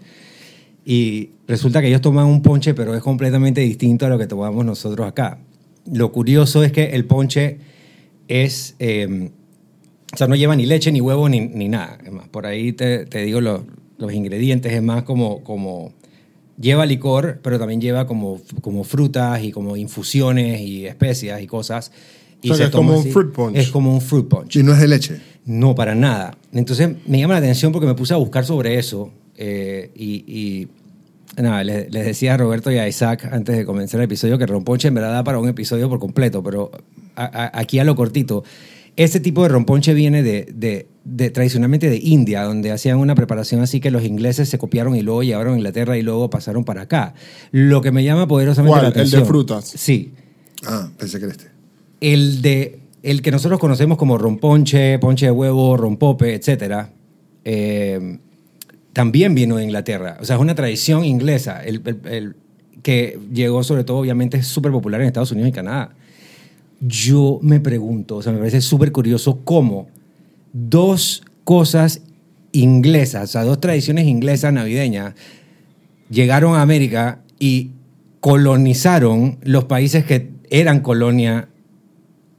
Y 0.84 1.30
resulta 1.48 1.80
que 1.80 1.88
ellos 1.88 2.00
toman 2.00 2.26
un 2.26 2.42
ponche, 2.42 2.74
pero 2.74 2.94
es 2.94 3.02
completamente 3.02 3.60
distinto 3.60 4.06
a 4.06 4.08
lo 4.08 4.18
que 4.18 4.26
tomamos 4.26 4.64
nosotros 4.64 5.06
acá. 5.06 5.38
Lo 5.92 6.12
curioso 6.12 6.62
es 6.62 6.70
que 6.72 6.84
el 6.90 7.06
ponche 7.06 7.58
es... 8.28 8.76
eh, 8.78 9.30
o 10.12 10.16
sea, 10.16 10.28
no 10.28 10.36
lleva 10.36 10.54
ni 10.54 10.64
leche, 10.64 10.92
ni 10.92 11.00
huevo, 11.00 11.28
ni, 11.28 11.40
ni 11.40 11.68
nada. 11.68 11.98
Es 12.04 12.12
más, 12.12 12.28
por 12.28 12.46
ahí 12.46 12.72
te, 12.72 13.04
te 13.06 13.24
digo 13.24 13.40
los, 13.40 13.62
los 13.98 14.12
ingredientes. 14.12 14.72
Es 14.72 14.82
más 14.82 15.02
como, 15.02 15.42
como... 15.42 15.92
Lleva 16.58 16.86
licor, 16.86 17.40
pero 17.42 17.58
también 17.58 17.80
lleva 17.80 18.06
como, 18.06 18.40
como 18.62 18.82
frutas 18.84 19.42
y 19.42 19.52
como 19.52 19.76
infusiones 19.76 20.60
y 20.60 20.86
especias 20.86 21.42
y 21.42 21.46
cosas. 21.46 21.92
Y 22.42 22.50
O 22.50 22.54
sea, 22.54 22.66
que 22.66 22.70
se 22.72 22.76
es 22.76 22.76
como 22.76 22.96
un 22.98 23.04
fruit 23.12 23.32
punch. 23.32 23.56
Es 23.56 23.68
como 23.70 23.92
un 23.92 24.00
fruit 24.00 24.26
punch. 24.28 24.56
Y 24.56 24.62
no 24.62 24.72
es 24.72 24.80
de 24.80 24.88
leche. 24.88 25.20
No, 25.44 25.74
para 25.74 25.94
nada. 25.94 26.36
Entonces 26.52 26.90
me 27.06 27.18
llama 27.18 27.34
la 27.34 27.38
atención 27.38 27.72
porque 27.72 27.86
me 27.86 27.94
puse 27.94 28.14
a 28.14 28.16
buscar 28.16 28.44
sobre 28.44 28.78
eso 28.78 29.10
eh, 29.36 29.90
y, 29.94 30.24
y, 30.26 30.68
nada, 31.42 31.62
les, 31.62 31.92
les 31.92 32.06
decía 32.06 32.34
a 32.34 32.36
Roberto 32.38 32.70
y 32.72 32.78
a 32.78 32.88
Isaac 32.88 33.28
antes 33.30 33.56
de 33.56 33.64
comenzar 33.66 34.00
el 34.00 34.04
episodio 34.04 34.38
que 34.38 34.46
romponche 34.46 34.88
en 34.88 34.94
verdad 34.94 35.12
da 35.12 35.24
para 35.24 35.38
un 35.38 35.48
episodio 35.48 35.88
por 35.90 35.98
completo, 35.98 36.42
pero 36.42 36.70
a- 37.16 37.24
a- 37.24 37.58
aquí 37.60 37.78
a 37.78 37.84
lo 37.84 37.94
cortito. 37.94 38.44
Ese 38.96 39.20
tipo 39.20 39.42
de 39.42 39.50
romponche 39.50 39.92
viene 39.92 40.22
de, 40.22 40.48
de- 40.54 40.86
de- 41.08 41.30
tradicionalmente 41.30 41.88
de 41.88 41.98
India, 41.98 42.42
donde 42.42 42.72
hacían 42.72 42.98
una 42.98 43.14
preparación 43.14 43.60
así 43.60 43.78
que 43.80 43.90
los 43.92 44.02
ingleses 44.04 44.48
se 44.48 44.58
copiaron 44.58 44.96
y 44.96 45.02
luego 45.02 45.22
llevaron 45.22 45.54
a 45.54 45.56
Inglaterra 45.56 45.96
y 45.96 46.02
luego 46.02 46.28
pasaron 46.30 46.64
para 46.64 46.82
acá. 46.82 47.14
Lo 47.52 47.80
que 47.80 47.92
me 47.92 48.02
llama 48.02 48.26
poderosamente 48.26 48.72
¿Cuál? 48.72 48.82
la 48.82 48.88
¿El 48.88 48.94
de 48.94 49.00
atención. 49.00 49.26
frutas? 49.26 49.64
Sí. 49.66 50.12
Ah, 50.66 50.88
pensé 50.98 51.18
que 51.18 51.24
era 51.26 51.32
este. 51.34 51.46
El 52.00 52.42
de 52.42 52.80
el 53.02 53.22
que 53.22 53.30
nosotros 53.30 53.60
conocemos 53.60 53.98
como 53.98 54.18
romponche, 54.18 54.98
ponche 54.98 55.26
de 55.26 55.30
huevo, 55.32 55.76
rompope, 55.76 56.34
etcétera, 56.34 56.90
eh, 57.44 58.18
también 58.92 59.32
vino 59.34 59.56
de 59.56 59.64
Inglaterra. 59.64 60.18
O 60.20 60.24
sea, 60.24 60.34
es 60.36 60.42
una 60.42 60.56
tradición 60.56 61.04
inglesa 61.04 61.62
el, 61.62 61.82
el- 61.84 62.12
el 62.12 62.36
que 62.82 63.18
llegó 63.32 63.62
sobre 63.62 63.84
todo, 63.84 63.98
obviamente, 63.98 64.38
es 64.38 64.46
súper 64.48 64.72
popular 64.72 65.00
en 65.00 65.06
Estados 65.06 65.30
Unidos 65.30 65.50
y 65.50 65.52
Canadá. 65.52 65.94
Yo 66.80 67.38
me 67.42 67.60
pregunto, 67.60 68.16
o 68.16 68.22
sea, 68.22 68.32
me 68.32 68.38
parece 68.38 68.60
súper 68.60 68.90
curioso 68.92 69.40
cómo 69.44 69.88
dos 70.58 71.22
cosas 71.44 72.00
inglesas, 72.52 73.24
o 73.24 73.32
sea, 73.32 73.44
dos 73.44 73.60
tradiciones 73.60 74.06
inglesas 74.06 74.52
navideñas, 74.52 75.14
llegaron 76.08 76.54
a 76.54 76.62
América 76.62 77.20
y 77.38 77.72
colonizaron 78.20 79.38
los 79.42 79.64
países 79.64 80.04
que 80.04 80.30
eran 80.50 80.80
colonia 80.80 81.48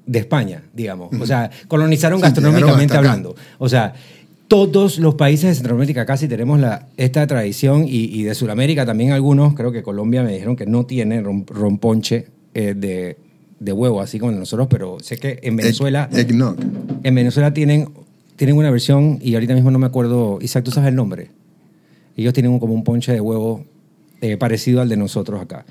de 0.05 0.19
España, 0.19 0.63
digamos. 0.73 1.09
O 1.19 1.25
sea, 1.25 1.51
colonizaron 1.67 2.19
Sí, 2.19 2.23
gastronómicamente 2.23 2.95
hablando. 2.97 3.35
O 3.59 3.67
sea, 3.69 3.93
todos 4.47 4.99
los 4.99 5.15
países 5.15 5.49
de 5.49 5.55
Centroamérica 5.55 6.05
casi 6.05 6.27
tenemos 6.27 6.59
la, 6.59 6.87
esta 6.97 7.27
tradición 7.27 7.83
y, 7.87 8.05
y 8.05 8.23
de 8.23 8.33
Sudamérica 8.33 8.85
también 8.85 9.11
algunos, 9.11 9.53
creo 9.53 9.71
que 9.71 9.83
Colombia 9.83 10.23
me 10.23 10.31
dijeron 10.33 10.55
que 10.55 10.65
no 10.65 10.85
tiene 10.85 11.21
rom- 11.21 11.45
romponche 11.47 12.27
eh, 12.53 12.73
de, 12.75 13.17
de 13.59 13.71
huevo, 13.73 13.99
así 14.01 14.17
como 14.19 14.31
nosotros, 14.31 14.67
pero 14.69 14.97
sé 15.01 15.17
que 15.17 15.39
en 15.43 15.57
Venezuela, 15.57 16.09
Egg- 16.11 16.19
eggnog. 16.29 16.55
en 17.03 17.15
Venezuela 17.15 17.53
tienen, 17.53 17.89
tienen 18.37 18.55
una 18.55 18.71
versión, 18.71 19.19
y 19.21 19.33
ahorita 19.33 19.53
mismo 19.53 19.69
no 19.69 19.79
me 19.79 19.87
acuerdo, 19.87 20.39
Isaac, 20.41 20.63
¿tú 20.63 20.71
sabes 20.71 20.87
el 20.87 20.95
nombre? 20.95 21.31
Ellos 22.15 22.33
tienen 22.33 22.57
como 22.59 22.73
un 22.73 22.85
ponche 22.85 23.11
de 23.11 23.19
huevo 23.19 23.65
eh, 24.21 24.37
parecido 24.37 24.79
al 24.81 24.87
de 24.87 24.95
nosotros 24.95 25.41
acá. 25.41 25.65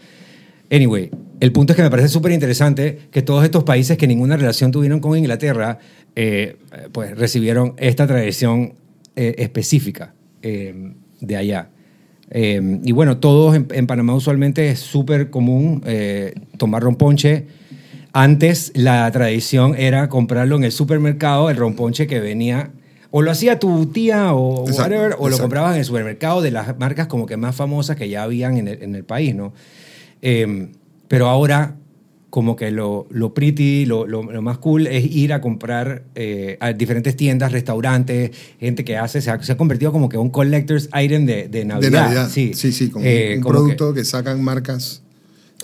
Anyway, 0.70 1.10
el 1.40 1.52
punto 1.52 1.72
es 1.72 1.76
que 1.76 1.82
me 1.82 1.90
parece 1.90 2.08
súper 2.08 2.32
interesante 2.32 2.98
que 3.10 3.22
todos 3.22 3.44
estos 3.44 3.64
países 3.64 3.96
que 3.96 4.06
ninguna 4.06 4.36
relación 4.36 4.72
tuvieron 4.72 5.00
con 5.00 5.16
Inglaterra, 5.16 5.78
eh, 6.14 6.56
pues 6.92 7.16
recibieron 7.16 7.74
esta 7.78 8.06
tradición 8.06 8.74
eh, 9.14 9.36
específica 9.38 10.12
eh, 10.42 10.92
de 11.20 11.36
allá. 11.36 11.70
Eh, 12.30 12.80
y 12.84 12.90
bueno, 12.90 13.18
todos 13.18 13.54
en, 13.54 13.68
en 13.70 13.86
Panamá 13.86 14.14
usualmente 14.14 14.68
es 14.68 14.80
súper 14.80 15.30
común 15.30 15.82
eh, 15.86 16.34
tomar 16.58 16.82
romponche. 16.82 17.46
Antes 18.18 18.72
la 18.74 19.10
tradición 19.10 19.74
era 19.76 20.08
comprarlo 20.08 20.56
en 20.56 20.64
el 20.64 20.72
supermercado, 20.72 21.50
el 21.50 21.56
romponche 21.58 22.06
que 22.06 22.18
venía, 22.18 22.70
o 23.10 23.20
lo 23.20 23.30
hacía 23.30 23.58
tu 23.58 23.84
tía 23.86 24.32
o 24.32 24.66
Exacto, 24.66 24.82
whatever, 24.94 25.12
o 25.18 25.24
lo 25.24 25.26
exacto. 25.26 25.42
comprabas 25.42 25.72
en 25.74 25.80
el 25.80 25.84
supermercado 25.84 26.40
de 26.40 26.50
las 26.50 26.78
marcas 26.78 27.08
como 27.08 27.26
que 27.26 27.36
más 27.36 27.54
famosas 27.54 27.96
que 27.96 28.08
ya 28.08 28.22
habían 28.22 28.56
en 28.56 28.68
el, 28.68 28.82
en 28.82 28.94
el 28.94 29.04
país, 29.04 29.34
¿no? 29.34 29.52
Eh, 30.22 30.68
pero 31.08 31.26
ahora, 31.28 31.76
como 32.30 32.56
que 32.56 32.70
lo, 32.70 33.06
lo 33.10 33.34
pretty, 33.34 33.84
lo, 33.84 34.06
lo- 34.06 34.22
lo 34.32 34.40
más 34.40 34.56
cool 34.58 34.86
es 34.86 35.04
ir 35.14 35.34
a 35.34 35.42
comprar 35.42 36.04
eh, 36.14 36.56
a 36.60 36.72
diferentes 36.72 37.16
tiendas, 37.16 37.52
restaurantes, 37.52 38.30
gente 38.58 38.82
que 38.82 38.96
hace, 38.96 39.20
se 39.20 39.30
ha, 39.30 39.42
se 39.42 39.52
ha 39.52 39.56
convertido 39.58 39.92
como 39.92 40.08
que 40.08 40.16
un 40.16 40.30
collector's 40.30 40.88
item 40.98 41.26
de, 41.26 41.48
de 41.48 41.66
Navidad. 41.66 41.90
De 41.90 41.96
Navidad. 41.98 42.30
Sí, 42.30 42.52
Sí, 42.54 42.72
sí, 42.72 42.88
como 42.88 43.04
Eh, 43.04 43.34
un 43.36 43.42
como 43.42 43.54
producto 43.56 43.92
que, 43.92 44.06
sacan 44.06 44.42
marcas. 44.42 45.02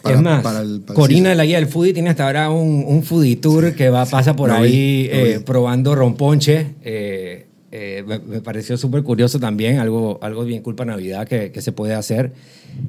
Para- 0.02 0.16
es 0.16 0.22
más, 0.22 0.42
para 0.42 0.60
el- 0.60 0.80
para 0.80 0.92
el 0.92 0.96
Corina 0.96 1.28
de 1.30 1.34
la 1.36 1.44
guía 1.44 1.56
del 1.56 1.66
foodie 1.68 1.92
tiene 1.92 2.10
hasta 2.10 2.26
ahora 2.26 2.50
un, 2.50 2.84
un 2.86 3.02
foodie 3.02 3.36
tour 3.36 3.74
que 3.74 3.88
va, 3.90 4.04
pasa 4.06 4.34
por 4.36 4.50
vi, 4.50 4.56
ahí 4.56 5.08
eh, 5.10 5.40
probando 5.44 5.94
romponche. 5.94 6.66
eh, 6.82 7.46
eh, 7.74 8.04
me, 8.06 8.18
me 8.18 8.40
pareció 8.42 8.76
súper 8.76 9.02
curioso 9.02 9.40
también, 9.40 9.78
algo, 9.78 10.18
algo 10.20 10.44
bien 10.44 10.60
culpa 10.62 10.84
Navidad 10.84 11.26
que, 11.26 11.50
que 11.52 11.62
se 11.62 11.72
puede 11.72 11.94
hacer. 11.94 12.32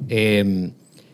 Eh, 0.08 0.70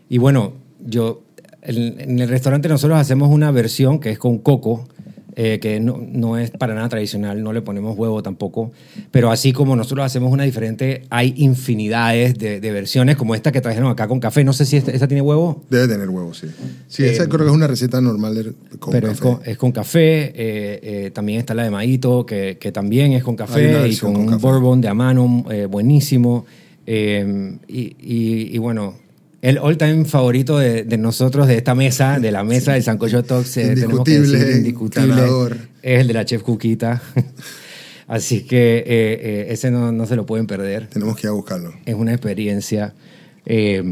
y 0.08 0.18
bueno, 0.18 0.54
yo 0.84 1.22
en, 1.62 2.00
en 2.00 2.18
el 2.18 2.28
restaurante 2.28 2.68
nosotros 2.68 2.98
hacemos 2.98 3.30
una 3.30 3.50
versión 3.52 4.00
que 4.00 4.10
es 4.10 4.18
con 4.18 4.38
coco. 4.38 4.88
Eh, 5.36 5.58
que 5.60 5.80
no, 5.80 6.00
no 6.00 6.36
es 6.38 6.50
para 6.50 6.74
nada 6.74 6.88
tradicional, 6.88 7.42
no 7.42 7.52
le 7.52 7.62
ponemos 7.62 7.96
huevo 7.96 8.22
tampoco, 8.22 8.72
pero 9.10 9.30
así 9.30 9.52
como 9.52 9.76
nosotros 9.76 10.04
hacemos 10.04 10.32
una 10.32 10.44
diferente, 10.44 11.02
hay 11.10 11.34
infinidades 11.36 12.36
de, 12.38 12.60
de 12.60 12.72
versiones 12.72 13.16
como 13.16 13.34
esta 13.34 13.52
que 13.52 13.60
trajeron 13.60 13.90
acá 13.90 14.08
con 14.08 14.20
café, 14.20 14.42
no 14.44 14.52
sé 14.52 14.64
si 14.66 14.76
esta, 14.76 14.90
esta 14.90 15.06
tiene 15.08 15.22
huevo, 15.22 15.62
Debe 15.70 15.88
tener 15.88 16.08
huevos, 16.08 16.38
sí. 16.38 16.48
Sí, 16.88 17.04
Eh, 17.04 17.10
esa 17.10 17.26
creo 17.28 17.40
que 17.40 17.46
es 17.46 17.52
una 17.56 17.66
receta 17.66 18.00
normal 18.00 18.34
de, 18.34 18.52
con 18.78 18.92
pero 18.92 19.08
es 19.10 19.20
café. 19.20 19.36
con, 19.36 19.40
es 19.46 19.56
con 19.58 19.72
café. 19.72 20.22
eh, 20.34 20.80
eh, 20.82 21.10
también 21.12 21.38
está 21.38 21.54
la 21.54 21.62
de 21.64 21.70
Maíto, 21.70 22.26
que, 22.26 22.58
que 22.58 22.72
también 22.72 23.12
es 23.12 23.22
con 23.22 23.36
café 23.36 23.88
y 23.88 23.96
con, 23.96 24.12
con 24.14 24.22
un 24.22 24.28
café. 24.28 24.42
bourbon 24.46 24.80
de 24.80 24.88
Amano 24.88 25.44
eh, 25.50 25.66
buenísimo. 25.66 26.44
Eh, 26.86 27.56
y, 27.68 27.80
y- 28.00 28.50
y 28.54 28.58
bueno, 28.58 28.94
el 29.42 29.58
all-time 29.58 30.04
favorito 30.04 30.58
de, 30.58 30.84
de 30.84 30.98
nosotros, 30.98 31.46
de 31.48 31.56
esta 31.56 31.74
mesa, 31.74 32.18
de 32.18 32.30
la 32.32 32.44
mesa 32.44 32.72
del 32.74 32.82
Sancocho 32.82 33.22
Talks, 33.24 33.56
eh, 33.56 33.74
tenemos 33.74 34.04
que 34.04 34.12
Indiscutible, 34.14 34.38
decir, 34.38 34.56
indiscutible, 34.58 35.08
ganador. 35.08 35.56
es 35.82 36.00
el 36.00 36.06
de 36.08 36.12
la 36.14 36.24
Chef 36.24 36.42
Cuquita. 36.42 37.02
Así 38.06 38.42
que 38.42 38.78
eh, 38.78 38.84
eh, 38.86 39.46
ese 39.50 39.70
no, 39.70 39.92
no 39.92 40.04
se 40.04 40.16
lo 40.16 40.26
pueden 40.26 40.48
perder 40.48 40.88
Tenemos 40.88 41.16
que 41.16 41.26
ir 41.26 41.30
a 41.30 41.32
buscarlo. 41.32 41.72
es 41.86 41.94
una 41.94 42.10
experiencia 42.12 42.92
eh, 43.46 43.82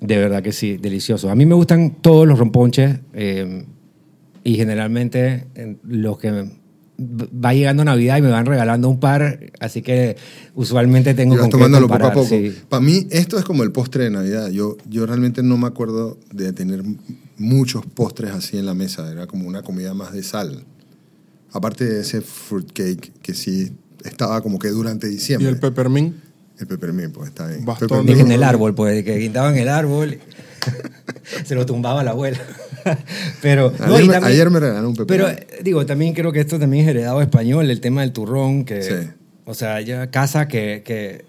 de 0.00 0.18
verdad 0.18 0.42
que 0.42 0.52
sí, 0.52 0.76
delicioso. 0.76 1.30
A 1.30 1.34
mí 1.34 1.46
me 1.46 1.54
gustan 1.54 2.02
todos 2.02 2.26
los 2.26 2.38
romponches 2.38 2.98
eh, 3.14 3.64
y 4.42 4.56
generalmente 4.56 5.46
eh, 5.54 5.76
los 5.84 6.18
que 6.18 6.50
va 6.98 7.52
llegando 7.52 7.84
Navidad 7.84 8.18
y 8.18 8.22
me 8.22 8.30
van 8.30 8.46
regalando 8.46 8.88
un 8.88 9.00
par, 9.00 9.40
así 9.60 9.82
que 9.82 10.16
usualmente 10.54 11.14
tengo 11.14 11.34
Y 11.34 11.38
con 11.38 11.50
tomándolo 11.50 11.86
poco 11.88 11.94
a 11.94 11.98
comparar, 12.12 12.14
poco. 12.14 12.28
sí. 12.28 12.56
Para 12.68 12.80
mí, 12.80 13.06
esto 13.10 13.38
es 13.38 13.44
como 13.44 13.62
el 13.62 13.72
postre 13.72 14.04
de 14.04 14.10
Navidad. 14.10 14.50
Yo, 14.50 14.76
yo 14.88 15.04
realmente 15.06 15.42
no 15.42 15.56
me 15.56 15.66
acuerdo 15.66 16.18
de 16.32 16.52
tener 16.52 16.82
muchos 17.36 17.84
postres 17.86 18.30
así 18.30 18.58
en 18.58 18.66
la 18.66 18.74
mesa. 18.74 19.10
Era 19.10 19.26
como 19.26 19.48
una 19.48 19.62
comida 19.62 19.92
más 19.94 20.12
de 20.12 20.22
sal. 20.22 20.64
Aparte 21.52 21.84
de 21.84 22.00
ese 22.00 22.20
fruitcake 22.20 23.12
que 23.22 23.34
sí 23.34 23.72
estaba 24.04 24.40
como 24.42 24.58
que 24.58 24.68
durante 24.68 25.06
Y 25.08 25.10
diciembre. 25.10 25.48
el 25.48 25.58
peppermint. 25.58 26.14
El 26.58 26.66
peppermint, 26.68 27.12
pues 27.12 27.28
está 27.30 27.48
bien. 27.48 27.64
Bastón 27.64 28.08
en 28.08 28.30
el 28.30 28.42
árbol, 28.44 28.74
pues, 28.74 29.04
que 29.04 29.16
guindaban 29.18 29.56
el 29.56 29.68
árbol, 29.68 30.18
se 31.44 31.54
lo 31.54 31.66
tumbaba 31.66 32.02
la 32.04 32.12
abuela. 32.12 32.38
Pero, 33.42 33.72
no, 33.78 33.94
Ayer, 33.94 34.06
me, 34.06 34.12
también- 34.12 34.24
ayer 34.32 34.50
me 34.50 34.60
regalaron 34.60 34.90
un 34.90 34.96
Pero 34.96 35.26
peppermint. 35.26 35.40
eh, 35.52 35.58
digo, 35.62 35.86
también 35.86 36.12
creo 36.14 36.32
que 36.32 36.40
esto 36.40 36.58
también 36.58 36.84
es 36.84 36.90
heredado 36.90 37.20
español, 37.22 37.70
el 37.70 37.80
tema 37.80 38.02
del 38.02 38.12
turrón, 38.12 38.64
que, 38.64 38.82
Sí. 38.82 38.94
o 39.46 39.54
sea, 39.54 39.80
ya 39.80 40.10
casa 40.10 40.48
que, 40.48 40.82
que, 40.84 41.24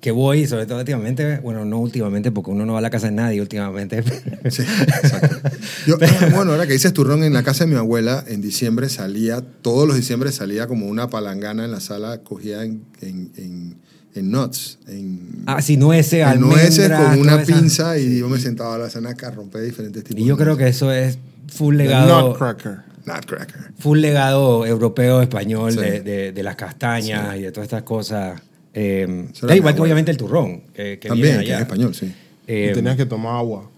que 0.00 0.10
voy, 0.12 0.46
sobre 0.46 0.66
todo 0.66 0.78
últimamente, 0.78 1.38
bueno, 1.38 1.64
no 1.64 1.78
últimamente, 1.78 2.30
porque 2.30 2.50
uno 2.52 2.64
no 2.66 2.74
va 2.74 2.78
a 2.78 2.82
la 2.82 2.90
casa 2.90 3.06
de 3.08 3.12
nadie 3.14 3.40
últimamente. 3.40 4.02
Sí, 4.50 4.62
exacto. 4.62 5.50
Yo, 5.86 5.96
bueno, 6.32 6.52
ahora 6.52 6.66
que 6.66 6.72
dices 6.72 6.92
turrón, 6.92 7.22
en 7.24 7.32
la 7.32 7.42
casa 7.42 7.64
de 7.64 7.70
mi 7.72 7.76
abuela, 7.76 8.24
en 8.28 8.40
diciembre 8.40 8.88
salía, 8.88 9.40
todos 9.62 9.86
los 9.88 9.96
diciembre 9.96 10.30
salía 10.32 10.66
como 10.68 10.86
una 10.86 11.10
palangana 11.10 11.64
en 11.64 11.70
la 11.72 11.80
sala, 11.80 12.22
cogía 12.22 12.62
en, 12.64 12.82
en- 13.00 13.32
en- 13.36 13.76
en 14.14 14.30
nuts, 14.30 14.78
en, 14.88 15.42
Ah, 15.46 15.62
sí, 15.62 15.76
nueces, 15.76 16.14
en 16.14 16.22
almendras. 16.24 16.62
nueces 16.78 16.90
con 16.90 17.18
una 17.20 17.42
pinza 17.42 17.98
y 17.98 18.18
yo 18.18 18.28
me 18.28 18.38
sentaba 18.38 18.74
a 18.74 18.78
la 18.78 18.90
cena 18.90 19.10
a 19.20 19.30
romper 19.30 19.62
diferentes 19.62 20.02
tipos 20.04 20.20
Y 20.20 20.24
yo 20.26 20.36
de 20.36 20.42
creo 20.42 20.54
nueces. 20.56 20.64
que 20.64 20.70
eso 20.76 20.92
es 20.92 21.18
full 21.48 21.76
The 21.76 21.84
legado, 21.84 22.28
Nutcracker. 22.30 22.78
Nutcracker. 23.06 23.72
full 23.78 23.98
legado 24.00 24.66
europeo, 24.66 25.22
español, 25.22 25.72
Sí. 25.72 25.78
de, 25.78 26.00
de- 26.00 26.32
de 26.32 26.42
las 26.42 26.56
castañas 26.56 27.36
y 27.36 27.42
de 27.42 27.52
todas 27.52 27.66
estas 27.66 27.82
cosas. 27.84 28.40
Eh, 28.74 29.28
da 29.42 29.56
igual 29.56 29.74
que 29.74 29.80
obviamente 29.80 30.10
el 30.10 30.16
turrón, 30.16 30.62
que, 30.74 30.98
que 30.98 31.08
También, 31.08 31.38
viene 31.38 31.44
que 31.44 31.50
es 31.50 31.56
allá. 31.56 31.62
español, 31.64 31.94
sí. 31.94 32.12
Eh, 32.46 32.68
y 32.70 32.74
tenías 32.74 32.96
que 32.96 33.06
tomar 33.06 33.36
agua 33.36 33.70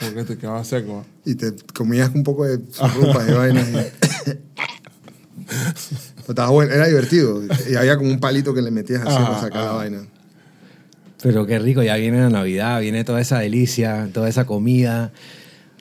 porque 0.00 0.24
te 0.24 0.38
quedaba 0.38 0.64
seco. 0.64 1.04
Y 1.26 1.34
te 1.34 1.52
comías 1.74 2.10
un 2.14 2.22
poco 2.22 2.46
de 2.46 2.56
ropa 2.96 3.24
y 3.28 3.32
vainas. 3.32 3.68
y- 3.68 4.30
estaba 6.28 6.50
bueno, 6.50 6.72
era 6.72 6.86
divertido. 6.86 7.42
Y 7.70 7.74
había 7.76 7.96
como 7.96 8.10
un 8.10 8.20
palito 8.20 8.54
que 8.54 8.62
le 8.62 8.70
metías 8.70 9.02
así 9.02 9.16
para 9.16 9.40
sacar 9.40 9.62
la 9.62 9.68
ajá. 9.68 9.76
vaina. 9.76 10.02
Pero 11.22 11.46
qué 11.46 11.58
rico, 11.58 11.82
ya 11.82 11.96
viene 11.96 12.18
la 12.20 12.30
Navidad, 12.30 12.80
viene 12.80 13.04
toda 13.04 13.20
esa 13.20 13.38
delicia, 13.38 14.08
toda 14.12 14.28
esa 14.28 14.46
comida. 14.46 15.12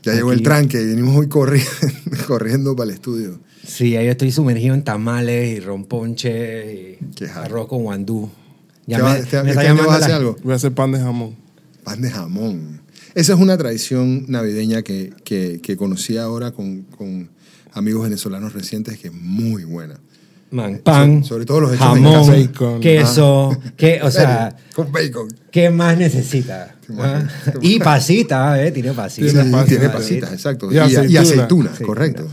Ya 0.03 0.13
llegó 0.13 0.31
el 0.31 0.39
Aquí- 0.39 0.43
tranque 0.43 0.81
y 0.81 0.85
venimos 0.87 1.15
hoy 1.15 1.27
corriendo, 1.29 1.69
corriendo 2.27 2.75
para 2.75 2.89
el 2.89 2.95
estudio. 2.95 3.39
Sí, 3.65 3.95
ahí 3.95 4.07
estoy 4.07 4.31
sumergido 4.31 4.73
en 4.73 4.83
tamales 4.83 5.57
y 5.57 5.59
romponche 5.59 6.97
y 6.99 7.25
arroz 7.35 7.67
con 7.67 7.83
guandú. 7.83 8.29
¿Qué 8.87 8.97
va- 9.01 9.17
este- 9.17 9.37
este 9.49 9.67
año 9.67 9.85
vas 9.85 9.89
a 9.89 9.95
hacer 9.97 10.11
algo? 10.15 10.35
Voy 10.43 10.53
a 10.53 10.55
hacer 10.55 10.73
pan 10.73 10.91
de 10.91 10.99
jamón. 10.99 11.35
Pan 11.83 12.01
de 12.01 12.09
jamón. 12.09 12.81
Esa 13.15 13.33
es 13.33 13.39
una 13.39 13.57
tradición 13.57 14.25
navideña 14.27 14.81
que, 14.81 15.13
que, 15.23 15.59
que 15.61 15.77
conocí 15.77 16.17
ahora 16.17 16.51
con, 16.51 16.83
con 16.83 17.29
amigos 17.73 18.03
venezolanos 18.03 18.53
recientes 18.53 18.97
que 18.99 19.07
es 19.07 19.13
muy 19.13 19.63
buena. 19.63 19.95
Man, 20.51 20.79
pan, 20.83 21.23
sobre 21.23 21.45
todo 21.45 21.59
los 21.61 21.73
hechos 21.75 21.95
en 21.97 22.03
jamón, 22.03 22.13
casa. 22.27 22.31
Bacon. 22.31 22.81
queso, 22.81 23.59
que, 23.77 24.01
o 24.01 24.09
sea, 24.09 24.55
Con 24.75 24.91
bacon. 24.91 25.27
¿qué 25.51 25.69
más 25.69 25.95
necesita? 25.95 26.75
Qué 26.87 26.93
más- 26.93 27.23
¿Ah? 27.45 27.53
Y 27.61 27.79
pasita, 27.79 28.63
¿eh? 28.63 28.71
Tiene 28.71 28.93
pasita. 28.93 29.27
Sí, 29.27 29.33
Tiene 29.33 29.43
tiene, 29.43 29.89
pasita. 29.89 29.91
pasitas, 29.91 30.33
exacto. 30.33 30.71
Y 30.71 30.75
Y, 30.75 30.77
y 30.77 31.17
aceituna, 31.17 31.69
aceituna. 31.69 31.71
correcto. 31.85 32.27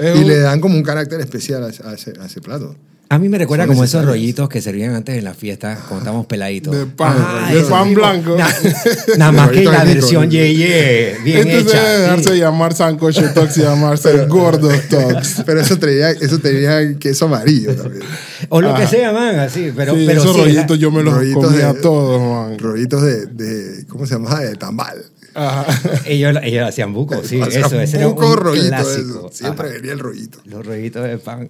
Es 0.00 0.16
Y 0.16 0.22
un- 0.22 0.28
le 0.28 0.38
dan 0.40 0.60
como 0.60 0.74
un 0.76 0.82
carácter 0.82 1.20
especial 1.20 1.62
a, 1.64 1.66
a 1.90 1.94
ese, 1.94 2.12
a 2.20 2.26
ese 2.26 2.40
plato. 2.40 2.74
A 3.12 3.18
mí 3.18 3.28
me 3.28 3.38
recuerda 3.38 3.64
Son 3.64 3.74
como 3.74 3.82
esos 3.82 4.04
rollitos 4.04 4.48
que 4.48 4.62
servían 4.62 4.94
antes 4.94 5.18
en 5.18 5.24
las 5.24 5.36
fiestas 5.36 5.80
cuando 5.80 5.98
estábamos 5.98 6.26
peladitos. 6.26 6.72
De 6.76 6.86
pan, 6.86 7.16
Ah, 7.18 7.50
de 7.52 7.60
pan 7.62 7.92
blanco. 7.92 8.36
Na- 8.38 8.54
Nada 9.18 9.32
más 9.32 9.50
que 9.50 9.64
la 9.64 9.82
versión 9.82 10.30
ye 10.30 10.54
ye, 10.54 11.16
bien 11.24 11.38
Este 11.38 11.48
debe 11.56 11.60
hecha. 11.62 11.82
dejarse 11.98 12.30
sí. 12.34 12.38
llamar 12.38 12.72
Sancocho 12.72 13.28
Talks 13.34 13.56
y 13.56 13.62
llamarse 13.62 14.12
el 14.12 14.28
Gordo 14.28 14.68
Talks. 14.88 15.42
Pero 15.46 15.60
eso 15.60 15.76
tenía, 15.76 16.10
eso 16.12 16.38
tenía 16.38 16.96
queso 17.00 17.24
amarillo 17.24 17.74
también. 17.74 18.04
O 18.48 18.60
lo 18.60 18.76
que 18.76 18.82
Ajá. 18.82 18.90
sea, 18.92 19.12
man, 19.12 19.40
así. 19.40 19.72
Pero, 19.74 19.96
sí, 19.96 20.04
pero 20.06 20.20
esos 20.22 20.36
sí, 20.36 20.42
rollitos 20.42 20.78
yo 20.78 20.92
me 20.92 21.02
los 21.02 21.12
rollitos 21.12 21.44
comía 21.46 21.72
de- 21.72 21.80
todos, 21.80 22.20
man. 22.48 22.58
Rollitos 22.60 23.02
de, 23.02 23.26
de, 23.26 23.86
¿cómo 23.88 24.06
se 24.06 24.14
llama? 24.14 24.38
De 24.38 24.54
tambal. 24.54 25.04
Ajá. 25.34 25.66
ellos, 26.06 26.36
ellos 26.42 26.68
hacían 26.68 26.92
buco, 26.92 27.22
sí, 27.22 27.38
sea, 27.38 27.66
eso, 27.66 27.80
ese 27.80 27.98
era 27.98 28.08
un 28.08 28.36
rollito 28.36 28.68
clásico. 28.68 29.00
eso. 29.00 29.30
Siempre 29.32 29.68
Ajá. 29.68 29.76
venía 29.76 29.92
el 29.92 29.98
rollito. 29.98 30.38
Los 30.44 30.66
rollitos 30.66 31.04
de 31.04 31.18
pan. 31.18 31.48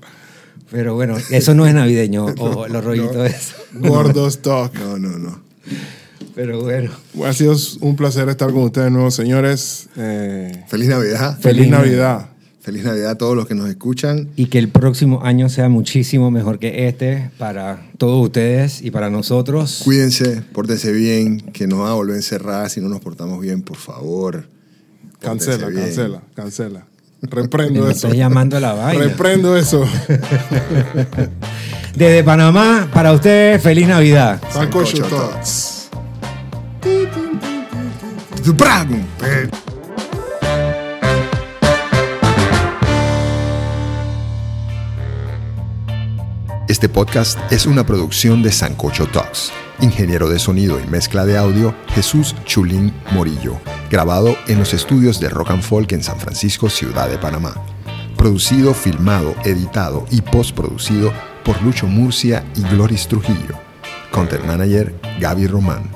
Pero 0.71 0.95
bueno, 0.95 1.17
eso 1.31 1.55
no 1.55 1.67
es 1.67 1.75
navideño, 1.75 2.27
o 2.39 2.69
los 2.69 2.85
rollitos 2.85 3.17
no. 3.17 3.23
de 3.23 3.31
eso. 3.31 3.55
Gordos 3.73 4.41
Talk. 4.43 4.75
No, 4.75 4.99
no, 4.99 5.19
no. 5.19 5.41
Pero 6.35 6.63
bueno. 6.63 6.91
Ha 7.25 7.33
sido 7.33 7.57
un 7.81 7.97
placer 7.97 8.29
estar 8.29 8.53
con 8.53 8.63
ustedes 8.63 8.91
nuevos, 8.91 9.15
señores. 9.15 9.89
Eh, 9.97 10.65
Feliz 10.69 10.89
Navidad. 10.89 11.39
feliz, 11.41 11.59
Feliz 11.59 11.71
Navidad. 11.71 12.30
Feliz 12.61 12.85
Navidad 12.85 13.13
a 13.13 13.19
todos 13.19 13.35
los 13.35 13.47
que 13.47 13.55
nos 13.55 13.69
escuchan. 13.71 14.29
Y 14.37 14.47
que 14.47 14.59
el 14.59 14.69
próximo 14.69 15.23
año 15.25 15.49
sea 15.49 15.71
muchísimo 15.71 16.31
mejor 16.31 16.59
que 16.59 16.89
este 16.89 17.31
para 17.39 17.87
todos 17.97 18.23
ustedes 18.23 18.83
y 18.83 18.91
para 18.91 19.09
nosotros. 19.09 19.81
Cuídense, 19.85 20.43
pórtense 20.53 20.93
bien, 20.93 21.41
que 21.41 21.67
nos 21.67 21.79
van 21.79 21.89
a 21.89 21.95
volver 21.95 22.15
a 22.15 22.19
encerrar 22.19 22.69
si 22.69 22.83
no 22.83 22.91
nos 22.91 23.01
portamos 23.01 23.41
bien, 23.41 23.63
por 23.63 23.79
favor. 23.79 24.47
Cancela, 25.21 25.69
bien. 25.69 25.85
cancela, 25.85 26.23
cancela. 26.35 26.87
Me 27.23 27.29
Reprendo 27.31 27.81
eso. 27.83 27.91
estás 27.91 28.15
llamando 28.15 28.57
a 28.57 28.61
la 28.61 28.73
vaina. 28.73 29.05
Reprendo 29.05 29.57
eso. 29.57 29.85
Desde 31.97 32.25
Panamá, 32.25 32.89
para 32.93 33.13
ustedes, 33.13 33.63
feliz 33.63 33.87
Navidad. 33.89 34.41
Sancocho 34.51 34.97
Sancocho 34.97 35.17
Talks. 35.17 35.91
Dragon. 38.57 39.05
Este 46.71 46.89
podcast 46.89 47.37
es 47.51 47.67
una 47.67 47.85
producción 47.85 48.45
de 48.45 48.53
Sancocho 48.53 49.09
Talks. 49.09 49.51
Ingeniero 49.81 50.29
de 50.29 50.39
sonido 50.39 50.79
y 50.79 50.87
mezcla 50.87 51.27
de 51.27 51.37
audio, 51.37 51.75
Jesús 51.97 52.37
Chulín 52.45 52.95
Morillo. 53.11 53.61
Grabado 53.91 54.37
en 54.47 54.61
los 54.61 54.73
estudios 54.73 55.19
de 55.19 55.31
Rock 55.31 55.51
and 55.51 55.65
Folk 55.65 55.91
en 55.91 56.05
San 56.05 56.21
Francisco, 56.21 56.71
Ciudad 56.71 57.09
de 57.09 57.19
Panamá. 57.19 57.55
Producido, 58.17 58.73
filmado, 58.73 59.35
editado 59.45 60.07
y 60.13 60.21
postproducido 60.21 61.13
por 61.45 61.61
Lucho 61.61 61.89
Murcia 61.89 62.45
y 62.55 62.63
Gloris 62.63 63.09
Trujillo. 63.09 63.59
Content 64.13 64.45
Manager, 64.45 64.95
Gaby 65.19 65.49
Román. 65.49 65.91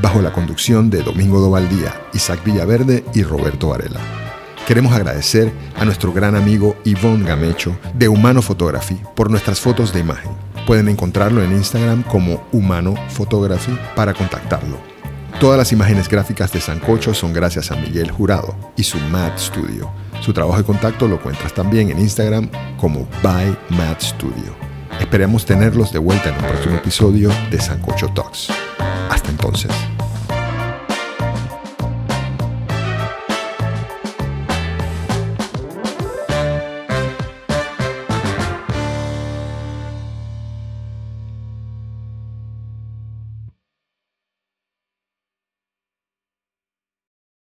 Bajo 0.00 0.22
la 0.22 0.32
conducción 0.32 0.88
de 0.88 1.02
Domingo 1.02 1.38
Dovaldía, 1.38 2.00
Isaac 2.14 2.42
Villaverde 2.42 3.04
y 3.12 3.24
Roberto 3.24 3.68
Varela. 3.68 4.23
Queremos 4.66 4.94
agradecer 4.94 5.52
a 5.76 5.84
nuestro 5.84 6.10
gran 6.10 6.34
amigo 6.34 6.74
Yvonne 6.84 7.28
Gamecho 7.28 7.76
de 7.92 8.08
Humano 8.08 8.40
Photography 8.40 8.98
por 9.14 9.30
nuestras 9.30 9.60
fotos 9.60 9.92
de 9.92 10.00
imagen. 10.00 10.30
Pueden 10.66 10.88
encontrarlo 10.88 11.42
en 11.42 11.52
Instagram 11.52 12.02
como 12.02 12.42
Humano 12.50 12.94
Photography 13.10 13.76
para 13.94 14.14
contactarlo. 14.14 14.78
Todas 15.38 15.58
las 15.58 15.72
imágenes 15.72 16.08
gráficas 16.08 16.50
de 16.50 16.62
Sancocho 16.62 17.12
son 17.12 17.34
gracias 17.34 17.70
a 17.70 17.76
Miguel 17.76 18.10
Jurado 18.10 18.56
y 18.74 18.84
su 18.84 18.98
Mad 19.10 19.32
Studio. 19.36 19.90
Su 20.22 20.32
trabajo 20.32 20.56
de 20.56 20.64
contacto 20.64 21.06
lo 21.06 21.16
encuentras 21.16 21.52
también 21.52 21.90
en 21.90 21.98
Instagram 21.98 22.48
como 22.78 23.06
By 23.22 23.54
Mad 23.68 24.00
Studio. 24.00 24.56
Esperemos 24.98 25.44
tenerlos 25.44 25.92
de 25.92 25.98
vuelta 25.98 26.30
en 26.30 26.36
un 26.36 26.50
próximo 26.50 26.76
episodio 26.76 27.30
de 27.50 27.60
Sancocho 27.60 28.08
Talks. 28.14 28.48
Hasta 29.10 29.28
entonces. 29.28 29.70